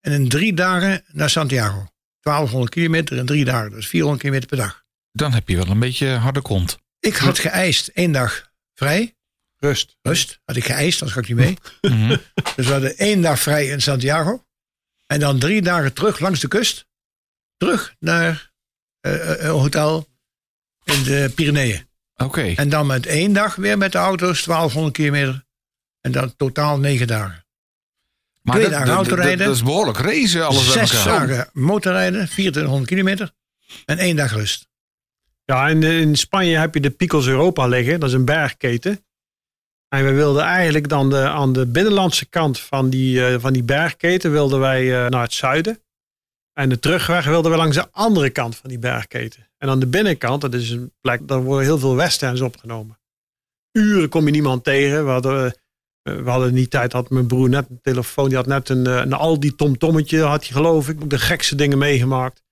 En 0.00 0.12
in 0.12 0.28
drie 0.28 0.54
dagen 0.54 1.04
naar 1.12 1.30
Santiago. 1.30 1.86
1200 2.20 2.72
kilometer 2.74 3.16
in 3.16 3.26
drie 3.26 3.44
dagen. 3.44 3.70
Dus 3.70 3.88
400 3.88 4.20
kilometer 4.20 4.48
per 4.48 4.58
dag. 4.58 4.84
Dan 5.12 5.32
heb 5.32 5.48
je 5.48 5.56
wel 5.56 5.66
een 5.66 5.78
beetje 5.78 6.08
harde 6.08 6.42
kont. 6.42 6.78
Ik 7.00 7.16
had 7.16 7.38
geëist 7.38 7.88
één 7.88 8.12
dag 8.12 8.50
vrij. 8.74 9.16
Rust. 9.56 9.96
Rust. 10.02 10.40
Had 10.44 10.56
ik 10.56 10.64
geëist, 10.64 11.00
anders 11.02 11.12
ga 11.18 11.20
ik 11.20 11.28
niet 11.28 11.36
mee. 11.36 11.56
Mhm. 11.94 12.16
Dus 12.56 12.66
we 12.66 12.72
hadden 12.72 12.96
één 12.96 13.20
dag 13.22 13.38
vrij 13.40 13.66
in 13.66 13.80
Santiago. 13.82 14.44
En 15.06 15.20
dan 15.20 15.38
drie 15.38 15.62
dagen 15.62 15.92
terug 15.92 16.18
langs 16.18 16.40
de 16.40 16.48
kust. 16.48 16.86
Terug 17.56 17.94
naar 17.98 18.52
een 19.00 19.48
hotel 19.50 20.06
in 20.84 21.02
de 21.02 21.32
Pyreneeën. 21.34 21.86
Oké. 22.16 22.52
En 22.56 22.68
dan 22.68 22.86
met 22.86 23.06
één 23.06 23.32
dag 23.32 23.54
weer 23.54 23.78
met 23.78 23.92
de 23.92 23.98
auto's 23.98 24.44
1200 24.44 24.94
kilometer. 24.96 25.44
En 26.00 26.12
dan 26.12 26.36
totaal 26.36 26.78
negen 26.78 27.06
dagen. 27.06 27.46
Maar 28.42 28.54
twee 28.56 28.62
dat, 28.68 28.72
dagen 28.72 28.86
dat- 28.88 28.96
autorijden. 28.96 29.38
dat- 29.38 29.46
dat 29.46 29.56
is 29.56 29.62
behoorlijk 29.62 29.98
racen, 29.98 30.46
alles 30.46 30.72
Zes 30.72 30.94
elkaar. 31.04 31.26
dagen 31.26 31.50
motorrijden, 31.52 32.28
2400 32.28 32.88
kilometer. 32.90 33.32
En 33.84 33.98
één 33.98 34.16
dag 34.16 34.32
rust. 34.32 34.66
Ja, 35.44 35.68
in, 35.68 35.82
in 35.82 36.16
Spanje 36.16 36.56
heb 36.58 36.74
je 36.74 36.80
de 36.80 36.90
Picos 36.90 37.26
Europa 37.26 37.66
liggen. 37.66 38.00
Dat 38.00 38.08
is 38.08 38.14
een 38.14 38.24
bergketen. 38.24 39.04
En 39.88 40.04
we 40.04 40.12
wilden 40.12 40.42
eigenlijk 40.42 40.88
dan 40.88 41.10
de, 41.10 41.28
aan 41.28 41.52
de 41.52 41.66
binnenlandse 41.66 42.26
kant 42.26 42.60
van 42.60 42.90
die, 42.90 43.26
eh, 43.26 43.40
van 43.40 43.52
die 43.52 43.62
bergketen 43.62 44.30
wilden 44.32 44.60
wij 44.60 45.04
eh, 45.04 45.10
naar 45.10 45.22
het 45.22 45.32
zuiden. 45.32 45.82
En 46.58 46.68
de 46.68 46.78
terugweg 46.78 47.24
wilden 47.24 47.50
we 47.50 47.56
langs 47.56 47.76
de 47.76 47.90
andere 47.90 48.30
kant 48.30 48.56
van 48.56 48.68
die 48.68 48.78
bergketen. 48.78 49.48
En 49.58 49.68
aan 49.68 49.80
de 49.80 49.86
binnenkant, 49.86 50.40
dat 50.40 50.54
is 50.54 50.70
een 50.70 50.92
plek, 51.00 51.28
daar 51.28 51.42
worden 51.42 51.64
heel 51.66 51.78
veel 51.78 51.94
westerns 51.96 52.40
opgenomen. 52.40 52.98
Uren 53.72 54.08
kom 54.08 54.24
je 54.24 54.30
niemand 54.30 54.64
tegen. 54.64 55.04
We 55.04 55.10
hadden, 55.10 55.54
eh, 56.02 56.14
we 56.16 56.30
hadden 56.30 56.48
in 56.48 56.54
die 56.54 56.68
tijd, 56.68 56.92
had 56.92 57.10
mijn 57.10 57.26
broer 57.26 57.48
net 57.48 57.66
een 57.70 57.80
telefoon. 57.82 58.28
Die 58.28 58.36
had 58.36 58.46
net 58.46 58.68
een, 58.68 58.86
eh, 58.86 58.94
een 58.96 59.12
Aldi 59.12 59.54
tomtommetje, 59.54 60.20
had 60.22 60.44
hij 60.46 60.52
geloof 60.52 60.88
ik. 60.88 61.10
De 61.10 61.18
gekste 61.18 61.54
dingen 61.54 61.78
meegemaakt. 61.78 62.42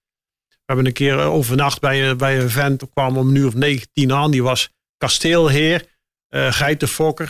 We 0.48 0.56
hebben 0.64 0.86
een 0.86 0.92
keer 0.92 1.18
eh, 1.18 1.32
overnacht 1.32 1.80
bij, 1.80 2.08
een- 2.10 2.16
bij 2.16 2.40
een 2.40 2.50
vent. 2.50 2.78
Toen 2.78 2.90
kwamen 2.92 3.14
we 3.14 3.20
om 3.20 3.28
een 3.28 3.34
uur 3.34 3.46
of 3.46 3.54
19 3.54 4.12
aan. 4.12 4.30
Die 4.30 4.42
was 4.42 4.70
kasteelheer, 4.96 5.94
geitenfokker, 6.50 7.28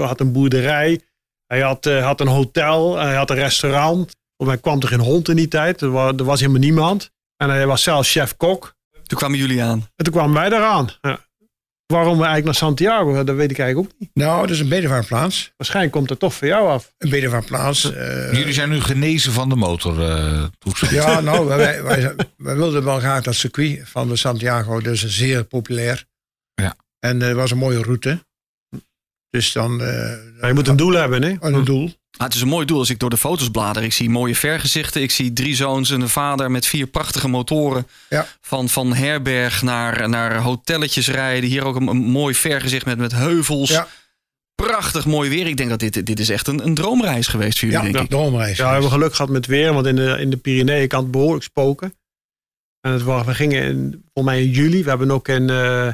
had 0.00 0.20
een 0.20 0.32
boerderij. 0.32 1.00
Hij 1.46 1.60
had, 1.60 1.84
had 1.84 2.20
een 2.20 2.26
hotel, 2.26 2.96
hij 2.98 3.14
had 3.14 3.30
een 3.30 3.36
restaurant. 3.36 4.16
Want 4.36 4.50
hij 4.50 4.60
kwam 4.60 4.80
er 4.80 4.88
geen 4.88 5.00
hond 5.00 5.28
in 5.28 5.36
die 5.36 5.48
tijd. 5.48 5.80
Er 5.80 5.90
was, 5.90 6.12
er 6.16 6.24
was 6.24 6.40
helemaal 6.40 6.60
niemand. 6.60 7.10
En 7.36 7.48
hij 7.50 7.66
was 7.66 7.82
zelf 7.82 8.06
chef-kok. 8.08 8.74
Toen 9.02 9.18
kwamen 9.18 9.38
jullie 9.38 9.62
aan. 9.62 9.78
En 9.96 10.04
toen 10.04 10.12
kwamen 10.14 10.34
wij 10.34 10.46
eraan. 10.46 10.88
Ja. 11.00 11.30
Waarom 11.86 12.10
we 12.18 12.24
eigenlijk 12.24 12.44
naar 12.44 12.54
Santiago, 12.54 13.24
dat 13.24 13.36
weet 13.36 13.50
ik 13.50 13.58
eigenlijk 13.58 13.92
ook 13.92 13.98
niet. 14.00 14.10
Nou, 14.14 14.40
dat 14.40 14.50
is 14.50 14.60
een 14.60 14.68
bedevaartplaats. 14.68 15.52
Waarschijnlijk 15.56 15.94
komt 15.94 16.08
het 16.10 16.18
toch 16.18 16.34
voor 16.34 16.46
jou 16.48 16.68
af. 16.68 16.92
Een 16.98 17.10
bedevaartplaats. 17.10 17.92
eh, 17.92 18.32
Jullie 18.32 18.52
zijn 18.52 18.68
nu 18.68 18.80
genezen 18.80 19.32
van 19.32 19.48
de 19.48 19.56
motor. 19.56 20.02
eh, 20.10 20.44
ja, 20.90 21.20
nou, 21.30 21.46
wij, 21.46 21.82
wij, 21.82 22.14
wij 22.36 22.56
wilden 22.56 22.84
wel 22.84 22.98
graag 22.98 23.22
dat 23.22 23.34
circuit 23.34 23.80
van 23.88 24.08
de 24.08 24.16
Santiago. 24.16 24.80
Dus 24.80 25.06
zeer 25.06 25.44
populair. 25.44 26.04
Ja. 26.54 26.76
En 26.98 27.22
eh, 27.22 27.28
het 27.28 27.36
was 27.36 27.50
een 27.50 27.58
mooie 27.58 27.82
route. 27.82 28.24
Dus 29.30 29.52
dan... 29.52 29.80
eh 29.82 30.14
Maar 30.40 30.48
je 30.48 30.54
moet 30.54 30.68
een 30.68 30.76
doel 30.76 30.92
hebben, 30.92 31.22
hè? 31.22 31.36
een 31.40 31.64
doel. 31.64 31.90
Ah, 32.22 32.28
het 32.28 32.36
is 32.36 32.42
een 32.42 32.48
mooi 32.48 32.66
doel 32.66 32.78
als 32.78 32.90
ik 32.90 32.98
door 32.98 33.10
de 33.10 33.16
foto's 33.16 33.50
blader. 33.50 33.82
Ik 33.82 33.92
zie 33.92 34.10
mooie 34.10 34.34
vergezichten. 34.36 35.02
Ik 35.02 35.10
zie 35.10 35.32
drie 35.32 35.54
zoons 35.54 35.90
en 35.90 36.00
een 36.00 36.08
vader 36.08 36.50
met 36.50 36.66
vier 36.66 36.86
prachtige 36.86 37.28
motoren. 37.28 37.86
Ja. 38.08 38.26
Van, 38.40 38.68
van 38.68 38.94
herberg 38.94 39.62
naar, 39.62 40.08
naar 40.08 40.36
hotelletjes 40.36 41.08
rijden. 41.08 41.50
Hier 41.50 41.64
ook 41.64 41.76
een, 41.76 41.86
een 41.86 41.96
mooi 41.96 42.34
vergezicht 42.34 42.86
met, 42.86 42.98
met 42.98 43.12
heuvels. 43.12 43.70
Ja. 43.70 43.88
Prachtig 44.54 45.06
mooi 45.06 45.30
weer. 45.30 45.46
Ik 45.46 45.56
denk 45.56 45.70
dat 45.70 45.78
dit, 45.78 46.06
dit 46.06 46.20
is 46.20 46.28
echt 46.28 46.46
een, 46.46 46.64
een 46.66 46.74
droomreis 46.74 47.26
geweest 47.26 47.58
voor 47.58 47.68
jullie, 47.68 47.86
Ja, 47.86 47.92
denk 47.92 48.04
ik. 48.04 48.10
de 48.10 48.16
omreis. 48.16 48.56
Ja, 48.56 48.66
we 48.66 48.72
hebben 48.72 48.90
geluk 48.90 49.14
gehad 49.14 49.30
met 49.30 49.46
weer, 49.46 49.72
want 49.72 49.86
in 49.86 49.96
de, 49.96 50.16
in 50.20 50.30
de 50.30 50.36
Pyreneeën 50.36 50.88
kan 50.88 51.02
het 51.02 51.10
behoorlijk 51.10 51.44
spoken. 51.44 51.94
En 52.80 52.92
het 52.92 53.02
was, 53.02 53.26
we 53.26 53.34
gingen 53.34 53.62
in, 53.62 53.90
volgens 54.12 54.34
mij 54.34 54.42
in 54.42 54.50
juli. 54.50 54.82
We 54.82 54.88
hebben 54.88 55.10
ook 55.10 55.28
in, 55.28 55.50
eh 55.50 55.88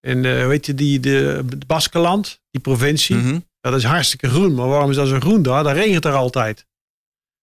in 0.00 0.24
eh, 0.24 0.42
hoe 0.42 0.50
heet 0.50 0.66
je, 0.66 0.74
die, 0.74 1.00
de, 1.00 1.44
het 1.48 1.66
Baskeland, 1.66 2.40
die 2.50 2.60
provincie. 2.60 3.16
Mhm. 3.16 3.38
Dat 3.70 3.74
is 3.74 3.84
hartstikke 3.84 4.28
groen. 4.28 4.54
Maar 4.54 4.68
waarom 4.68 4.90
is 4.90 4.96
dat 4.96 5.08
zo 5.08 5.20
groen 5.20 5.42
daar? 5.42 5.64
Daar 5.64 5.76
regent 5.76 6.04
er 6.04 6.12
altijd. 6.12 6.66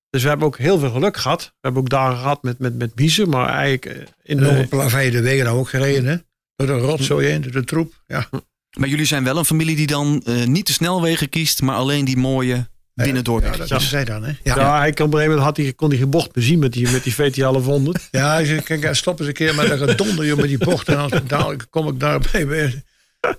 Dus 0.09 0.23
we 0.23 0.29
hebben 0.29 0.47
ook 0.47 0.57
heel 0.57 0.79
veel 0.79 0.91
geluk 0.91 1.17
gehad. 1.17 1.43
We 1.43 1.57
hebben 1.61 1.81
ook 1.81 1.89
dagen 1.89 2.17
gehad 2.17 2.43
met, 2.43 2.59
met, 2.59 2.77
met 2.77 2.95
biezen, 2.95 3.29
maar 3.29 3.47
eigenlijk 3.47 3.85
eh, 3.85 4.07
in 4.23 4.39
En 4.39 4.67
de, 4.69 5.11
de 5.11 5.21
wegen 5.21 5.47
ook 5.47 5.69
gereden, 5.69 6.05
hè? 6.05 6.15
Door 6.55 6.67
de 6.67 6.85
rotzooi 6.85 7.27
heen, 7.27 7.41
door 7.41 7.51
de 7.51 7.63
troep. 7.63 8.01
Ja. 8.07 8.29
Maar 8.77 8.89
jullie 8.89 9.05
zijn 9.05 9.23
wel 9.23 9.37
een 9.37 9.45
familie 9.45 9.75
die 9.75 9.87
dan 9.87 10.21
eh, 10.25 10.45
niet 10.45 10.67
de 10.67 10.73
snelwegen 10.73 11.29
kiest, 11.29 11.61
maar 11.61 11.75
alleen 11.75 12.05
die 12.05 12.17
mooie 12.17 12.69
binnendoor. 12.93 13.41
Ja, 13.41 13.57
dat 13.57 13.71
is 13.71 13.89
zij 13.89 14.05
dan, 14.05 14.23
hè? 14.23 14.33
ja. 14.43 14.55
Ja, 14.55 14.77
hij 14.77 14.91
kon 14.91 15.05
op 15.05 15.13
een 15.13 15.19
gegeven 15.19 15.37
moment 15.37 15.57
had 15.57 15.57
hij, 15.57 15.73
kon 15.73 15.89
hij 15.89 15.97
geen 15.97 16.09
bocht 16.09 16.35
meer 16.35 16.45
zien 16.45 16.59
met 16.59 16.73
die, 16.73 16.91
met 16.91 17.03
die 17.03 17.13
VT 17.13 17.35
1100. 17.35 18.07
ja 18.11 18.33
hij 18.33 18.45
zei, 18.45 18.61
kijk, 18.61 18.95
stop 18.95 19.19
eens 19.19 19.27
een 19.27 19.33
keer 19.33 19.55
met 19.55 19.67
dat 19.67 19.89
gedonder, 19.89 20.25
joh, 20.25 20.37
met 20.37 20.47
die 20.47 20.57
bochten. 20.57 20.97
En 20.97 21.09
dan 21.09 21.23
dadelijk 21.27 21.65
kom 21.69 21.87
ik 21.87 21.99
daar 21.99 22.19
bij, 22.31 22.47
bij, 22.47 22.83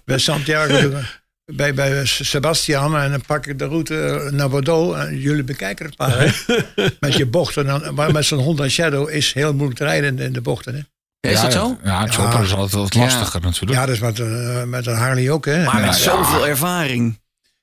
bij 0.04 0.18
Santiago, 0.18 0.90
bij, 1.56 1.74
bij 1.74 2.06
Sebastian. 2.06 2.96
En 2.96 3.10
dan 3.10 3.22
pak 3.26 3.46
ik 3.46 3.58
de 3.58 3.64
route 3.64 4.28
naar 4.32 4.48
Bordeaux. 4.48 4.98
En 4.98 5.18
jullie 5.18 5.44
bekijken 5.44 5.86
het 5.86 5.98
maar, 5.98 6.18
hè? 6.18 6.30
Met 7.00 7.14
je 7.14 7.26
bochten. 7.26 7.66
Dan, 7.66 7.94
maar 7.94 8.12
met 8.12 8.24
zo'n 8.24 8.38
Honda 8.38 8.68
Shadow 8.68 9.10
is 9.10 9.32
heel 9.32 9.52
moeilijk 9.52 9.78
te 9.78 9.84
rijden 9.84 10.18
in 10.18 10.32
de, 10.32 10.40
bochten, 10.40 10.74
hè? 10.74 10.80
Ja, 11.20 11.30
is 11.30 11.36
ja, 11.36 11.42
dat 11.42 11.52
zo? 11.52 11.78
Ja, 11.84 12.02
het 12.02 12.14
chopper 12.14 12.42
is 12.42 12.54
altijd 12.54 12.72
wat 12.72 12.94
lastiger 12.94 13.40
natuurlijk. 13.40 13.80
Ja, 13.80 13.86
dat 13.86 13.94
is 13.94 14.00
met, 14.00 14.20
eh, 14.20 14.62
met 14.62 14.86
een 14.86 14.96
Harley 14.96 15.30
ook, 15.30 15.44
hè? 15.44 15.64
Maar 15.64 15.80
met 15.80 15.84
Ja, 15.84 15.92
zoveel 15.92 16.46
ervaring. 16.46 17.20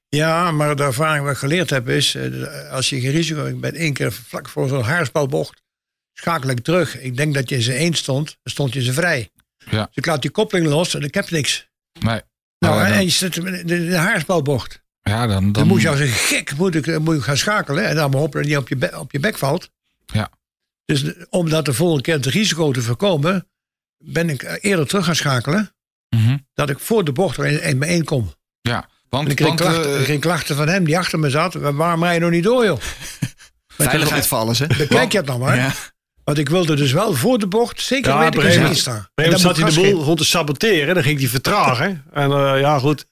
Ja, 0.10 0.52
maar 0.52 0.76
de 0.76 0.84
ervaring 0.84 1.24
wat 1.24 1.34
ik 1.34 1.40
geleerd 1.40 1.70
heb 1.70 1.90
is, 1.90 2.16
eh, 2.16 2.72
als 2.72 2.90
je 2.90 3.00
geen 3.00 3.12
risico, 3.12 3.46
ik 3.46 3.60
ben 3.60 3.76
één 3.76 3.94
keer 3.94 4.12
vlak 4.12 4.50
voor 4.50 4.68
zo'n 4.68 4.84
haarspelbocht, 4.84 5.62
schakel 6.14 6.50
ik 6.50 6.60
terug. 6.60 7.00
Ik 7.00 7.18
denk 7.18 7.34
dat 7.34 7.50
je 7.50 7.56
in 7.56 7.62
zijn 7.62 7.78
één 7.78 7.94
stond, 7.94 8.26
dan 8.26 8.52
stond 8.52 8.74
je 8.74 8.82
ze 8.82 8.94
vrij. 8.94 9.30
Ja. 9.70 9.86
Dus 9.86 9.96
ik 9.96 10.06
laat 10.06 10.22
die 10.22 10.32
koppeling 10.32 10.68
los 10.68 10.96
en 10.96 11.02
ik 11.02 11.14
heb 11.14 11.30
niks. 11.30 11.70
Nee. 12.00 12.22
Nou, 12.60 12.76
Ja, 12.76 12.84
en, 12.84 12.90
dan- 12.90 12.98
en 13.00 13.04
je 13.04 13.10
zit 13.12 13.36
in 13.36 13.44
de, 13.44 13.64
de 13.88 13.96
haarspelbocht. 13.98 14.82
ja, 15.02 15.28
dan, 15.28 15.44
dan, 15.44 15.52
Dan 15.54 15.68
moet 15.68 15.82
je 15.82 15.90
als 15.90 16.00
een 16.00 16.08
gek 16.08 16.56
moet 16.58 16.76
ik, 16.76 17.00
moet 17.00 17.16
ik 17.16 17.22
gaan 17.22 17.38
schakelen 17.38 17.86
en 17.88 17.96
dan 17.96 18.10
maar 18.12 18.20
hopen 18.20 18.42
dat 18.42 18.52
je 18.52 18.58
op 18.58 18.68
je, 18.68 18.76
be- 18.76 19.00
op 19.00 19.12
je 19.12 19.20
bek 19.20 19.38
valt. 19.38 19.70
Ja. 20.06 20.30
Dus 20.86 21.04
de- 21.04 21.28
om 21.30 21.50
dat 21.50 21.66
de 21.66 21.74
volgende 21.74 22.04
keer 22.04 22.14
het 22.16 22.26
risico 22.26 22.72
te 22.72 22.82
voorkomen, 22.82 23.48
ben 23.98 24.30
ik 24.30 24.44
eh, 24.44 24.56
eerder 24.60 24.88
terug 24.88 25.06
gaan 25.06 25.16
schakelen, 25.16 25.74
Mhm. 26.16 26.38
dat 26.54 26.70
ik 26.70 26.80
voor 26.80 27.04
de 27.04 27.12
bocht 27.12 27.38
er 27.38 27.46
in, 27.64 27.80
bijeen 27.80 28.04
kom. 28.04 28.34
Ja, 28.62 28.82
En 28.82 28.90
want, 29.10 29.30
ik 29.30 29.36
kreeg, 29.36 29.48
want 29.48 29.60
klachten, 29.60 29.94
eh, 29.94 30.00
ik 30.00 30.04
kreeg 30.06 30.20
klachten 30.20 30.56
van 30.56 30.68
hem 30.68 30.84
die 30.86 30.98
achter 30.98 31.20
me 31.20 31.30
zat. 31.30 31.54
Waarom 31.54 32.04
rij 32.04 32.14
je 32.14 32.20
nog 32.20 32.30
niet 32.32 32.44
door, 32.44 32.66
joh? 32.66 32.80
Veiligheid 33.68 34.28
voor 34.28 34.38
alles, 34.38 34.60
hè? 34.60 34.68
Bekijk 34.68 35.12
je 35.12 35.18
het 35.18 35.28
nou 35.28 35.40
maar. 35.40 35.56
Ja. 35.56 35.74
Want 36.30 36.42
ik 36.42 36.50
wilde 36.50 36.76
dus 36.76 36.92
wel 36.92 37.14
voor 37.14 37.40
de 37.40 37.48
bocht 37.48 37.82
zeker 37.82 38.12
Ja, 38.12 38.18
weten 38.20 38.28
op 38.28 38.34
dat 38.36 38.44
een 38.44 38.50
ik 38.50 38.56
gegeven 38.56 38.70
erin 38.72 38.82
sta. 38.82 38.92
Op 38.92 38.98
een 39.16 39.24
gegeven 39.24 39.32
moment 39.32 39.34
En 39.34 39.40
zat 39.40 39.56
dan 39.76 39.84
hij 39.84 39.90
de 39.90 39.96
boel 39.96 40.04
rond 40.06 40.18
te 40.18 40.26
saboteren. 40.26 40.94
Dan 40.94 41.04
ging 41.04 41.20
hij 41.20 41.28
vertragen. 41.28 42.04
En 42.14 42.32
eh, 42.32 42.60
ja, 42.60 42.80
goed. 42.80 43.06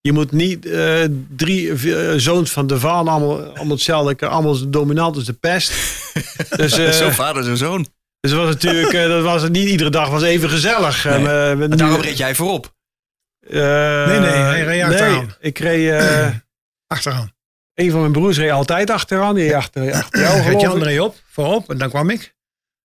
Je 0.00 0.12
moet 0.12 0.32
niet 0.32 0.66
eh, 0.66 1.04
drie 1.36 1.74
vier, 1.74 2.10
eh, 2.10 2.18
zoons 2.18 2.50
van 2.50 2.66
de 2.66 2.78
Vaan 2.78 3.08
allemaal, 3.08 3.40
allemaal 3.42 3.68
hetzelfde. 3.76 4.26
Allemaal 4.26 4.70
dominant 4.70 5.16
als 5.16 5.24
de 5.24 5.32
pest. 5.32 5.72
Dus, 6.56 6.78
eh, 6.78 6.90
Zo 6.90 7.10
vader, 7.10 7.44
zo 7.44 7.54
zoon. 7.54 7.86
dus 8.20 8.30
het 8.30 8.40
was 8.40 8.48
natuurlijk, 8.48 8.92
eh, 8.92 9.08
dat 9.08 9.22
was 9.22 9.42
het 9.42 9.52
niet 9.52 9.68
iedere 9.68 9.90
dag 9.90 10.08
was 10.10 10.22
even 10.22 10.50
gezellig. 10.50 11.04
Nee. 11.04 11.14
En, 11.14 11.50
eh, 11.50 11.56
met 11.56 11.70
nu- 11.70 11.76
Daarom 11.76 12.00
reed 12.00 12.16
jij 12.16 12.34
voorop. 12.34 12.74
eh, 13.48 14.06
Nee, 14.06 14.18
nee, 14.18 14.30
hij 14.30 14.64
reed 14.64 14.82
achteraan. 14.82 15.34
ik 15.40 15.58
reed, 15.58 15.90
eh, 15.90 16.28
Achteraan. 16.94 17.32
een 17.74 17.90
van 17.90 18.00
mijn 18.00 18.12
broers 18.12 18.38
reed 18.38 18.50
altijd 18.50 18.90
achteraan. 18.90 19.34
Die 19.34 19.56
achter, 19.56 19.92
achter 20.02 20.20
jou 20.20 20.30
geloof 20.32 20.46
Gert-Jan 20.46 20.76
ik. 20.76 20.82
reed 20.82 21.00
op, 21.00 21.16
voorop. 21.30 21.70
En 21.70 21.78
dan 21.78 21.88
kwam 21.88 22.10
ik. 22.10 22.34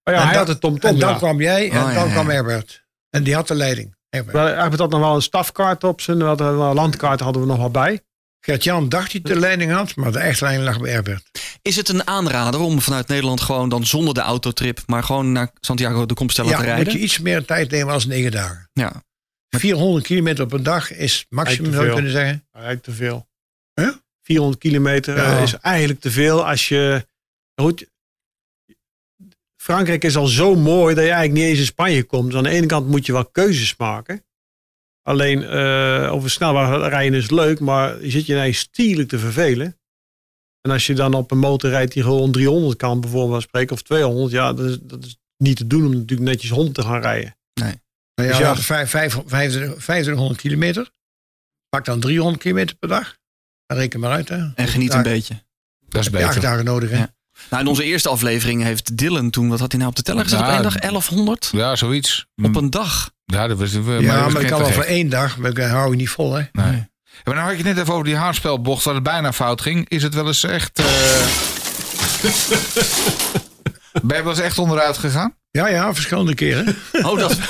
Oh 0.04 0.14
ja, 0.14 0.20
en 0.20 0.26
hij 0.26 0.28
dan, 0.28 0.38
had 0.38 0.48
het 0.48 0.62
Tom 0.62 0.78
en 0.78 1.00
dan 1.00 1.10
ja. 1.10 1.16
kwam 1.18 1.42
jij 1.42 1.72
en 1.72 1.82
Oh, 1.84 1.88
ja, 1.88 1.94
dan 1.94 2.06
ja. 2.08 2.12
kwam 2.12 2.30
Herbert. 2.30 2.84
En 3.10 3.24
die 3.24 3.36
had 3.36 3.48
de 3.48 3.56
leiding. 3.56 3.96
Herbert. 4.10 4.80
Had 4.80 4.90
nog 4.90 5.00
wel 5.00 5.16
een 5.16 5.22
stafkaart 5.22 5.84
op 5.84 6.02
zijn. 6.02 6.18
we 6.18 6.24
hadden 6.24 6.54
landkaart 6.56 7.20
hadden 7.20 7.42
we 7.42 7.48
nog 7.48 7.58
wel 7.58 7.72
bij. 7.72 8.02
Gert-Jan 8.40 8.90
dacht 8.90 9.12
hij 9.12 9.22
de 9.22 9.40
leiding 9.40 9.72
had, 9.72 9.96
maar 9.96 10.12
de 10.12 10.20
echte 10.20 10.44
leiding 10.44 10.70
lag 10.70 10.80
bij 10.82 10.92
Herbert. 10.92 11.30
Is 11.62 11.76
het 11.76 11.90
een 11.90 12.08
aanrader 12.08 12.60
om 12.60 12.82
vanuit 12.82 13.08
Nederland 13.08 13.42
gewoon 13.42 13.70
dan 13.70 13.86
zonder 13.86 14.14
de 14.14 14.20
autotrip, 14.22 14.80
maar 14.86 15.04
gewoon 15.04 15.32
naar 15.32 15.52
Santiago 15.60 16.06
de 16.06 16.14
Compostela 16.14 16.48
te 16.50 16.54
Ja, 16.56 16.62
rijden? 16.62 16.84
moet 16.84 16.94
je 16.94 17.00
iets 17.00 17.20
meer 17.20 17.46
tijd 17.46 17.72
nemen 17.72 17.94
als 17.94 18.06
negen 18.06 18.32
dagen. 18.32 18.70
Ja. 18.74 19.04
400 19.50 20.06
kilometer 20.06 20.44
op 20.44 20.52
een 20.54 20.64
dag 20.64 20.92
is 20.92 21.26
maximum, 21.30 21.74
zou 21.74 21.86
je 21.86 21.94
kunnen 21.94 22.12
zeggen. 22.12 22.48
Eigenlijk 22.52 22.84
te 22.86 22.92
veel. 22.92 23.28
Huh? 23.74 23.90
400 24.22 24.62
kilometer 24.62 25.16
Ja. 25.18 25.38
eh, 25.38 25.44
is 25.44 25.56
eigenlijk 25.58 26.00
te 26.00 26.12
veel 26.12 26.48
als 26.48 26.68
je. 26.68 27.06
Goed, 27.62 27.90
Frankrijk 29.64 30.04
is 30.04 30.16
al 30.16 30.28
zo 30.28 30.56
mooi 30.56 30.96
dat 30.96 31.04
je 31.04 31.10
eigenlijk 31.10 31.40
niet 31.40 31.50
eens 31.50 31.60
in 31.60 31.66
Spanje 31.66 32.04
komt. 32.04 32.26
Dus 32.26 32.36
aan 32.36 32.44
de 32.44 32.50
ene 32.50 32.66
kant 32.66 32.88
moet 32.88 33.06
je 33.06 33.12
wel 33.12 33.26
keuzes 33.26 33.76
maken. 33.78 34.26
Alleen 35.02 35.44
eh, 35.44 36.12
over 36.12 36.30
snelweg 36.30 36.90
rijden 36.90 37.20
is 37.20 37.30
leuk, 37.30 37.60
maar 37.60 38.04
je 38.04 38.10
zit 38.10 38.26
je 38.26 38.34
ineens 38.34 38.58
stierlijk 38.58 39.10
te 39.10 39.20
vervelen. 39.20 39.78
En 40.62 40.72
als 40.72 40.88
je 40.88 40.94
dan 40.94 41.14
op 41.14 41.32
een 41.32 41.38
motor 41.38 41.70
rijdt 41.70 41.94
die 41.94 42.04
gewoon 42.04 42.32
300 42.32 42.78
kan, 42.78 43.02
bijvoorbeeld 43.02 43.42
spreken, 43.42 43.76
of 43.76 43.82
200, 43.82 44.32
ja, 44.32 44.54
dat 44.54 44.70
is, 44.70 44.78
dat 44.82 45.04
is 45.06 45.18
niet 45.38 45.58
te 45.58 45.68
doen 45.68 45.86
om 45.86 45.92
natuurlijk 45.92 46.30
netjes 46.30 46.50
100 46.50 46.76
te 46.76 46.82
gaan 46.82 47.02
rijden. 47.02 47.36
Nou 47.54 47.74
Dus 48.14 48.26
ja, 48.26 48.40
ja. 48.40 48.56
vijf- 48.56 48.90
vijf- 48.90 49.22
25 49.26 49.84
2500 49.84 50.40
kilometer. 50.40 50.92
Pak 51.70 51.86
dan 51.86 52.00
300 52.00 52.42
kilometer 52.42 52.76
per 52.76 52.90
dag. 52.90 53.18
Dan 53.66 53.78
reken 53.78 54.00
maar 54.00 54.12
uit. 54.12 54.30
Hè. 54.30 54.54
En 54.56 54.68
geniet 54.68 54.94
een 54.94 55.04
beetje. 55.04 55.44
dat 55.80 56.02
is 56.06 56.12
je 56.12 56.18
acht 56.18 56.26
beter. 56.28 56.42
dagen 56.42 56.66
nodig. 56.66 56.90
Hè? 56.90 56.98
Ja. 56.98 57.14
Nou, 57.50 57.64
in 57.64 57.70
onze 57.70 57.84
eerste 57.84 58.10
aflevering 58.10 58.64
heeft 58.64 58.98
Dylan 58.98 59.30
toen, 59.30 59.50
wat 59.50 59.60
had 59.60 59.72
hij 59.72 59.80
nou 59.80 59.92
op 59.92 59.98
de 59.98 60.04
teller 60.04 60.24
gezet? 60.24 60.40
Ja, 60.40 60.46
op 60.46 60.52
één 60.52 60.62
dag 60.64 60.76
1100? 60.76 61.50
Ja, 61.52 61.76
zoiets. 61.76 62.26
Op 62.44 62.56
een 62.56 62.70
dag. 62.70 63.12
Ja, 63.26 63.48
dat 63.48 63.58
was, 63.58 63.72
Ja, 63.72 63.80
maar, 64.30 64.42
ik 64.42 64.48
kan 64.48 64.60
wel 64.60 64.72
voor 64.72 64.84
één 64.84 65.10
dag, 65.10 65.38
maar 65.38 65.50
ik 65.50 65.58
hou 65.58 65.90
je 65.92 65.96
niet 65.96 66.10
vol. 66.10 66.34
Hè? 66.34 66.44
Nee. 66.52 66.92
Maar 67.24 67.36
nou 67.36 67.48
had 67.48 67.58
je 67.58 67.64
het 67.64 67.76
net 67.76 67.78
even 67.78 67.94
over 67.94 68.06
die 68.06 68.16
haarspelbocht 68.16 68.84
waar 68.84 68.94
het 68.94 69.04
bijna 69.04 69.34
fout 69.34 69.62
ging. 69.62 69.90
Is 69.90 70.04
het 70.04 70.14
wel 70.14 70.28
eens 70.28 70.44
echt... 70.44 70.80
eh, 70.80 70.86
ben 74.04 74.18
je 74.18 74.24
wel 74.24 74.32
eens 74.32 74.40
echt 74.40 74.58
onderuit 74.58 74.98
gegaan? 74.98 75.36
Ja, 75.52 75.68
ja, 75.68 75.94
verschillende 75.94 76.36
keren. 76.36 76.76
Oh, 77.08 77.20
dat. 77.20 77.38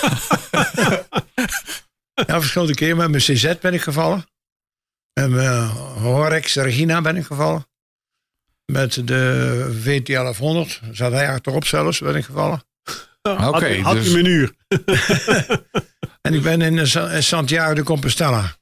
Ja, 2.28 2.40
verschillende 2.40 2.74
keren. 2.74 2.98
Met 2.98 3.10
mijn 3.10 3.22
CZ 3.22 3.54
ben 3.62 3.74
ik 3.74 3.82
gevallen. 3.82 4.26
Met 5.14 5.30
mijn 5.30 5.68
Horex 6.02 6.56
Regina 6.56 7.02
ben 7.02 7.16
ik 7.18 7.26
gevallen. 7.26 7.66
Met 8.65 9.08
de 9.08 9.80
VT 9.82 10.08
1100 10.08 10.82
zat 10.91 11.12
hij 11.12 11.30
achterop 11.30 11.65
zelfs, 11.65 11.99
ben 11.99 12.15
ik 12.15 12.26
gevallen. 12.26 12.63
Oké, 13.21 13.76
had, 13.76 13.82
had 13.82 13.93
dus- 13.95 14.08
hij 14.12 14.19
een 14.19 14.26
uur. 14.26 14.54
En 16.21 16.34
ik 16.34 16.41
ben 16.41 16.62
in 16.62 16.80
eh, 16.80 16.86
Sa- 16.86 17.10
in 17.12 17.23
Santiago 17.23 17.73
de 17.73 17.84
Compostela. 17.84 18.56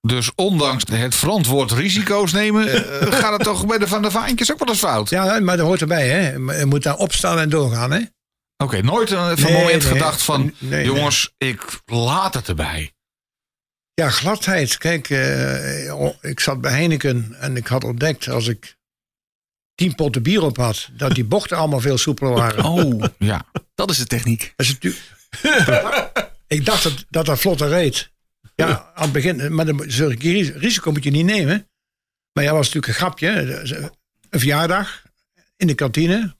Dus 0.00 0.30
ondanks 0.34 0.84
het 0.92 1.14
verantwoord 1.14 1.70
risico's 1.72 2.32
nemen... 2.32 2.68
eh, 3.00 3.12
gaat 3.12 3.32
het 3.32 3.42
toch 3.42 3.66
bij 3.66 3.78
de 3.78 3.88
Van 3.88 4.02
de 4.02 4.10
Vaantjes 4.10 4.52
ook 4.52 4.58
wel 4.58 4.68
eens 4.68 4.78
fout? 4.78 5.10
Ja, 5.10 5.40
maar 5.40 5.56
dat 5.56 5.66
hoort 5.66 5.80
erbij, 5.80 6.08
hè. 6.08 6.30
Je 6.58 6.66
moet 6.66 6.82
daar 6.82 6.96
opstaan 6.96 7.38
en 7.38 7.48
doorgaan, 7.48 7.90
hè. 7.90 8.00
Oké, 8.56 8.80
nooit 8.82 9.10
een 9.10 9.38
van 9.38 9.50
Nee, 9.52 9.60
moment 9.62 9.82
nee. 9.82 9.92
gedacht 9.92 10.22
van... 10.22 10.54
Nee, 10.58 10.84
jongens, 10.84 11.34
ik 11.38 11.80
laat 11.86 12.34
het 12.34 12.48
erbij. 12.48 12.92
Ja, 13.94 14.10
gladheid. 14.10 14.78
Kijk, 14.78 15.10
eh, 15.10 16.00
oh, 16.00 16.14
ik 16.20 16.40
zat 16.40 16.60
bij 16.60 16.72
Heineken 16.72 17.36
en 17.40 17.56
ik 17.56 17.66
had 17.66 17.84
ontdekt 17.84 18.28
als 18.28 18.46
ik 18.46 18.76
tien 19.80 19.94
potten 19.94 20.22
bier 20.22 20.42
op 20.42 20.56
had, 20.56 20.88
dat 20.92 21.14
die 21.14 21.24
bochten 21.24 21.56
allemaal 21.56 21.80
veel 21.80 21.98
soepeler 21.98 22.32
waren. 22.32 22.64
Oh, 22.64 23.04
Ja, 23.18 23.44
dat 23.74 23.90
is 23.90 23.98
de 23.98 24.06
techniek. 24.06 24.52
Dat 24.56 24.66
is 24.66 24.72
natuurlijk- 24.72 25.02
ik 26.46 26.64
dacht 26.64 26.82
dat 26.82 27.04
dat, 27.10 27.26
dat 27.26 27.40
vlotter 27.40 27.68
reed. 27.68 28.10
Ja, 28.54 28.90
aan 28.94 29.02
het 29.02 29.12
begin, 29.12 29.54
maar 29.54 29.66
dan, 29.66 29.84
zo'n 29.86 30.18
ris- 30.18 30.50
risico 30.52 30.90
moet 30.92 31.04
je 31.04 31.10
niet 31.10 31.24
nemen. 31.24 31.68
Maar 32.32 32.44
ja, 32.44 32.52
was 32.52 32.66
natuurlijk 32.72 32.86
een 32.86 32.94
grapje. 32.98 33.28
Een 34.30 34.38
verjaardag 34.40 35.02
in 35.56 35.66
de 35.66 35.74
kantine, 35.74 36.36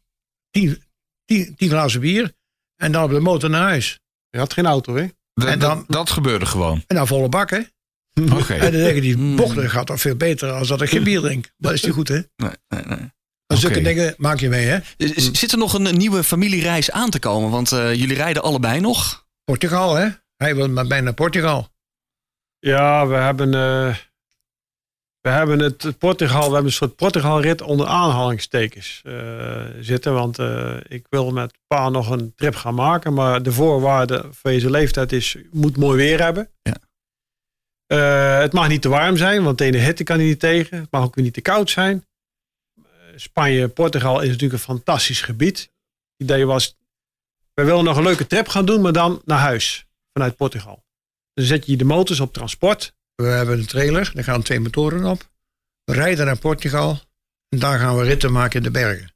tien, 0.50 0.82
tien, 1.24 1.54
tien 1.56 1.68
glazen 1.68 2.00
bier 2.00 2.32
en 2.76 2.92
dan 2.92 3.04
op 3.04 3.10
de 3.10 3.20
motor 3.20 3.50
naar 3.50 3.62
huis. 3.62 3.98
Je 4.30 4.38
had 4.38 4.52
geen 4.52 4.66
auto, 4.66 4.96
hè? 4.96 5.06
D- 5.06 5.44
En 5.44 5.58
dan- 5.58 5.76
dat, 5.78 5.84
dat 5.88 6.10
gebeurde 6.10 6.46
gewoon. 6.46 6.84
En 6.86 6.96
dan 6.96 7.06
volle 7.06 7.28
bak, 7.28 7.50
hè. 7.50 7.60
Oké. 8.32 8.54
En 8.54 8.72
dan 8.72 8.80
zeggen 8.80 9.00
die 9.02 9.14
Hmm. 9.14 9.36
bochten 9.36 9.70
gaat 9.70 9.86
toch 9.86 10.00
veel 10.00 10.16
beter 10.16 10.50
als 10.50 10.68
dat 10.68 10.82
ik 10.82 10.88
geen 10.88 11.04
bier 11.04 11.20
drink. 11.20 11.52
Dat 11.56 11.72
is 11.72 11.82
niet 11.82 11.92
goed, 11.92 12.08
hè. 12.08 12.20
Nee, 12.36 12.50
nee, 12.68 12.82
nee. 12.84 13.10
Zulke 13.58 13.80
dingen 13.82 14.14
maak 14.16 14.38
je 14.38 14.48
mee, 14.48 14.66
hè? 14.66 14.78
Zit 15.32 15.52
er 15.52 15.58
nog 15.58 15.74
een 15.74 15.96
nieuwe 15.96 16.24
familiereis 16.24 16.90
aan 16.90 17.10
te 17.10 17.18
komen? 17.18 17.50
Want 17.50 17.72
eh, 17.72 17.94
jullie 17.94 18.16
rijden 18.16 18.42
allebei 18.42 18.80
nog. 18.80 19.26
Portugal, 19.44 19.94
hè? 19.94 20.08
Hij 20.36 20.54
wil 20.54 20.68
maar 20.68 20.86
bijna 20.86 21.12
Portugal. 21.12 21.68
Ja, 22.58 23.06
we 23.06 23.14
hebben. 23.14 23.54
eh, 23.54 23.94
We 25.20 25.28
hebben 25.30 25.58
het 25.58 25.98
Portugal, 25.98 26.38
we 26.38 26.44
hebben 26.46 26.64
een 26.64 26.72
soort 26.72 26.96
Portugalrit 26.96 27.62
onder 27.62 27.86
aanhalingstekens 27.86 29.00
eh, 29.04 29.64
zitten. 29.80 30.12
Want 30.14 30.38
eh, 30.38 30.76
ik 30.88 31.06
wil 31.08 31.30
met 31.30 31.58
pa 31.66 31.88
nog 31.88 32.10
een 32.10 32.32
trip 32.36 32.54
gaan 32.54 32.74
maken. 32.74 33.14
Maar 33.14 33.42
de 33.42 33.52
voorwaarde 33.52 34.24
voor 34.30 34.50
deze 34.50 34.70
leeftijd 34.70 35.12
is, 35.12 35.32
je 35.32 35.48
moet 35.52 35.76
mooi 35.76 35.96
weer 35.96 36.22
hebben. 36.22 36.48
Ja. 36.62 36.76
Eh, 37.86 38.40
het 38.40 38.52
mag 38.52 38.68
niet 38.68 38.82
te 38.82 38.88
warm 38.88 39.16
zijn, 39.16 39.42
want 39.42 39.56
tegen 39.56 39.72
de 39.72 39.78
hitte 39.78 40.02
kan 40.04 40.16
hij 40.18 40.26
niet 40.26 40.40
tegen. 40.40 40.78
Het 40.80 40.90
mag 40.90 41.02
ook 41.04 41.14
weer 41.14 41.24
niet 41.24 41.34
te 41.34 41.40
koud 41.40 41.70
zijn. 41.70 42.04
Spanje, 43.20 43.68
Portugal 43.68 44.20
is 44.20 44.26
natuurlijk 44.26 44.52
een 44.52 44.58
fantastisch 44.74 45.20
gebied. 45.22 45.58
Het 45.58 45.70
idee 46.30 46.46
was, 46.46 46.76
we 47.54 47.64
willen 47.64 47.84
nog 47.84 47.96
een 47.96 48.02
leuke 48.02 48.26
trip 48.26 48.48
gaan 48.48 48.64
doen, 48.66 48.80
maar 48.80 48.92
dan 48.92 49.22
naar 49.24 49.38
huis 49.38 49.86
vanuit 50.12 50.36
Portugal. 50.36 50.84
Dan 51.34 51.44
zet 51.44 51.66
je 51.66 51.76
de 51.76 51.84
motors 51.84 52.20
op 52.20 52.32
transport. 52.32 52.94
We 53.14 53.26
hebben 53.26 53.58
een 53.58 53.66
trailer, 53.66 54.10
daar 54.14 54.24
gaan 54.24 54.42
twee 54.42 54.60
motoren 54.60 55.04
op. 55.04 55.30
We 55.84 55.92
rijden 55.92 56.26
naar 56.26 56.38
Portugal 56.38 57.00
en 57.48 57.58
daar 57.58 57.78
gaan 57.78 57.96
we 57.96 58.04
ritten 58.04 58.32
maken 58.32 58.56
in 58.56 58.62
de 58.62 58.70
bergen. 58.70 59.12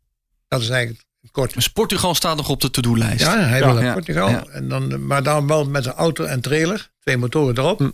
Dat 0.48 0.60
is 0.60 0.68
eigenlijk 0.68 1.04
kort. 1.30 1.54
Dus 1.54 1.68
Portugal 1.68 2.14
staat 2.14 2.36
nog 2.36 2.48
op 2.48 2.60
de 2.60 2.70
to-do-lijst. 2.70 3.20
Ja, 3.24 3.38
hij 3.38 3.58
Ja, 3.58 3.64
wil 3.64 3.74
naar 3.74 3.84
ja, 3.84 3.92
Portugal. 3.92 4.28
ja. 4.28 4.46
En 4.46 4.68
dan, 4.68 5.06
maar 5.06 5.22
dan 5.22 5.46
wel 5.46 5.64
met 5.64 5.86
een 5.86 5.92
auto 5.92 6.24
en 6.24 6.40
trailer. 6.40 6.90
Twee 7.00 7.16
motoren 7.16 7.58
erop. 7.58 7.92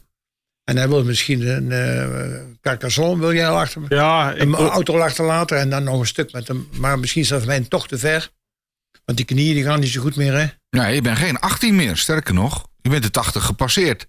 En 0.64 0.76
hij 0.76 0.88
wil 0.88 1.04
misschien 1.04 1.48
een 1.48 1.72
eh 1.72 2.40
Carcassonne 2.61 3.18
wil 3.20 3.34
jij 3.34 3.48
achter 3.48 3.82
Ja, 3.88 4.32
ik, 4.32 4.40
een 4.42 4.54
auto 4.54 4.98
achterlaten 4.98 5.58
en 5.58 5.70
dan 5.70 5.84
nog 5.84 6.00
een 6.00 6.06
stuk 6.06 6.32
met 6.32 6.48
hem. 6.48 6.68
Maar 6.72 6.98
misschien 6.98 7.22
is 7.22 7.28
dat 7.28 7.38
voor 7.38 7.48
mij 7.48 7.61
toch 7.61 7.88
te 7.88 7.98
ver. 7.98 8.30
Want 9.04 9.18
die 9.18 9.26
knieën 9.26 9.54
die 9.54 9.64
gaan 9.64 9.80
niet 9.80 9.88
zo 9.90 10.00
goed 10.00 10.16
meer, 10.16 10.32
hè? 10.32 10.46
Nee, 10.70 10.94
je 10.94 11.00
bent 11.02 11.18
geen 11.18 11.38
18 11.38 11.74
meer. 11.76 11.96
Sterker 11.96 12.34
nog, 12.34 12.66
je 12.82 12.88
bent 12.90 13.02
de 13.02 13.11
80 13.11 13.44
gepasseerd. 13.44 14.06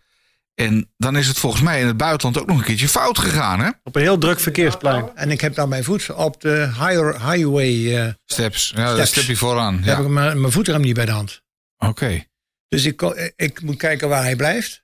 En 0.55 0.91
dan 0.97 1.17
is 1.17 1.27
het 1.27 1.37
volgens 1.37 1.61
mij 1.61 1.79
in 1.79 1.87
het 1.87 1.97
buitenland 1.97 2.37
ook 2.39 2.47
nog 2.47 2.57
een 2.57 2.63
keertje 2.63 2.87
fout 2.87 3.19
gegaan, 3.19 3.59
hè? 3.59 3.69
op 3.83 3.95
een 3.95 4.01
heel 4.01 4.17
druk 4.17 4.39
verkeersplein. 4.39 5.09
En 5.15 5.31
ik 5.31 5.41
heb 5.41 5.55
dan 5.55 5.69
mijn 5.69 5.83
voet 5.83 6.09
op 6.09 6.41
de 6.41 6.67
higher, 6.73 7.31
highway. 7.31 7.97
eh 8.05 8.13
Steps. 8.25 8.71
Ja, 8.75 8.83
dat 8.85 8.93
Steps. 8.95 9.09
step 9.09 9.23
je 9.23 9.35
vooraan. 9.35 9.83
heb 9.83 9.99
ik 9.99 10.07
mijn, 10.07 10.41
mijn 10.41 10.53
voetrem 10.53 10.81
niet 10.81 10.93
bij 10.95 11.05
de 11.05 11.11
hand. 11.11 11.41
Oké. 11.77 12.23
Dus 12.67 12.85
ik, 12.85 13.01
ik 13.35 13.61
moet 13.61 13.77
kijken 13.77 14.09
waar 14.09 14.23
hij 14.23 14.35
blijft. 14.35 14.83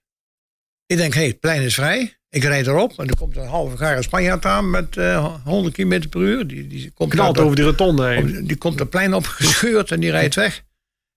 Ik 0.88 0.98
denk, 0.98 1.14
hé, 1.14 1.20
hey, 1.20 1.30
het 1.30 1.40
plein 1.40 1.62
is 1.62 1.74
vrij. 1.74 2.18
Ik 2.30 2.44
rijd 2.44 2.68
erop 2.68 3.00
en 3.00 3.08
er 3.08 3.16
komt 3.18 3.36
een 3.38 3.48
halve 3.48 3.78
gare 3.78 4.02
Spanjaard 4.02 4.46
aan 4.46 4.70
met 4.70 4.98
eh 4.98 5.36
100 5.44 5.76
km 5.76 6.10
per 6.10 6.22
uur. 6.22 6.48
Die, 6.48 6.68
die 6.68 6.92
komt 6.92 7.12
Knalt 7.12 7.36
daar- 7.36 7.44
over 7.44 7.56
die 7.56 7.66
rotonde 7.66 8.08
heen. 8.08 8.38
op- 8.40 8.48
die 8.48 8.58
komt 8.58 8.80
het 8.80 8.90
plein 8.90 9.14
op 9.14 9.26
gescheurd 9.26 9.92
en 9.92 10.00
die 10.00 10.12
rijdt 10.12 10.36
weg. 10.36 10.64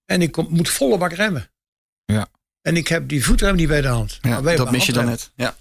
En 0.04 0.22
ik 0.22 0.32
kom, 0.32 0.46
moet 0.50 0.68
volle 0.68 0.98
bak 0.98 1.12
remmen. 1.12 1.50
Ja. 2.04 2.26
En 2.62 2.76
ik 2.76 2.88
heb 2.88 3.08
die 3.08 3.24
voetrem 3.24 3.56
niet 3.56 3.68
bij 3.68 3.80
de 3.80 3.88
hand. 3.88 4.18
Ja, 4.22 4.40
dat 4.40 4.70
mis 4.70 4.86
je 4.86 4.92
dan 4.92 5.04
net. 5.04 5.30
Ja, 5.36 5.56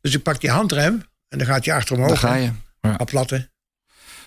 Dus 0.00 0.14
ik 0.14 0.22
pak 0.22 0.40
die 0.40 0.50
handrem 0.50 1.02
en 1.28 1.38
dan 1.38 1.46
gaat 1.46 1.64
hij 1.64 1.74
achter 1.74 1.96
omhoog. 1.96 2.08
daar 2.20 2.30
ga 2.30 2.34
je. 2.34 2.50
Op 2.98 3.12
latten. 3.12 3.50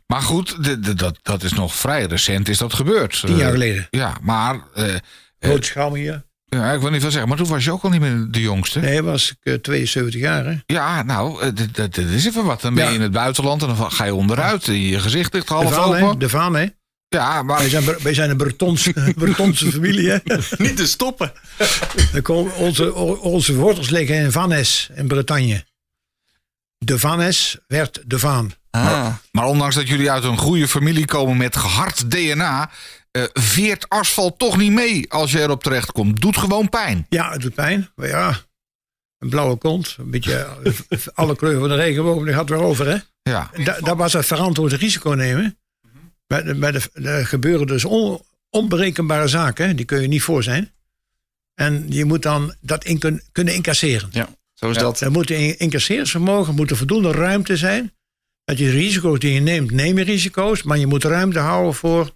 Maar 0.08 0.22
goed, 0.22 0.64
de- 0.64 0.80
de- 0.80 0.94
dat, 0.94 1.20
dat 1.22 1.44
is 1.44 1.54
nog 1.54 1.76
vrij 1.76 2.06
recent 2.06 2.50
is 2.50 2.58
dat 2.58 2.74
gebeurd. 2.74 3.20
Tien 3.20 3.36
jaar 3.36 3.46
Eh, 3.46 3.52
geleden. 3.52 3.88
Ja, 3.90 4.18
maar... 4.22 4.60
eh, 4.74 4.96
Rood 5.40 5.66
schaam 5.66 5.94
hier. 5.94 6.24
Ja, 6.56 6.72
ik 6.72 6.82
wil 6.82 6.90
niet 6.90 7.02
veel 7.02 7.12
zeggen, 7.12 7.30
maar 7.30 7.38
toen 7.38 7.48
was 7.48 7.64
je 7.64 7.72
ook 7.72 7.84
al 7.84 7.90
niet 7.90 8.00
meer 8.02 8.26
de 8.30 8.42
jongste. 8.42 8.80
Nee, 8.80 9.02
was 9.02 9.32
ik 9.32 9.38
eh, 9.42 9.54
72 9.54 10.22
jaar. 10.22 10.46
Hè? 10.46 10.56
Ja, 10.66 11.04
nou, 11.04 11.42
eh, 11.42 11.50
dit- 11.54 11.76
dat 11.76 11.96
dat 11.96 12.06
is 12.06 12.26
even 12.26 12.46
wat. 12.46 12.62
Dan 12.62 12.74
ben 12.74 12.84
je 12.84 12.90
Ja. 12.90 12.96
in 12.96 13.02
het 13.02 13.12
buitenland 13.12 13.62
en 13.62 13.68
dan 13.76 13.92
ga 13.92 14.04
je 14.06 14.16
onderuit. 14.16 14.66
Je 14.66 15.00
gezicht 15.00 15.34
ligt 15.34 15.48
De 15.48 15.54
half 15.54 15.70
hè? 15.70 16.04
open. 16.06 16.20
De 16.20 16.30
Vaan, 16.30 16.56
hè? 16.56 16.66
Ja, 17.08 17.44
maar 17.44 17.58
Wij 17.58 17.70
zijn, 17.70 17.84
wij 18.04 18.14
zijn 18.14 18.30
een 18.30 18.38
Bretonse, 18.38 18.94
Bretonse 19.16 19.72
familie, 19.72 20.10
hè? 20.10 20.18
Niet 20.58 20.78
te 20.78 20.88
stoppen. 20.88 21.32
Dan 22.12 22.22
komen 22.22 22.56
onze, 22.56 22.94
onze 23.20 23.56
wortels 23.56 23.90
liggen 23.90 24.16
in 24.16 24.32
Vannes, 24.32 24.90
in 24.96 25.08
Bretagne. 25.08 25.66
De 26.78 27.00
Vannes 27.00 27.58
werd 27.68 28.02
de 28.06 28.20
Vaan. 28.20 28.52
Ah, 28.70 29.08
Maar 29.32 29.46
ondanks 29.46 29.76
dat 29.76 29.88
jullie 29.88 30.12
uit 30.12 30.24
een 30.24 30.38
goede 30.38 30.68
familie 30.68 31.06
komen 31.06 31.38
met 31.38 31.56
gehard 31.56 32.12
DNA, 32.12 32.70
eh, 33.12 33.24
veert 33.34 33.90
asfalt 33.90 34.40
toch 34.40 34.58
niet 34.58 34.72
mee 34.72 35.12
als 35.12 35.32
je 35.32 35.40
erop 35.40 35.64
terechtkomt. 35.64 36.22
Doet 36.22 36.38
gewoon 36.38 36.70
pijn. 36.70 37.06
Ja, 37.10 37.32
het 37.32 37.42
doet 37.42 37.54
pijn. 37.54 37.90
Maar 37.96 38.08
ja, 38.08 38.38
een 39.18 39.30
blauwe 39.30 39.56
kont. 39.56 39.96
Een 40.00 40.10
beetje 40.12 40.48
eh, 40.90 40.98
alle 41.14 41.36
kleuren 41.36 41.60
van 41.60 41.70
de 41.70 41.76
regenboog, 41.76 42.24
die 42.24 42.34
gaat 42.34 42.50
weer 42.50 42.60
over, 42.62 42.88
hè? 42.88 42.98
Ja. 43.32 43.52
Da, 43.64 43.80
dat 43.80 43.98
was 43.98 44.14
het 44.14 44.26
verantwoord 44.26 44.74
risico 44.74 45.10
nemen. 45.10 45.58
Bij 46.28 46.44
de, 46.44 46.56
bij 46.56 46.72
de, 46.72 46.82
er 46.94 47.26
gebeuren 47.28 47.68
dus 47.68 47.86
on- 47.86 48.22
onberekenbare 48.50 49.28
zaken, 49.28 49.76
die 49.76 49.86
kun 49.86 50.02
je 50.02 50.08
niet 50.08 50.22
voor 50.24 50.44
zijn. 50.44 50.72
En 51.56 51.86
je 51.90 52.06
moet 52.06 52.22
dan 52.22 52.56
dat 52.62 52.86
in 52.86 53.00
kun- 53.00 53.22
kunnen 53.32 53.54
incasseren. 53.54 54.10
ja, 54.12 54.30
zo 54.54 54.70
is 54.70 54.78
dat. 54.78 55.02
Er 55.02 55.12
moet 55.12 55.30
een 55.32 55.60
incasseersvermogen, 55.60 56.56
moet 56.56 56.70
er 56.72 56.78
voldoende 56.78 57.12
ruimte 57.12 57.58
zijn. 57.58 57.94
Dat 58.44 58.58
je 58.58 58.70
risico's 58.70 59.20
die 59.20 59.34
je 59.34 59.40
neemt, 59.40 59.72
neem 59.72 59.98
je 59.98 60.04
risico's. 60.04 60.64
Maar 60.64 60.78
je 60.78 60.88
moet 60.88 61.04
ruimte 61.04 61.40
houden 61.40 61.74
voor 61.74 62.12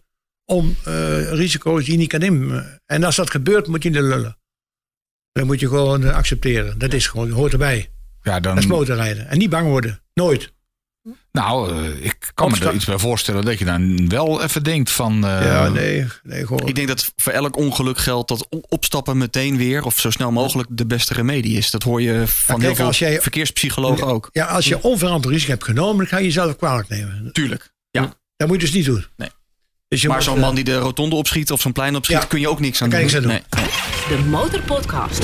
om 0.46 0.76
eh, 0.84 1.32
risico's 1.32 1.84
die 1.84 1.91
je 1.91 1.98
niet 1.98 2.10
kan 2.10 2.20
nemen. 2.20 2.82
En 2.86 3.04
als 3.04 3.16
dat 3.16 3.30
gebeurt, 3.32 3.68
moet 3.68 3.84
je 3.84 3.89
niet 3.89 4.00
lullen. 4.00 4.38
Dan 5.32 5.46
moet 5.46 5.60
je 5.60 5.68
gewoon 5.68 6.04
eh, 6.04 6.16
accepteren. 6.16 6.78
Dat 6.80 6.93
is 6.93 7.08
gewoon, 7.08 7.30
hoort 7.30 7.52
erbij. 7.52 7.89
Ja, 8.22 8.39
Dat 8.39 8.58
is 8.58 8.66
dan, 8.68 8.78
motorrijden. 8.78 9.28
En 9.28 9.38
niet 9.38 9.50
bang 9.50 9.68
worden. 9.68 10.02
Nooit. 10.14 10.54
nou, 11.32 11.72
eh, 11.72 12.06
ik 12.06 12.32
kan 12.34 12.52
me 12.52 12.60
er 12.60 12.74
iets 12.74 12.86
bij 12.86 12.98
voorstellen 12.98 13.46
dat 13.46 13.60
je 13.60 13.66
dan 13.66 14.10
wel 14.10 14.43
even 14.43 14.64
denkt 14.64 14.91
van... 14.91 15.14
eh, 15.26 15.46
ja, 15.46 15.70
nee. 15.70 16.06
nee 16.24 16.46
gewoon. 16.48 16.68
Ik 16.68 16.76
denk 16.76 16.88
dat 16.88 17.14
voor 17.16 17.34
elk 17.34 17.56
ongeluk 17.58 17.98
geldt 17.98 18.28
dat 18.28 18.48
opstappen 18.70 19.18
meteen 19.18 19.58
weer 19.58 19.84
of 19.84 20.00
zo 20.00 20.10
snel 20.12 20.32
mogelijk 20.32 20.70
de 20.72 20.86
beste 20.86 21.14
remedie 21.14 21.58
is. 21.58 21.72
Dat 21.72 21.84
hoor 21.84 22.02
je 22.02 22.24
van 22.28 22.56
kijk, 22.56 22.68
heel 22.68 22.76
veel 22.76 22.86
als 22.86 23.00
jij- 23.00 23.22
verkeerspsychologen 23.22 24.08
ook. 24.08 24.30
ja, 24.32 24.46
als 24.46 24.68
je 24.68 24.82
onverantwoord 24.82 25.34
risico 25.34 25.52
hebt 25.52 25.64
genomen, 25.64 25.98
dan 25.98 26.08
ga 26.08 26.18
je 26.18 26.24
jezelf 26.24 26.56
kwalijk 26.56 26.89
nemen. 26.89 27.30
Tuurlijk. 27.32 27.74
Ja. 27.91 28.14
Dat 28.38 28.48
moet 28.48 28.60
je 28.62 28.66
dus 28.66 28.76
niet 28.76 28.86
doen. 28.86 29.06
Nee. 29.18 29.30
Dus 29.96 30.04
je 30.04 30.10
Maar 30.10 30.24
zo'n 30.24 30.39
man 30.39 30.56
die 30.56 30.64
de 30.64 30.78
rotonde 30.78 31.16
opschiet 31.16 31.52
of 31.52 31.62
zo'n 31.62 31.72
plein 31.72 31.96
opschiet, 31.96 32.18
Ja. 32.18 32.26
kun 32.26 32.39
je 32.39 32.50
ook 32.50 32.60
niks 32.60 32.82
aan 32.82 32.89
Kan 32.89 33.08
doen. 33.08 33.28
Nee. 33.28 33.41
De 34.08 34.18
Motorpodcast. 34.30 35.24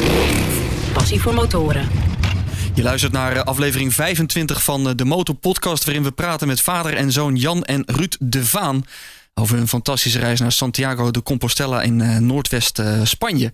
Passie 0.93 1.21
voor 1.21 1.33
motoren. 1.33 1.89
Je 2.73 2.83
luistert 2.83 3.11
naar 3.11 3.35
eh, 3.35 3.43
aflevering 3.43 3.93
25 3.93 4.63
van 4.63 4.87
eh, 4.89 4.95
de 4.95 5.05
Motor 5.05 5.35
Podcast, 5.35 5.83
waarin 5.85 6.03
we 6.03 6.11
praten 6.11 6.47
met 6.47 6.61
vader 6.61 6.93
en 6.95 7.11
zoon 7.11 7.35
Jan 7.35 7.63
en 7.63 7.83
Ruud 7.85 8.15
de 8.19 8.45
Vaan 8.45 8.85
over 9.33 9.57
hun 9.57 9.67
fantastische 9.67 10.19
reis 10.19 10.39
naar 10.39 10.51
Santiago 10.51 11.11
de 11.11 11.23
Compostela 11.23 11.81
in 11.81 12.01
eh, 12.01 12.17
Noordwest 12.17 12.81
Spanje. 13.03 13.53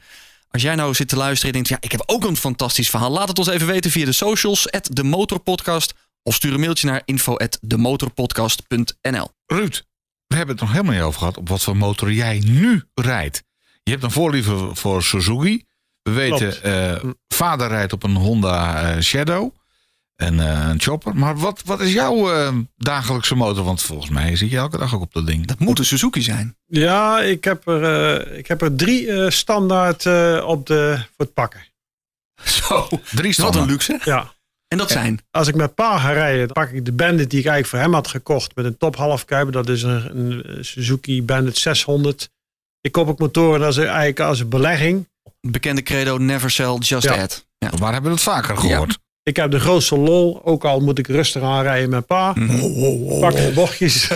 Als 0.52 0.62
jij 0.62 0.76
nou 0.76 0.94
zit 0.94 1.08
te 1.10 1.16
luisteren 1.18 1.48
en 1.48 1.64
denkt, 1.64 1.70
ja, 1.70 1.78
ik 1.80 1.92
heb 1.92 2.04
ook 2.06 2.24
een 2.26 2.38
fantastisch 2.38 2.90
verhaal, 2.90 3.12
laat 3.12 3.28
het 3.28 3.40
ons 3.40 3.48
even 3.48 3.68
weten 3.68 3.92
via 3.92 4.06
de 4.06 4.12
socials, 4.12 4.72
at 4.72 4.90
de 4.92 5.04
Motorpodcast, 5.04 5.94
of 6.24 6.36
stuur 6.36 6.54
een 6.54 6.60
mailtje 6.60 6.88
naar 6.88 7.02
info 7.06 7.36
at 7.38 7.58
demotorpodcast.nl. 7.62 9.32
Ruud, 9.46 9.82
we 10.28 10.36
hebben 10.36 10.56
het 10.56 10.64
nog 10.64 10.72
helemaal 10.74 10.94
niet 10.94 11.04
over 11.04 11.20
gehad 11.20 11.38
op 11.38 11.50
wat 11.50 11.64
voor 11.64 11.78
motor 11.78 12.12
jij 12.12 12.40
nu 12.46 12.84
rijdt. 12.94 13.44
Je 13.84 13.92
hebt 13.92 14.04
een 14.04 14.12
voorliefde 14.12 14.70
voor 14.76 15.04
Suzuki. 15.04 15.64
We 16.02 16.12
weten, 16.12 16.64
eh, 16.64 17.10
vader 17.28 17.68
rijdt 17.68 17.94
op 17.94 18.04
een 18.04 18.16
Honda 18.16 18.82
eh, 18.96 19.02
Shadow. 19.02 19.52
En 20.16 20.40
eh, 20.40 20.68
een 20.70 20.82
chopper. 20.82 21.16
Maar 21.16 21.38
wat, 21.38 21.62
wat 21.66 21.82
is 21.82 21.94
jouw 21.94 22.32
eh, 22.34 22.54
dagelijkse 22.78 23.36
motor? 23.36 23.64
Want 23.64 23.82
volgens 23.82 24.10
mij 24.10 24.36
zit 24.36 24.50
je 24.50 24.58
elke 24.58 24.78
dag 24.78 24.96
ook 24.96 25.02
op 25.02 25.14
dat 25.14 25.28
ding. 25.28 25.46
Dat 25.46 25.60
moet 25.60 25.80
een 25.80 25.86
Suzuki 25.86 26.22
zijn. 26.22 26.58
Ja, 26.66 27.20
ik 27.22 27.44
heb 27.44 27.68
er, 27.68 27.84
eh, 28.20 28.38
ik 28.38 28.48
heb 28.48 28.62
er 28.62 28.76
drie 28.76 29.12
eh, 29.12 29.30
standaard 29.30 30.06
eh, 30.06 30.44
op 30.48 30.66
de, 30.66 30.94
voor 30.98 31.26
het 31.26 31.34
pakken. 31.34 31.62
Zo, 32.44 32.88
Drie 32.90 33.24
wat 33.24 33.34
standaard. 33.34 33.56
een 33.66 33.72
luxe. 33.72 34.00
Ja. 34.04 34.34
En 34.68 34.78
dat 34.78 34.92
zijn? 34.92 35.20
Als 35.32 35.48
ik 35.48 35.56
met 35.56 35.76
pa 35.76 35.98
ga 36.00 36.12
rijden, 36.12 36.38
dan 36.40 36.54
pak 36.66 36.70
ik 36.72 36.86
de 36.86 36.92
Bandit 36.92 37.30
die 37.30 37.40
ik 37.40 37.46
eigenlijk 37.46 37.68
voor 37.68 37.80
hem 37.80 37.94
had 37.94 38.08
gekocht 38.08 38.56
met 38.56 38.66
een 38.66 38.78
top 38.78 38.96
halfkuiper. 38.96 39.54
Dat 39.54 39.70
is 39.70 39.84
een, 39.84 40.18
een 40.18 40.66
Suzuki 40.66 41.24
Bandit 41.24 41.58
600. 41.58 42.30
Ik 42.82 42.92
koop 42.92 43.08
ook 43.08 43.20
motoren 43.20 43.66
als, 43.66 43.78
eigenlijk 43.78 44.20
als 44.20 44.40
een 44.40 44.50
belegging. 44.50 45.08
Het 45.42 45.52
bekende 45.52 45.82
credo, 45.84 46.18
never 46.18 46.52
sell, 46.52 46.76
just 46.80 47.04
Ja. 47.04 47.22
add. 47.22 47.46
Ja. 47.58 47.70
Waar 47.78 47.94
hebben 47.94 48.10
we 48.12 48.16
het 48.18 48.26
vaker 48.26 48.58
gehoord? 48.58 48.98
Ik 49.24 49.36
heb 49.36 49.52
de 49.52 49.60
grootste 49.60 49.98
lol, 49.98 50.42
ook 50.44 50.66
al 50.66 50.80
moet 50.80 50.98
ik 51.00 51.08
rustig 51.08 51.42
aanrijden 51.42 51.90
met 51.90 52.06
pa. 52.06 52.32
Mhm. 52.36 52.60
oh, 52.60 52.78
oh, 52.78 53.12
oh, 53.12 53.20
Pak 53.20 53.36
de 53.36 53.52
bochtjes. 53.56 54.08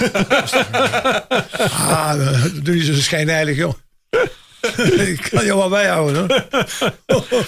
Ah, 1.72 2.44
doe 2.64 2.76
niet 2.76 2.86
zo 2.86 2.94
schijnheilig, 2.94 3.58
joh. 3.58 3.74
ik 5.10 5.28
kan 5.32 5.46
je 5.46 5.56
wel 5.56 5.70
bijhouden, 5.70 6.18
hoor. 6.28 6.46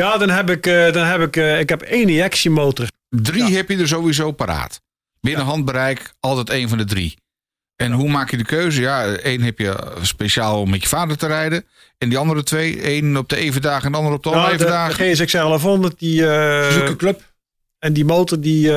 ja, 0.00 0.18
dan 0.18 0.30
heb 0.30 0.50
ik, 0.50 0.66
eh, 0.66 0.92
dan 0.92 1.06
heb 1.06 1.20
ik, 1.20 1.36
eh, 1.36 1.60
ik 1.60 1.68
heb 1.68 1.82
één 1.82 2.08
injectiemotor. 2.08 2.86
Drie 3.08 3.56
heb 3.56 3.68
je 3.68 3.76
er 3.76 3.88
sowieso 3.88 4.32
paraat. 4.32 4.80
Binnen 5.20 5.44
handbereik, 5.44 6.14
altijd 6.20 6.50
één 6.50 6.68
van 6.68 6.78
de 6.78 6.84
drie. 6.84 7.16
En 7.76 7.92
hoe 7.92 8.08
maak 8.08 8.30
je 8.30 8.36
de 8.36 8.44
keuze? 8.44 8.80
Ja, 8.80 9.06
één 9.06 9.42
heb 9.42 9.58
je 9.58 9.96
speciaal 10.02 10.60
om 10.60 10.70
met 10.70 10.82
je 10.82 10.88
vader 10.88 11.16
te 11.16 11.26
rijden. 11.26 11.64
En 11.98 12.08
die 12.08 12.18
andere 12.18 12.42
twee, 12.42 12.80
één 12.80 13.16
op 13.16 13.28
de 13.28 13.36
even 13.36 13.60
dagen 13.60 13.84
en 13.84 13.92
de 13.92 13.96
andere 13.98 14.16
op 14.16 14.22
de 14.22 14.30
Nou, 14.30 14.40
oneven 14.42 14.66
de, 14.66 14.72
dagen. 14.72 14.98
de 14.98 15.14
GSX 15.14 15.32
1100, 15.32 15.98
die, 15.98 16.26
eh, 16.28 16.72
Suzuki 16.72 16.96
Club. 16.96 17.22
en 17.78 17.92
die 17.92 18.04
motor, 18.04 18.40
die, 18.40 18.72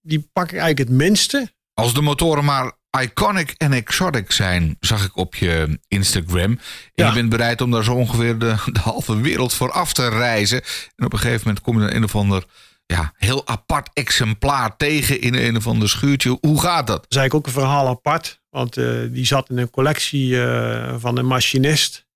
die 0.00 0.28
pak 0.32 0.44
ik 0.44 0.58
eigenlijk 0.58 0.78
het 0.78 0.90
minste. 0.90 1.52
Als 1.74 1.94
de 1.94 2.00
motoren 2.00 2.44
maar 2.44 2.72
iconic 3.00 3.50
en 3.56 3.72
exotic 3.72 4.32
zijn, 4.32 4.76
zag 4.80 5.04
ik 5.04 5.16
op 5.16 5.34
je 5.34 5.78
Instagram. 5.88 6.50
En 6.50 6.58
Ja. 6.94 7.08
je 7.08 7.14
bent 7.14 7.28
bereid 7.28 7.60
om 7.60 7.70
daar 7.70 7.84
zo 7.84 7.94
ongeveer 7.94 8.38
de, 8.38 8.56
de 8.72 8.80
halve 8.80 9.20
wereld 9.20 9.54
voor 9.54 9.70
af 9.72 9.92
te 9.92 10.08
reizen. 10.08 10.62
En 10.96 11.04
op 11.04 11.12
een 11.12 11.18
gegeven 11.18 11.40
moment 11.46 11.64
kom 11.64 11.74
je 11.74 11.80
naar 11.80 11.94
een 11.94 12.04
of 12.04 12.16
ander 12.16 12.44
ja, 12.86 13.12
heel 13.16 13.46
apart 13.46 13.90
exemplaar 13.92 14.76
tegen 14.76 15.20
in 15.20 15.34
een 15.34 15.56
of 15.56 15.66
ander 15.66 15.88
schuurtje. 15.88 16.38
Hoe 16.40 16.60
gaat 16.60 16.86
dat? 16.86 16.96
Dat 17.02 17.10
is 17.10 17.16
eigenlijk 17.16 17.34
ook 17.34 17.54
een 17.54 17.60
verhaal 17.60 17.86
apart. 17.88 18.40
Want 18.50 18.76
eh, 18.76 19.00
die 19.10 19.26
zat 19.26 19.50
in 19.50 19.58
een 19.58 19.70
collectie 19.70 20.42
eh, 20.44 20.94
van 20.98 21.16
een 21.18 21.26
machinist 21.26 22.06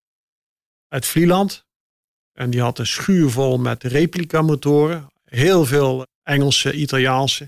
uit 0.89 1.07
Vlieland. 1.07 1.67
En 2.33 2.51
die 2.51 2.61
had 2.61 2.79
een 2.79 2.87
schuur 2.87 3.31
vol 3.31 3.59
met 3.59 3.83
replica 3.85 4.43
motoren. 4.43 5.11
Heel 5.25 5.65
veel 5.67 6.07
Engelse, 6.23 6.73
Italiaanse. 6.73 7.45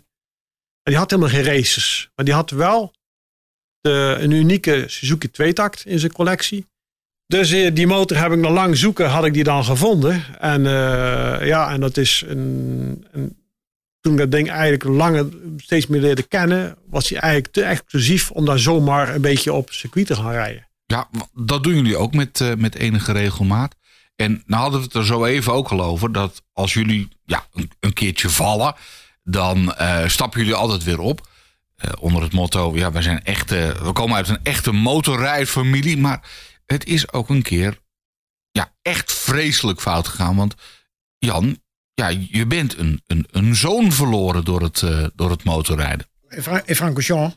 En 0.82 0.92
die 0.92 0.96
had 0.96 1.10
helemaal 1.10 1.32
geen 1.32 1.44
races. 1.44 2.10
Maar 2.14 2.24
die 2.24 2.34
had 2.34 2.50
wel 2.50 2.92
de, 3.84 4.16
een 4.20 4.30
unieke 4.30 4.84
Suzuki 4.86 5.30
tweetakt 5.30 5.86
in 5.86 5.98
zijn 5.98 6.12
collectie. 6.12 6.66
Dus 7.26 7.50
eh, 7.50 7.74
die 7.74 7.86
motor 7.86 8.16
heb 8.18 8.32
ik 8.32 8.38
nog 8.38 8.52
lang 8.52 8.76
zoeken, 8.76 9.08
had 9.08 9.24
ik 9.24 9.34
die 9.34 9.44
dan 9.44 9.64
gevonden. 9.64 10.24
En 10.40 10.60
uh, 10.60 11.46
ja, 11.46 11.70
en 11.72 11.80
dat 11.80 11.96
is 11.96 12.24
een, 12.26 13.06
een, 13.12 13.36
toen 14.00 14.12
ik 14.12 14.18
dat 14.18 14.30
ding 14.30 14.50
eigenlijk 14.50 14.84
langer 14.84 15.28
steeds 15.56 15.86
meer 15.86 16.00
leerde 16.00 16.22
kennen, 16.22 16.76
was 16.88 17.08
hij 17.08 17.18
eigenlijk 17.18 17.52
te 17.52 17.62
exclusief 17.62 18.30
om 18.30 18.44
daar 18.44 18.58
zomaar 18.58 19.14
een 19.14 19.20
beetje 19.20 19.52
op 19.52 19.72
circuit 19.72 20.06
te 20.06 20.16
gaan 20.16 20.32
rijden. 20.32 20.68
Ja, 20.86 21.08
dat 21.32 21.62
doen 21.62 21.74
jullie 21.74 21.96
ook 21.96 22.14
met, 22.14 22.54
met 22.56 22.74
enige 22.74 23.12
regelmaat. 23.12 23.74
En 24.16 24.42
nou 24.46 24.62
hadden 24.62 24.80
we 24.80 24.86
het 24.86 24.94
er 24.94 25.06
zo 25.06 25.24
even 25.24 25.52
ook 25.52 25.68
al 25.68 25.82
over 25.82 26.12
dat 26.12 26.42
als 26.52 26.74
jullie 26.74 27.08
ja, 27.24 27.46
een, 27.52 27.70
een 27.80 27.92
keertje 27.92 28.28
vallen, 28.28 28.74
dan 29.22 29.74
uh, 29.80 30.08
stappen 30.08 30.40
jullie 30.40 30.54
altijd 30.54 30.84
weer 30.84 31.00
op. 31.00 31.28
Uh, 31.84 31.90
onder 32.00 32.22
het 32.22 32.32
motto, 32.32 32.76
ja, 32.76 32.92
wij 32.92 33.02
zijn 33.02 33.24
echte, 33.24 33.76
we 33.82 33.92
komen 33.92 34.16
uit 34.16 34.28
een 34.28 34.42
echte 34.42 34.72
motorrijdfamilie, 34.72 35.96
maar 35.96 36.28
het 36.66 36.86
is 36.86 37.12
ook 37.12 37.28
een 37.28 37.42
keer 37.42 37.78
ja, 38.50 38.74
echt 38.82 39.12
vreselijk 39.12 39.80
fout 39.80 40.08
gegaan. 40.08 40.36
Want 40.36 40.54
Jan, 41.18 41.62
ja, 41.94 42.08
je 42.08 42.46
bent 42.46 42.78
een, 42.78 43.02
een, 43.06 43.26
een 43.30 43.54
zoon 43.54 43.92
verloren 43.92 44.44
door 44.44 44.62
het, 44.62 44.82
uh, 44.82 45.06
door 45.14 45.30
het 45.30 45.44
motorrijden. 45.44 46.06
In, 46.28 46.42
Fra 46.42 46.62
in 46.64 46.74
Francorchamps. 46.74 47.36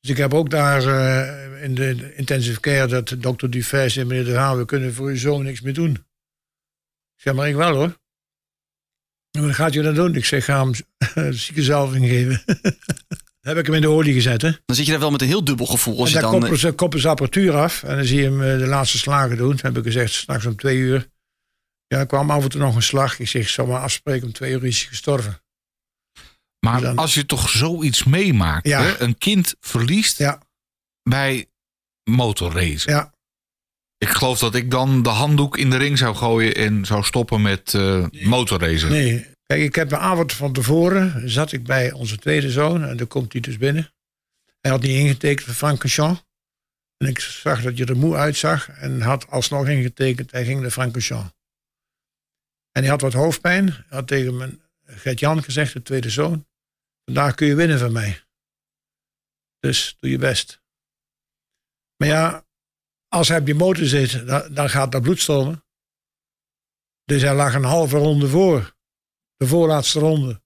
Dus 0.00 0.10
ik 0.10 0.16
heb 0.16 0.34
ook 0.34 0.50
daar 0.50 0.82
uh, 0.82 1.62
in 1.62 1.74
de 1.74 2.14
intensive 2.16 2.60
care 2.60 2.86
dat 2.86 3.16
dokter 3.18 3.50
Dufay 3.50 3.88
zei, 3.88 4.06
meneer 4.06 4.24
De 4.24 4.34
Haan, 4.34 4.58
we 4.58 4.64
kunnen 4.64 4.94
voor 4.94 5.08
uw 5.08 5.16
zoon 5.16 5.42
niks 5.42 5.60
meer 5.60 5.74
doen. 5.74 5.90
Ik 5.90 7.20
zeg, 7.22 7.34
maar 7.34 7.48
ik 7.48 7.54
wel 7.54 7.74
hoor. 7.74 7.98
Wat 9.30 9.54
gaat 9.54 9.74
u 9.74 9.82
dan 9.82 9.94
doen? 9.94 10.14
Ik 10.14 10.24
zeg, 10.24 10.44
ga 10.44 10.62
hem 10.62 10.72
de 11.14 11.32
ziekenzalving 11.32 12.06
geven. 12.06 12.44
heb 13.44 13.56
ik 13.58 13.66
hem 13.66 13.74
in 13.74 13.80
de 13.80 13.88
olie 13.88 14.14
gezet. 14.14 14.42
Hè? 14.42 14.50
Dan 14.64 14.76
zit 14.76 14.84
je 14.84 14.90
daar 14.90 15.00
wel 15.00 15.10
met 15.10 15.20
een 15.20 15.26
heel 15.26 15.44
dubbel 15.44 15.66
gevoel. 15.66 15.98
Als 15.98 16.08
en 16.08 16.14
je 16.14 16.20
dan 16.20 16.30
dan, 16.40 16.40
koppelen 16.50 16.74
koppelen 16.74 17.02
ze 17.02 17.08
apparatuur 17.08 17.56
af. 17.56 17.82
En 17.82 17.96
dan 17.96 18.04
zie 18.04 18.16
je 18.18 18.24
hem 18.24 18.40
uh, 18.40 18.58
de 18.58 18.66
laatste 18.66 18.98
slagen 18.98 19.36
doen. 19.36 19.48
Dan 19.48 19.58
heb 19.62 19.76
ik 19.76 19.84
gezegd, 19.84 20.12
straks 20.12 20.46
om 20.46 20.56
twee 20.56 20.76
uur. 20.76 21.08
Ja, 21.86 21.98
er 21.98 22.06
kwam 22.06 22.30
af 22.30 22.42
en 22.42 22.48
toe 22.48 22.60
nog 22.60 22.74
een 22.74 22.82
slag. 22.82 23.18
Ik 23.18 23.28
zeg, 23.28 23.48
zal 23.48 23.66
maar 23.66 23.80
afspreken 23.80 24.26
om 24.26 24.32
twee 24.32 24.52
uur 24.52 24.64
is 24.64 24.78
hij 24.80 24.88
gestorven. 24.88 25.42
Maar 26.66 26.80
dan, 26.80 26.96
als 26.96 27.14
je 27.14 27.26
toch 27.26 27.48
zoiets 27.48 28.04
meemaakt, 28.04 28.66
Ja. 28.66 28.82
hè? 28.82 29.00
een 29.00 29.18
kind 29.18 29.54
verliest 29.60 30.18
ja, 30.18 30.40
bij 31.02 31.46
motorracen. 32.10 32.92
ja. 32.92 33.12
Ik 33.98 34.08
geloof 34.10 34.38
dat 34.38 34.54
ik 34.54 34.70
dan 34.70 35.02
de 35.02 35.08
handdoek 35.08 35.56
in 35.58 35.70
de 35.70 35.76
ring 35.76 35.98
zou 35.98 36.14
gooien 36.14 36.54
en 36.54 36.84
zou 36.84 37.04
stoppen 37.04 37.42
met 37.42 37.74
eh 37.74 38.06
motorracen. 38.10 38.90
Nee. 38.90 39.26
Kijk, 39.46 39.62
ik 39.62 39.74
heb 39.74 39.92
een 39.92 39.98
avond 39.98 40.32
van 40.32 40.52
tevoren, 40.52 41.30
zat 41.30 41.52
ik 41.52 41.64
bij 41.64 41.92
onze 41.92 42.16
tweede 42.16 42.50
zoon. 42.50 42.84
En 42.84 42.96
dan 42.96 43.06
komt 43.06 43.32
hij 43.32 43.40
dus 43.40 43.58
binnen. 43.58 43.92
Hij 44.60 44.70
had 44.70 44.80
niet 44.80 44.98
ingetekend 44.98 45.46
voor 45.46 45.54
Francorchamps. 45.54 46.24
En 46.96 47.08
ik 47.08 47.18
zag 47.20 47.62
dat 47.62 47.76
je 47.76 47.84
er 47.84 47.96
moe 47.96 48.16
uitzag. 48.16 48.68
En 48.68 49.00
had 49.00 49.28
alsnog 49.28 49.68
ingetekend, 49.68 50.30
hij 50.30 50.44
ging 50.44 50.60
naar 50.60 50.70
Francorchamps. 50.70 51.32
En 52.72 52.82
hij 52.82 52.90
had 52.90 53.00
wat 53.00 53.12
hoofdpijn. 53.12 53.66
Hij 53.72 53.84
had 53.88 54.06
tegen 54.06 54.36
mijn 54.36 54.62
Gert-Jan 54.84 55.42
gezegd, 55.42 55.72
de 55.72 55.82
tweede 55.82 56.10
zoon. 56.10 56.46
Vandaag 57.04 57.34
kun 57.34 57.46
je 57.46 57.54
winnen 57.54 57.78
van 57.78 57.92
mij. 57.92 58.22
Dus 59.58 59.96
doe 60.00 60.10
je 60.10 60.18
best. 60.18 60.62
Maar 61.96 62.08
ja, 62.08 62.46
als 63.08 63.28
hij 63.28 63.38
op 63.38 63.44
die 63.44 63.54
motor 63.54 63.86
zit, 63.86 64.26
dan, 64.26 64.54
dan 64.54 64.70
gaat 64.70 64.92
dat 64.92 65.02
bloed 65.02 65.20
stromen. 65.20 65.64
Dus 67.04 67.22
hij 67.22 67.34
lag 67.34 67.54
een 67.54 67.64
halve 67.64 67.96
ronde 67.96 68.28
voor. 68.28 68.76
De 69.44 69.50
voorlaatste 69.50 69.98
ronde. 69.98 70.42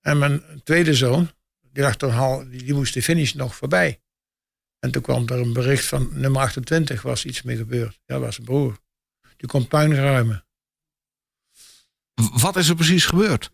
En 0.00 0.18
mijn 0.18 0.62
tweede 0.64 0.94
zoon, 0.94 1.30
die, 1.60 1.82
lag 1.82 1.96
toen 1.96 2.10
hal, 2.10 2.48
die, 2.48 2.62
die 2.62 2.74
moest 2.74 2.94
de 2.94 3.02
finish 3.02 3.32
nog 3.32 3.54
voorbij. 3.54 4.02
En 4.78 4.90
toen 4.90 5.02
kwam 5.02 5.28
er 5.28 5.38
een 5.38 5.52
bericht 5.52 5.86
van 5.86 6.08
nummer 6.12 6.40
28 6.40 7.02
was 7.02 7.24
iets 7.24 7.42
mee 7.42 7.56
gebeurd. 7.56 8.00
Ja, 8.04 8.14
dat 8.14 8.20
was 8.20 8.34
zijn 8.34 8.46
broer. 8.46 8.78
Die 9.36 9.48
komt 9.48 9.68
puin 9.68 9.94
ruimen. 9.94 10.46
Wat 12.14 12.56
is 12.56 12.68
er 12.68 12.74
precies 12.74 13.06
gebeurd? 13.06 13.50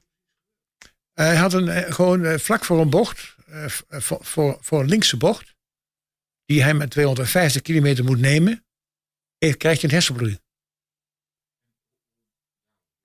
Hij 1.12 1.36
had 1.36 1.52
een, 1.52 1.68
eh, 1.68 1.92
gewoon 1.92 2.24
eh, 2.24 2.38
vlak 2.38 2.64
voor 2.64 2.80
een 2.80 2.90
bocht, 2.90 3.36
eh, 3.46 3.68
voor, 3.88 4.24
voor, 4.24 4.58
voor 4.60 4.80
een 4.80 4.88
linkse 4.88 5.16
bocht, 5.16 5.54
die 6.44 6.62
hij 6.62 6.74
met 6.74 6.90
250 6.90 7.62
kilometer 7.62 8.04
moet 8.04 8.20
nemen, 8.20 8.66
heeft, 9.38 9.56
krijgt 9.56 9.80
hij 9.80 9.90
een 9.90 9.96
hersenbloeding. 9.96 10.43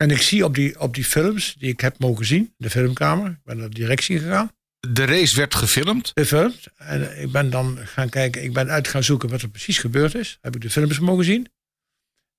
En 0.03 0.11
ik 0.11 0.21
zie 0.21 0.43
op 0.43 0.55
die, 0.55 0.79
op 0.79 0.93
die 0.93 1.03
films 1.03 1.55
die 1.57 1.69
ik 1.69 1.79
heb 1.79 1.99
mogen 1.99 2.25
zien, 2.25 2.53
de 2.57 2.69
filmkamer, 2.69 3.29
ik 3.29 3.43
ben 3.43 3.57
naar 3.57 3.69
de 3.69 3.75
directie 3.75 4.19
gegaan, 4.19 4.51
De 4.79 5.05
race 5.05 5.35
werd 5.35 5.55
gefilmd. 5.55 6.11
gefilmd. 6.15 6.67
En 6.75 7.21
ik 7.21 7.31
ben 7.31 7.49
dan 7.49 7.77
gaan 7.77 8.09
kijken, 8.09 8.43
ik 8.43 8.53
ben 8.53 8.69
uit 8.69 8.87
gaan 8.87 9.03
zoeken 9.03 9.29
wat 9.29 9.41
er 9.41 9.49
precies 9.49 9.77
gebeurd 9.77 10.15
is. 10.15 10.37
Heb 10.41 10.55
ik 10.55 10.61
de 10.61 10.69
films 10.69 10.99
mogen 10.99 11.25
zien. 11.25 11.45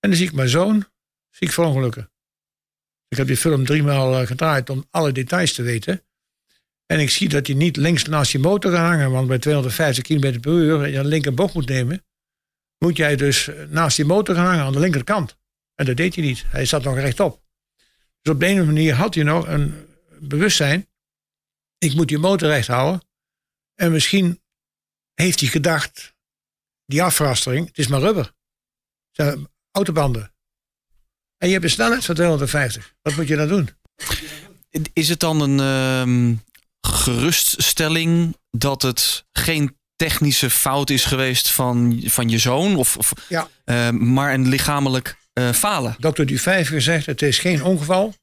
En 0.00 0.08
dan 0.10 0.14
zie 0.14 0.26
ik 0.26 0.32
mijn 0.32 0.48
zoon, 0.48 0.86
zie 1.30 1.46
ik 1.46 1.52
verongelukken. 1.52 2.10
Ik 3.08 3.16
heb 3.16 3.26
die 3.26 3.36
film 3.36 3.64
driemaal 3.64 4.20
uh, 4.20 4.26
gedraaid 4.26 4.70
om 4.70 4.86
alle 4.90 5.12
details 5.12 5.52
te 5.52 5.62
weten. 5.62 6.04
En 6.86 7.00
ik 7.00 7.10
zie 7.10 7.28
dat 7.28 7.46
hij 7.46 7.56
niet 7.56 7.76
links 7.76 8.04
naast 8.04 8.32
je 8.32 8.38
motor 8.38 8.72
gaat 8.72 8.88
hangen, 8.88 9.10
want 9.10 9.28
bij 9.28 9.38
250 9.38 10.04
km 10.04 10.40
per 10.40 10.52
uur 10.52 10.88
je 10.88 10.98
een 10.98 11.06
linker 11.06 11.34
bocht 11.34 11.54
moet 11.54 11.68
nemen, 11.68 12.04
moet 12.78 12.96
jij 12.96 13.16
dus 13.16 13.48
eh, 13.48 13.66
naast 13.68 13.96
die 13.96 14.04
motor 14.04 14.34
gaan 14.34 14.46
hangen 14.46 14.64
aan 14.64 14.72
de 14.72 14.80
linkerkant. 14.80 15.38
En 15.74 15.86
dat 15.86 15.96
deed 15.96 16.14
hij 16.14 16.24
niet. 16.24 16.44
Hij 16.46 16.64
zat 16.64 16.82
nog 16.82 16.94
rechtop. 16.94 17.42
Dus 18.22 18.32
op 18.34 18.40
de 18.40 18.46
andere 18.46 18.66
manier 18.66 18.94
had 18.94 19.14
hij 19.14 19.24
nog 19.24 19.46
een 19.46 19.86
bewustzijn. 20.18 20.88
Ik 21.78 21.94
moet 21.94 22.08
die 22.08 22.18
motor 22.18 22.48
recht 22.48 22.66
houden. 22.68 23.02
En 23.74 23.92
misschien 23.92 24.42
heeft 25.14 25.40
hij 25.40 25.48
gedacht, 25.48 26.14
die 26.86 27.02
afrastering, 27.02 27.66
het 27.66 27.78
is 27.78 27.86
maar 27.86 28.00
rubber. 28.00 28.24
Het 28.24 28.34
zijn 29.10 29.48
autobanden. 29.70 30.34
En 31.36 31.46
je 31.46 31.52
hebt 31.52 31.64
een 31.64 31.70
snelheid 31.70 32.04
van 32.04 32.14
250. 32.14 32.94
Wat 33.02 33.16
moet 33.16 33.28
je 33.28 33.36
dan 33.36 33.48
doen? 33.48 33.70
Is 34.92 35.08
het 35.08 35.20
dan 35.20 35.40
een 35.40 35.60
ehm, 35.60 36.34
geruststelling 36.80 38.36
dat 38.50 38.82
het 38.82 39.24
geen 39.32 39.78
technische 39.96 40.50
fout 40.50 40.90
is 40.90 41.04
geweest 41.04 41.50
van, 41.50 42.02
van 42.04 42.28
je 42.28 42.38
zoon, 42.38 42.76
of, 42.76 42.96
of, 42.96 43.12
Ja. 43.28 43.48
eh, 43.64 43.90
maar 43.90 44.34
een 44.34 44.48
lichamelijk 44.48 45.16
eh, 45.32 45.52
falen? 45.52 45.96
Dr. 45.98 46.22
Dufay 46.22 46.56
heeft 46.56 46.68
gezegd, 46.68 47.06
het 47.06 47.22
is 47.22 47.38
geen 47.38 47.62
ongeval. 47.62 48.14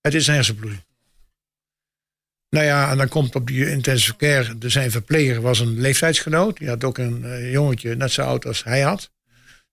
Het 0.00 0.14
is 0.14 0.26
een 0.26 0.34
hersenbloeding. 0.34 0.84
Nou 2.48 2.66
ja, 2.66 2.90
en 2.90 2.96
dan 2.96 3.08
komt 3.08 3.34
op 3.34 3.46
die 3.46 3.70
intensive 3.70 4.16
care, 4.16 4.58
de 4.58 4.68
zijn 4.68 4.90
verpleger 4.90 5.40
was 5.40 5.58
een 5.58 5.80
leeftijdsgenoot. 5.80 6.56
Die 6.56 6.68
had 6.68 6.84
ook 6.84 6.98
een 6.98 7.24
eh, 7.24 7.52
jongetje 7.52 7.94
net 7.96 8.12
zo 8.12 8.22
oud 8.22 8.46
als 8.46 8.64
hij 8.64 8.80
had. 8.80 9.00
Dus 9.00 9.10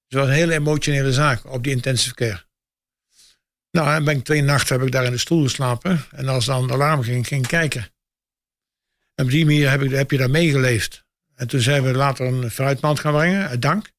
het 0.07 0.13
was 0.19 0.27
een 0.27 0.33
hele 0.33 0.53
emotionele 0.53 1.13
zaak 1.13 1.45
op 1.45 1.63
die 1.63 1.71
intensive 1.71 2.15
care. 2.15 2.47
Nou, 3.71 3.93
en 3.93 4.03
ben 4.03 4.17
ik 4.17 4.23
twee 4.23 4.41
nachten 4.41 4.77
heb 4.77 4.85
ik 4.85 4.91
daar 4.91 5.05
in 5.05 5.11
de 5.11 5.17
stoel 5.17 5.43
geslapen. 5.43 6.05
En 6.11 6.27
als 6.27 6.45
dan 6.45 6.67
de 6.67 6.73
alarm 6.73 7.01
ging, 7.01 7.27
ging 7.27 7.43
ik 7.43 7.49
kijken. 7.49 7.81
En 9.15 9.25
op 9.25 9.31
die 9.31 9.45
manier 9.45 9.69
heb, 9.69 9.81
ik, 9.81 9.91
heb 9.91 10.11
je 10.11 10.17
daar 10.17 10.29
meegeleefd. 10.29 11.03
En 11.35 11.47
toen 11.47 11.59
zijn 11.59 11.83
we 11.83 11.93
later 11.93 12.25
een 12.25 12.51
fruitmand 12.51 12.99
gaan 12.99 13.13
brengen, 13.13 13.59
dank. 13.59 13.91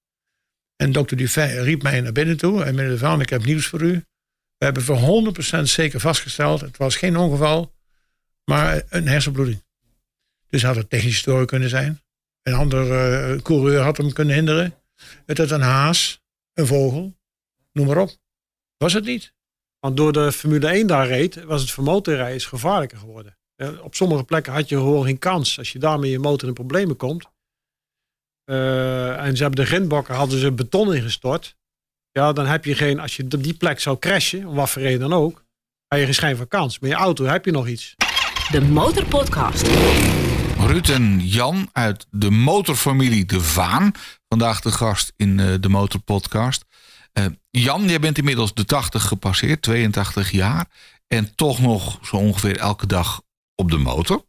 En 0.81 0.93
dokter 0.93 1.17
Dufay 1.17 1.59
riep 1.59 1.83
mij 1.83 2.01
naar 2.01 2.13
binnen 2.13 2.37
toe. 2.37 2.65
En 2.65 2.75
meneer 2.75 2.91
de 2.91 2.99
Vaan, 2.99 3.21
ik 3.21 3.31
heb 3.31 3.45
nieuws 3.45 3.67
voor 3.67 3.81
u. 3.81 4.05
We 4.57 4.65
hebben 4.65 4.83
voor 4.83 5.33
100% 5.59 5.63
zeker 5.63 6.01
vastgesteld. 6.01 6.61
Het 6.61 6.77
was 6.77 6.97
geen 6.97 7.17
ongeval, 7.17 7.75
maar 8.45 8.83
een 8.89 9.09
hersenbloeding. 9.09 9.63
Dus 10.49 10.63
had 10.63 10.77
het 10.77 10.91
technisch 10.91 11.23
door 11.23 11.47
kunnen 11.47 11.69
zijn. 11.69 12.03
Een 12.43 12.55
andere 12.55 13.19
eh, 13.19 13.43
coureur 13.43 13.81
had 13.81 13.97
hem 13.97 14.13
kunnen 14.13 14.35
hinderen. 14.35 14.75
Het 15.27 15.39
had 15.39 15.51
een 15.51 15.61
haas, 15.61 16.23
een 16.55 16.67
vogel, 16.67 17.17
noem 17.73 17.87
maar 17.87 17.99
op. 17.99 18.17
Was 18.77 18.93
het 18.93 19.05
niet? 19.05 19.33
Want 19.79 19.97
door 19.97 20.13
de 20.13 20.33
Formule 20.33 20.69
1 20.69 20.87
daar 20.87 21.07
reed, 21.07 21.45
was 21.45 21.61
het 21.61 21.71
voor 21.71 21.85
motorrijden 21.85 22.41
gevaarlijker 22.41 22.99
geworden. 22.99 23.39
Eh, 23.57 23.85
Op 23.85 23.95
sommige 23.95 24.25
plekken 24.25 24.53
had 24.53 24.69
je 24.69 24.77
gewoon 24.77 25.05
geen 25.05 25.19
kans. 25.19 25.59
Als 25.59 25.73
je 25.73 25.79
daarmee 25.79 26.11
je 26.11 26.19
motor 26.19 26.49
in 26.49 26.55
problemen 26.55 26.97
komt. 26.97 27.29
Eh, 28.51 29.27
en 29.27 29.37
ze 29.37 29.43
hebben 29.43 29.65
de 29.65 29.71
grindbakken 29.71 30.15
hadden 30.15 30.39
ze 30.39 30.53
beton 30.53 30.95
ingestort. 30.95 31.57
Ja, 32.13 32.33
dan 32.33 32.47
heb 32.47 32.65
je 32.65 32.75
geen, 32.75 33.01
als 33.01 33.17
je 33.17 33.25
op 33.31 33.43
die 33.43 33.55
plek 33.55 33.81
zou 33.81 33.99
crashen, 33.99 34.47
om 34.47 34.55
wat 34.55 34.71
voor 34.71 34.83
reden 34.83 35.01
dan 35.01 35.13
ook, 35.13 35.45
heb 35.87 35.99
je 35.99 36.05
geen 36.05 36.15
schijn 36.15 36.37
van 36.37 36.49
kans. 36.49 36.79
Maar 36.79 36.91
je 36.91 36.97
auto 36.97 37.25
heb 37.25 37.45
je 37.45 37.51
nog 37.51 37.67
iets. 37.67 37.95
De 38.51 38.61
Motorpodcast. 38.61 39.67
Ruud 40.59 40.89
en 40.89 41.27
Jan 41.27 41.69
uit 41.73 42.07
de 42.11 42.31
motorfamilie 42.31 43.25
De 43.25 43.41
Vaan. 43.41 43.93
Vandaag 44.29 44.61
de 44.61 44.73
gast 44.73 45.13
in 45.17 45.41
eh, 45.41 45.55
de 45.61 45.69
Motorpodcast. 45.69 46.65
Eh, 47.13 47.25
Jan, 47.51 47.85
jij 47.85 48.01
bent 48.01 48.19
inmiddels 48.19 48.55
de 48.55 48.65
80 48.65 49.03
gepasseerd, 49.03 49.63
82 49.63 50.31
jaar. 50.31 50.67
En 51.07 51.35
toch 51.35 51.61
nog 51.61 51.99
zo 52.03 52.17
ongeveer 52.17 52.57
elke 52.57 52.87
dag 52.87 53.23
op 53.55 53.71
de 53.71 53.79
motor. 53.79 54.25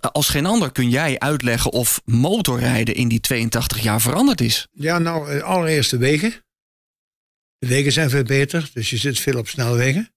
Als 0.00 0.28
geen 0.28 0.46
ander 0.46 0.72
kun 0.72 0.90
jij 0.90 1.18
uitleggen 1.18 1.72
of 1.72 2.02
motorrijden 2.04 2.94
in 2.94 3.08
die 3.08 3.20
82 3.20 3.80
jaar 3.80 4.00
veranderd 4.00 4.40
is. 4.40 4.68
Ja, 4.72 4.98
nou, 4.98 5.30
eh, 5.30 5.42
allereerst 5.42 5.90
de 5.90 5.98
wegen. 5.98 6.44
De 7.58 7.66
wegen 7.66 7.92
zijn 7.92 8.10
veel 8.10 8.22
beter, 8.22 8.70
dus 8.72 8.90
je 8.90 8.96
zit 8.96 9.18
veel 9.18 9.38
op 9.38 9.48
snelwegen. 9.48 10.12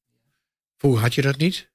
Vroeger 0.77 1.01
had 1.01 1.15
je 1.15 1.21
dat 1.21 1.37
niet. 1.37 1.71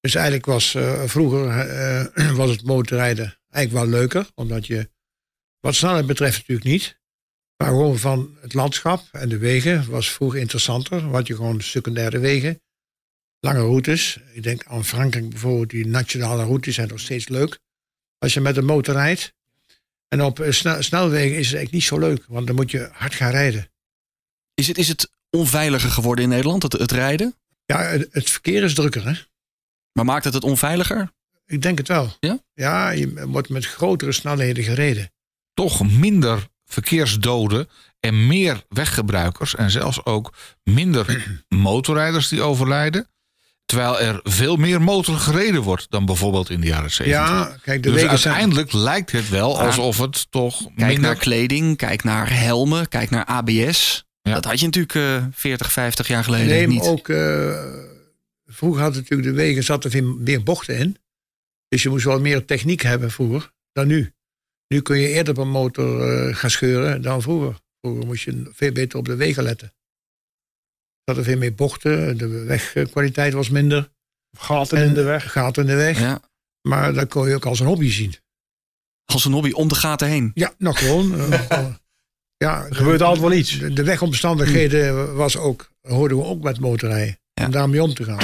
Dus 0.00 0.14
eigenlijk 0.14 0.46
was 0.46 0.74
eh, 0.74 1.02
vroeger 1.04 1.48
eh, 1.48 2.30
was 2.40 2.50
het 2.50 2.62
motorrijden 2.62 3.38
eigenlijk 3.50 3.84
wel 3.84 4.00
leuker, 4.00 4.30
omdat 4.34 4.66
je 4.66 4.90
wat 5.60 5.74
snelheid 5.74 6.06
betreft 6.06 6.38
natuurlijk 6.38 6.66
niet. 6.66 6.98
Maar 7.56 7.68
gewoon 7.68 7.98
van 7.98 8.36
het 8.40 8.54
landschap 8.54 9.08
en 9.12 9.28
de 9.28 9.38
wegen 9.38 9.90
was 9.90 10.10
vroeger 10.10 10.40
interessanter. 10.40 11.10
Want 11.10 11.26
je 11.26 11.34
gewoon 11.34 11.60
secundaire 11.60 12.18
wegen, 12.18 12.60
lange 13.40 13.60
routes. 13.60 14.18
Ik 14.32 14.42
denk 14.42 14.64
aan 14.66 14.84
Frankrijk 14.84 15.28
bijvoorbeeld, 15.28 15.70
die 15.70 15.86
nationale 15.86 16.44
routes 16.44 16.74
zijn 16.74 16.88
nog 16.88 17.00
steeds 17.00 17.28
leuk. 17.28 17.58
Als 18.18 18.34
je 18.34 18.40
met 18.40 18.56
een 18.56 18.64
motor 18.64 18.94
rijdt. 18.94 19.34
En 20.08 20.22
op 20.22 20.40
eh, 20.40 20.50
snel, 20.52 20.82
snelwegen 20.82 21.38
is 21.38 21.46
het 21.46 21.56
eigenlijk 21.56 21.72
niet 21.72 21.82
zo 21.82 21.98
leuk, 21.98 22.24
want 22.28 22.46
dan 22.46 22.56
moet 22.56 22.70
je 22.70 22.88
hard 22.92 23.14
gaan 23.14 23.30
rijden. 23.30 23.70
Is 24.54 24.68
het, 24.68 24.78
is 24.78 24.88
het 24.88 25.10
onveiliger 25.30 25.90
geworden 25.90 26.24
in 26.24 26.30
Nederland, 26.30 26.62
het, 26.62 26.72
het 26.72 26.92
rijden? 26.92 27.34
Ja, 27.64 27.82
het, 27.82 28.08
het 28.10 28.30
verkeer 28.30 28.62
is 28.62 28.74
drukker, 28.74 29.06
hè? 29.08 29.12
Maar 29.92 30.04
maakt 30.04 30.24
het 30.24 30.34
het 30.34 30.44
onveiliger? 30.44 31.10
Ik 31.46 31.62
denk 31.62 31.78
het 31.78 31.88
wel. 31.88 32.16
Ja? 32.20 32.38
Ja, 32.54 32.90
je 32.90 33.26
wordt 33.26 33.48
met 33.48 33.66
grotere 33.66 34.12
snelheden 34.12 34.64
gereden. 34.64 35.12
Toch 35.54 35.90
minder 35.90 36.48
verkeersdoden 36.64 37.68
en 38.00 38.26
meer 38.26 38.64
weggebruikers. 38.68 39.54
En 39.54 39.70
zelfs 39.70 40.04
ook 40.04 40.34
minder 40.62 41.26
motorrijders 41.48 42.28
die 42.28 42.42
overlijden. 42.42 43.08
Terwijl 43.66 44.00
er 44.00 44.20
veel 44.22 44.56
meer 44.56 44.82
motor 44.82 45.16
gereden 45.16 45.62
wordt 45.62 45.86
dan 45.90 46.06
bijvoorbeeld 46.06 46.50
in 46.50 46.60
de 46.60 46.66
jaren 46.66 46.90
70. 46.90 47.20
Ja, 47.20 47.56
kijk, 47.62 47.82
de 47.82 47.90
dus 47.90 48.00
wegen 48.02 48.18
zijn... 48.18 48.34
uiteindelijk 48.34 48.72
lijkt 48.72 49.12
het 49.12 49.28
wel 49.28 49.60
alsof 49.60 49.98
het 49.98 50.26
toch 50.30 50.58
Kijk 50.62 50.76
minder... 50.76 51.00
naar 51.00 51.16
kleding, 51.16 51.76
kijk 51.76 52.04
naar 52.04 52.38
helmen, 52.38 52.88
kijk 52.88 53.10
naar 53.10 53.24
ABS. 53.24 54.04
Ja. 54.22 54.34
Dat 54.34 54.44
had 54.44 54.60
je 54.60 54.64
natuurlijk 54.66 54.94
eh 54.94 55.26
40, 55.32 55.72
50 55.72 56.08
jaar 56.08 56.24
geleden 56.24 56.46
Nee, 56.46 56.66
niet. 56.66 56.78
maar 56.78 56.88
ook... 56.88 57.08
eh, 57.08 57.64
vroeger 58.46 58.82
had 58.82 58.94
natuurlijk 58.94 59.28
de 59.28 59.34
wegen 59.34 59.62
zaten 59.64 59.90
veel 59.90 60.16
meer 60.18 60.42
bochten 60.42 60.76
in. 60.78 60.96
Dus 61.68 61.82
je 61.82 61.88
moest 61.88 62.04
wel 62.04 62.20
meer 62.20 62.44
techniek 62.44 62.82
hebben 62.82 63.10
vroeger 63.10 63.50
dan 63.72 63.86
nu. 63.86 64.12
Nu 64.68 64.80
kun 64.80 64.98
je 64.98 65.08
eerder 65.08 65.34
op 65.34 65.40
een 65.44 65.50
motor 65.50 66.12
eh, 66.12 66.34
gaan 66.34 66.50
scheuren 66.50 67.02
dan 67.02 67.22
vroeger. 67.22 67.56
Vroeger 67.80 68.06
moest 68.06 68.24
je 68.24 68.50
veel 68.54 68.72
beter 68.72 68.98
op 68.98 69.04
de 69.04 69.16
wegen 69.16 69.42
letten. 69.42 69.72
Er 71.06 71.14
zaten 71.14 71.30
veel 71.30 71.38
meer 71.40 71.54
bochten, 71.54 72.18
de 72.18 72.28
wegkwaliteit 72.28 73.32
was 73.32 73.48
minder. 73.50 73.90
Gaten 74.38 74.84
in 74.84 74.94
de 74.94 75.02
weg. 75.02 75.32
Gaten 75.32 75.62
in 75.62 75.68
de 75.68 75.74
weg. 75.76 76.00
Ja. 76.00 76.20
Maar 76.68 76.92
dat 76.94 77.08
kon 77.08 77.28
je 77.28 77.34
ook 77.34 77.44
als 77.46 77.60
een 77.60 77.66
hobby 77.66 77.90
zien. 77.90 78.14
Als 79.04 79.24
een 79.24 79.32
hobby 79.32 79.50
om 79.52 79.68
de 79.68 79.74
gaten 79.74 80.08
heen. 80.08 80.30
Ja, 80.34 80.52
nog 80.58 80.78
gewoon. 80.78 81.20
eh, 81.20 81.40
gewoon. 81.48 81.78
ja, 82.36 82.64
Er 82.64 82.74
gebeurt 82.74 83.02
altijd 83.02 83.20
wel 83.20 83.32
iets. 83.32 83.58
de, 83.58 83.72
de 83.72 83.82
wegomstandigheden 83.84 85.14
was 85.16 85.36
ook, 85.36 85.68
hoorden 85.88 86.16
we 86.18 86.24
ook 86.24 86.42
met 86.42 86.60
motorrijden. 86.60 87.18
Ja. 87.34 87.44
Om 87.44 87.50
daarmee 87.50 87.82
om 87.82 87.94
te 87.94 88.04
gaan. 88.04 88.18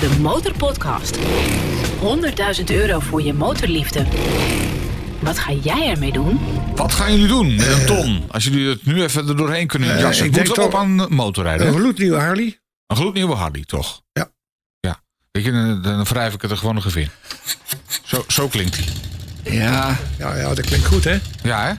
De 0.00 0.16
Motorpodcast. 0.20 1.18
100.000 1.18 2.64
euro 2.66 2.98
voor 3.00 3.22
je 3.22 3.32
motorliefde. 3.32 4.06
Wat 5.22 5.38
ga 5.38 5.52
jij 5.52 5.88
ermee 5.90 6.12
doen? 6.12 6.38
Wat 6.80 6.92
gaan 6.92 7.10
jullie 7.12 7.26
doen 7.28 7.54
met 7.56 7.66
een 7.66 7.86
ton? 7.86 8.24
Als 8.30 8.44
jullie 8.44 8.68
het 8.68 8.86
nu 8.86 9.02
even 9.02 9.28
er 9.28 9.36
doorheen 9.36 9.66
kunnen 9.66 9.94
Eh, 9.94 10.00
jassen. 10.00 10.24
ik 10.24 10.30
moet 10.30 10.44
denk 10.44 10.56
wel 10.56 10.64
op 10.64 10.70
toch- 10.70 10.80
aan 10.80 11.06
motorrijden. 11.14 11.66
Een 11.66 11.72
gloednieuwe 11.74 12.18
Harley. 12.18 12.60
Een 12.86 12.96
gloednieuwe 12.96 13.34
Harley, 13.34 13.64
toch? 13.66 14.02
Ja. 14.12 14.30
Ja. 14.80 15.02
Weet 15.30 15.44
je, 15.44 15.50
dan, 15.52 15.82
dan 15.82 16.04
wrijf 16.04 16.34
ik 16.34 16.42
het 16.42 16.50
er 16.50 16.56
gewoon 16.56 16.74
nog 16.74 16.86
even 16.86 17.00
in. 17.00 17.10
Zo, 18.04 18.24
zo 18.28 18.48
klinkt 18.48 18.76
hij. 18.76 18.86
Ja, 19.54 19.96
Ja, 20.18 20.36
ja, 20.36 20.54
dat 20.54 20.60
klinkt 20.66 20.86
goed, 20.86 21.04
hè? 21.04 21.18
Ja, 21.42 21.64
hè? 21.66 21.70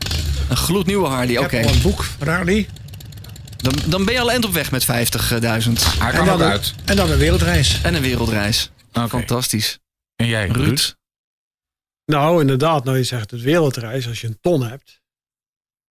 een 0.50 0.58
gloednieuwe 0.58 1.08
Harley. 1.08 1.38
Oké, 1.38 1.62
al 1.64 1.74
een 1.74 1.82
boek 1.82 2.06
Harley. 2.26 2.68
dan, 3.58 3.74
dan 3.86 4.06
ben 4.06 4.14
je 4.14 4.20
al 4.20 4.32
eind 4.32 4.46
op 4.46 4.54
weg 4.54 4.72
met 4.72 4.84
50.000. 4.86 4.90
Hij 6.00 6.10
En 6.12 6.16
kan 6.16 6.26
dan, 6.26 6.34
ook 6.36 6.42
een, 6.42 6.46
uit. 6.50 6.74
en 6.86 6.96
dan 6.96 7.12
een 7.12 7.18
wereldreis. 7.18 7.80
En 7.84 7.94
een 7.96 8.02
wereldreis. 8.02 8.72
Oké. 8.94 9.08
Fantastisch. 9.08 9.80
En 10.16 10.28
jij, 10.28 10.46
Ruud? 10.48 10.56
Ruud? 10.66 10.94
Nou, 12.06 12.42
inderdaad, 12.42 12.84
nou 12.84 12.98
je 12.98 13.04
zegt 13.04 13.32
het 13.32 13.42
wereldreis, 13.42 14.08
als 14.08 14.22
je 14.22 14.28
een 14.28 14.40
ton 14.42 14.64
hebt. 14.68 15.02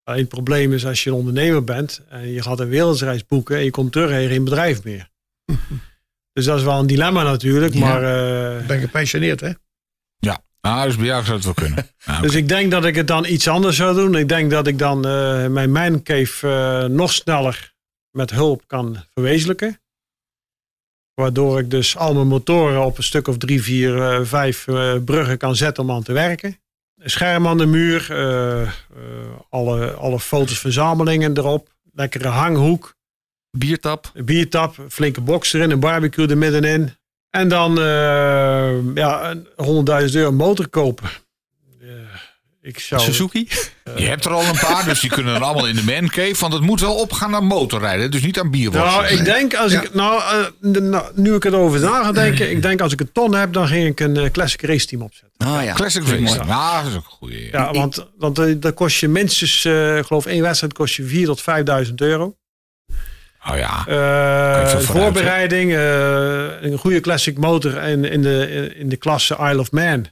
Alleen 0.03 0.21
het 0.21 0.29
probleem 0.29 0.73
is 0.73 0.87
als 0.87 1.05
je 1.05 1.11
een 1.11 1.17
ondernemer 1.17 1.65
bent 1.65 2.03
en 2.09 2.29
je 2.29 2.43
gaat 2.43 2.61
een 2.61 2.69
wereldreis 2.69 3.27
boeken 3.27 3.57
en 3.57 3.65
je 3.65 3.71
komt 3.71 3.93
terug 3.93 4.11
en 4.11 4.21
je 4.21 4.29
geen 4.29 4.45
bedrijf 4.45 4.85
meer. 4.85 5.11
dus 6.33 6.45
dat 6.45 6.59
is 6.59 6.65
wel 6.65 6.79
een 6.79 6.87
dilemma 6.87 7.23
natuurlijk, 7.23 7.75
Ja. 7.75 7.81
maar... 7.81 8.03
Ik 8.55 8.61
eh, 8.61 8.67
ben 8.67 8.81
gepensioneerd, 8.81 9.41
hè? 9.41 9.51
Ja. 10.19 10.43
Ah, 10.61 10.83
dus 10.85 10.97
bij 10.97 11.07
jou 11.07 11.23
zou 11.25 11.37
het 11.37 11.45
wel 11.45 11.55
kunnen. 11.55 11.89
Ah. 12.05 12.23
Dus 12.23 12.35
ik 12.35 12.49
denk 12.49 12.71
dat 12.71 12.85
ik 12.85 12.95
het 12.95 13.07
dan 13.07 13.25
iets 13.27 13.49
anders 13.49 13.77
zou 13.77 13.95
doen. 13.95 14.15
Ik 14.15 14.29
denk 14.29 14.51
dat 14.51 14.67
ik 14.67 14.79
dan 14.79 15.07
eh, 15.07 15.47
mijn 15.47 15.73
mancave 15.73 16.49
eh 16.49 16.85
nog 16.85 17.13
sneller 17.13 17.75
met 18.11 18.31
hulp 18.31 18.63
kan 18.67 19.05
verwezenlijken. 19.13 19.81
Waardoor 21.21 21.59
ik 21.59 21.71
dus 21.71 21.97
al 21.97 22.15
mijn 22.15 22.27
motoren 22.27 22.85
op 22.85 22.97
een 22.97 23.03
stuk 23.03 23.29
of 23.29 23.37
drie, 23.37 23.63
vier, 23.63 24.03
eh, 24.03 24.21
vijf 24.23 24.67
eh, 24.67 24.95
bruggen 25.05 25.39
kan 25.39 25.57
zetten 25.57 25.83
om 25.83 25.91
aan 25.91 26.03
te 26.03 26.13
werken. 26.13 26.59
Een 26.97 27.11
scherm 27.11 27.47
aan 27.47 27.59
de 27.59 27.67
muur, 27.67 28.07
eh, 28.11 28.69
alle, 29.49 29.93
alle 29.93 30.21
foto's 30.21 30.59
verzamelingen 30.59 31.37
erop. 31.39 31.69
Lekkere 31.93 32.29
hanghoek, 32.29 32.95
Biertap. 33.51 34.13
biertap, 34.15 34.77
flinke 34.89 35.21
box 35.21 35.53
erin, 35.53 35.71
een 35.71 35.81
barbecue 35.81 36.29
er 36.29 36.39
middenin. 36.39 36.91
En 37.31 37.49
dan 37.49 37.79
eh, 37.79 38.95
ja, 38.95 39.31
een 39.31 39.47
100.000 40.09 40.15
euro 40.15 40.33
motor 40.33 40.69
kopen. 40.69 41.09
Eh, 42.63 42.69
ik 42.71 42.79
zou, 42.79 43.01
Suzuki. 43.01 43.49
Je 43.97 44.05
hebt 44.07 44.25
er 44.25 44.31
al 44.33 44.45
een 44.45 44.59
paar, 44.61 44.85
dus 44.85 45.01
die 45.01 45.11
kunnen 45.11 45.35
er 45.35 45.43
allemaal 45.43 45.67
in 45.67 45.75
de 45.77 45.83
mancave. 45.85 46.35
Want 46.39 46.53
het 46.53 46.63
moet 46.63 46.81
wel 46.81 46.95
opgaan 46.95 47.31
naar 47.31 47.45
motorrijden, 47.45 48.11
dus 48.11 48.23
niet 48.23 48.39
aan 48.39 48.51
bierworsten. 48.51 49.03
Nou, 49.03 49.13
ik 49.15 49.25
denk 49.25 49.55
als 49.55 49.73
ik, 49.73 49.95
nou, 49.95 50.21
eh, 50.21 50.45
de- 50.61 50.81
nou, 50.81 51.05
nu 51.15 51.35
ik 51.35 51.45
erover 51.45 51.81
na 51.81 52.03
ga 52.05 52.13
denken, 52.13 52.51
ik 52.51 52.63
denk 52.63 52.81
als 52.81 52.93
ik 52.93 53.01
een 53.01 53.13
ton 53.13 53.35
heb, 53.35 53.53
dan 53.53 53.69
ging 53.69 53.87
ik 53.87 54.01
een 54.01 54.17
eh, 54.17 54.31
classic 54.31 54.63
race 54.63 54.87
team 54.87 55.03
opzetten. 55.03 55.29
Ah 55.47 55.65
ja. 55.65 55.73
Classic 55.73 56.03
race. 56.03 56.21
mooi. 56.21 56.41
Ja, 56.47 56.83
dat 56.83 56.91
is 56.91 56.97
ook 56.97 57.05
een 57.05 57.11
goeie. 57.11 57.49
Ja, 57.53 57.73
want, 57.73 58.07
want 58.19 58.39
eh, 58.39 58.55
dan 58.59 58.75
kost 58.75 59.01
je 59.01 59.09
minstens, 59.09 59.65
eh, 59.65 59.97
ik 59.97 60.07
geloof 60.07 60.27
één 60.27 60.43
wedstrijd 60.43 60.73
kost 60.73 60.95
je 60.95 61.05
4 61.05 61.27
tot 61.27 61.41
5.000 61.89 61.95
euro. 62.01 62.37
Oh 63.51 63.57
ja. 63.57 63.87
Eh, 63.87 64.79
voorbereiding, 64.79 65.73
eh, 65.75 66.63
een 66.71 66.79
goede 66.79 67.01
classic 67.01 67.39
motor 67.39 67.77
en 67.77 68.05
in 68.05 68.23
de, 68.23 68.71
in 68.77 68.89
de 68.89 68.97
klasse 68.97 69.37
Isle 69.41 69.59
of 69.59 69.71
Man. 69.73 70.07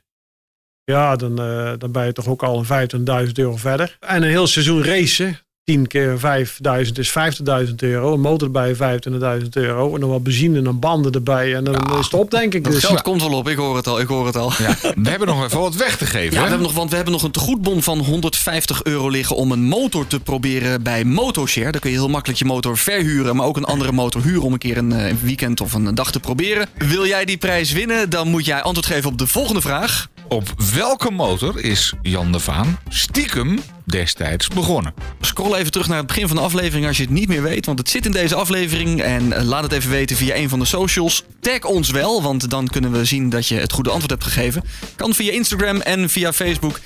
Ja, 0.89 1.17
dan, 1.17 1.41
eh, 1.41 1.73
dan 1.79 1.93
ben 1.93 2.07
je 2.07 2.13
toch 2.13 2.27
ook 2.27 2.43
al 2.43 2.59
een 2.59 2.65
25.000 2.65 3.39
euro 3.39 3.57
verder. 3.57 3.97
En 4.01 4.23
een 4.23 4.29
heel 4.29 4.47
seizoen 4.47 4.85
racen. 4.85 5.39
10 5.65 5.87
keer 5.87 6.19
5000 6.19 6.99
is 6.99 7.11
50.000 7.11 7.83
euro. 7.83 8.13
Een 8.13 8.21
motor 8.21 8.47
erbij 8.47 8.75
25.000 8.75 9.57
euro. 9.57 9.95
En 9.95 10.01
dan 10.01 10.09
wat 10.11 10.23
benzine 10.23 10.59
en 10.59 10.65
dan 10.65 10.79
banden 10.79 11.13
erbij. 11.13 11.55
En 11.55 11.65
dan 11.65 11.75
is 11.99 12.05
het 12.05 12.15
op, 12.15 12.31
denk 12.31 12.55
ik. 12.55 12.65
Dat 12.65 12.73
Dus. 12.73 12.85
geld 12.85 13.03
komt 13.03 13.23
wel 13.23 13.33
op, 13.33 13.49
ik 13.49 13.57
hoor 13.57 13.77
het 13.77 13.87
al, 13.87 14.01
ik 14.01 14.07
hoor 14.07 14.27
het 14.27 14.37
al. 14.37 14.53
ja. 14.59 14.77
We 15.03 15.11
hebben 15.11 15.29
nog 15.29 15.45
even 15.45 15.61
wat 15.61 15.75
weg 15.75 15.97
te 15.97 16.07
geven. 16.07 16.35
Ja, 16.35 16.43
we 16.43 16.49
hebben 16.49 16.67
nog, 16.67 16.73
want 16.73 16.91
we 16.91 16.97
hebben 16.97 17.15
nog 17.15 17.23
een 17.23 17.31
tegoedbon 17.31 17.83
van 17.83 17.99
150 17.99 18.83
euro 18.83 19.09
liggen 19.09 19.37
om 19.37 19.53
een 19.53 19.65
motor 19.65 20.07
te 20.07 20.21
proberen 20.21 20.83
bij 20.83 21.05
Motoshare. 21.05 21.73
Daar 21.73 21.81
kun 21.81 21.91
je 21.91 21.97
heel 21.97 22.09
makkelijk 22.09 22.39
je 22.39 22.45
motor 22.45 22.79
verhuren, 22.79 23.37
maar 23.37 23.47
ook 23.47 23.57
een 23.57 23.65
andere 23.65 23.93
motor 23.93 24.23
huren 24.23 24.43
om 24.43 24.53
een 24.53 24.59
keer 24.59 24.77
een 24.77 24.93
eh, 24.93 25.15
weekend 25.23 25.61
of 25.61 25.73
een 25.73 25.95
dag 25.95 26.13
te 26.13 26.21
proberen. 26.21 26.69
Wil 26.79 27.07
jij 27.07 27.25
die 27.25 27.39
prijs 27.39 27.73
winnen, 27.73 28.11
dan 28.11 28.29
moet 28.29 28.45
jij 28.45 28.63
antwoord 28.63 28.87
geven 28.87 29.11
op 29.11 29.19
de 29.19 29.27
volgende 29.27 29.61
vraag. 29.61 30.09
Op 30.29 30.55
welke 30.75 31.11
motor 31.11 31.65
is 31.65 31.95
Jan 32.03 32.33
de 32.33 32.41
Vaan 32.41 32.79
stiekem 32.89 33.59
destijds 33.85 34.49
begonnen? 34.49 34.95
Scroll 35.21 35.55
even 35.55 35.73
terug 35.73 35.89
naar 35.89 35.97
het 35.97 36.07
begin 36.07 36.29
van 36.29 36.37
de 36.37 36.43
aflevering 36.43 36.87
als 36.87 36.97
je 36.97 37.03
het 37.03 37.13
niet 37.13 37.29
meer 37.29 37.43
weet, 37.43 37.67
want 37.67 37.79
het 37.79 37.89
zit 37.89 38.07
in 38.07 38.13
deze 38.13 38.35
aflevering. 38.35 39.03
En 39.03 39.33
eh, 39.33 39.45
laat 39.45 39.63
het 39.63 39.73
even 39.73 39.91
weten 39.91 40.17
via 40.17 40.35
een 40.35 40.49
van 40.49 40.59
de 40.59 40.65
socials. 40.65 41.25
Tag 41.41 41.65
ons 41.65 41.91
wel, 41.91 42.23
want 42.23 42.51
dan 42.51 42.69
kunnen 42.69 42.93
we 42.93 43.05
zien 43.05 43.31
dat 43.31 43.47
je 43.47 43.55
het 43.55 43.73
goede 43.73 43.91
antwoord 43.91 44.11
hebt 44.11 44.25
gegeven. 44.25 44.65
Kan 44.97 45.15
via 45.15 45.33
Instagram 45.33 45.81
en 45.81 46.11
via 46.11 46.33
Facebook, 46.33 46.81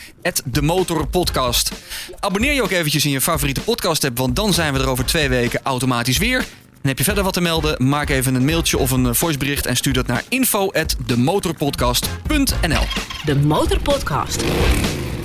de 0.45 0.62
Motorpodcast. 0.62 1.72
Abonneer 2.20 2.53
je 2.53 2.62
ook 2.62 2.70
eventjes 2.70 3.05
in 3.05 3.11
je 3.11 3.20
favoriete 3.20 3.61
podcast 3.61 4.05
app, 4.05 4.18
want 4.18 4.36
dan 4.36 4.53
zijn 4.53 4.72
we 4.72 4.78
er 4.78 4.88
over 4.88 5.05
twee 5.05 5.28
weken 5.28 5.61
automatisch 5.62 6.18
weer. 6.18 6.45
En 6.83 6.89
heb 6.89 6.99
je 6.99 7.05
verder 7.05 7.24
wat 7.24 7.33
te 7.33 7.41
melden, 7.41 7.89
maak 7.89 8.09
even 8.09 8.35
een 8.35 8.45
mailtje 8.45 8.78
of 8.78 8.91
een 8.91 9.07
eh, 9.07 9.12
voicebericht 9.12 9.66
en 9.66 9.76
stuur 9.76 9.93
dat 9.93 10.07
naar 10.07 10.24
info@demotorpodcast.nl. 10.28 12.87
De 13.24 13.37
Motorpodcast. 13.37 14.45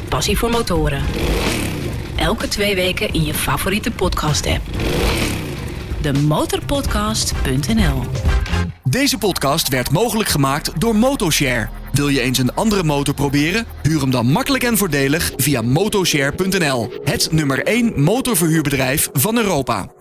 Passie 0.10 0.38
voor 0.38 0.50
motoren. 0.50 1.04
Elke 2.16 2.48
twee 2.48 2.76
weken 2.76 3.14
in 3.14 3.26
je 3.26 3.34
favoriete 3.34 3.92
podcast-app. 3.92 4.62
Demotorpodcast.nl 6.02 8.04
Deze 8.84 9.18
podcast 9.18 9.68
werd 9.68 9.92
mogelijk 9.92 10.30
gemaakt 10.30 10.82
door 10.82 10.96
Motoshare. 10.96 11.70
Wil 11.92 12.08
je 12.08 12.22
eens 12.22 12.38
een 12.38 12.56
andere 12.56 12.84
motor 12.84 13.14
proberen? 13.14 13.66
Huur 13.82 14.02
hem 14.02 14.12
dan 14.12 14.32
makkelijk 14.32 14.64
en 14.64 14.78
voordelig 14.78 15.32
via 15.38 15.62
motoshare.nl. 15.62 16.92
Het 17.04 17.32
nummer 17.32 17.64
1 17.64 18.02
motorverhuurbedrijf 18.02 19.10
van 19.14 19.38
Europa. 19.38 19.97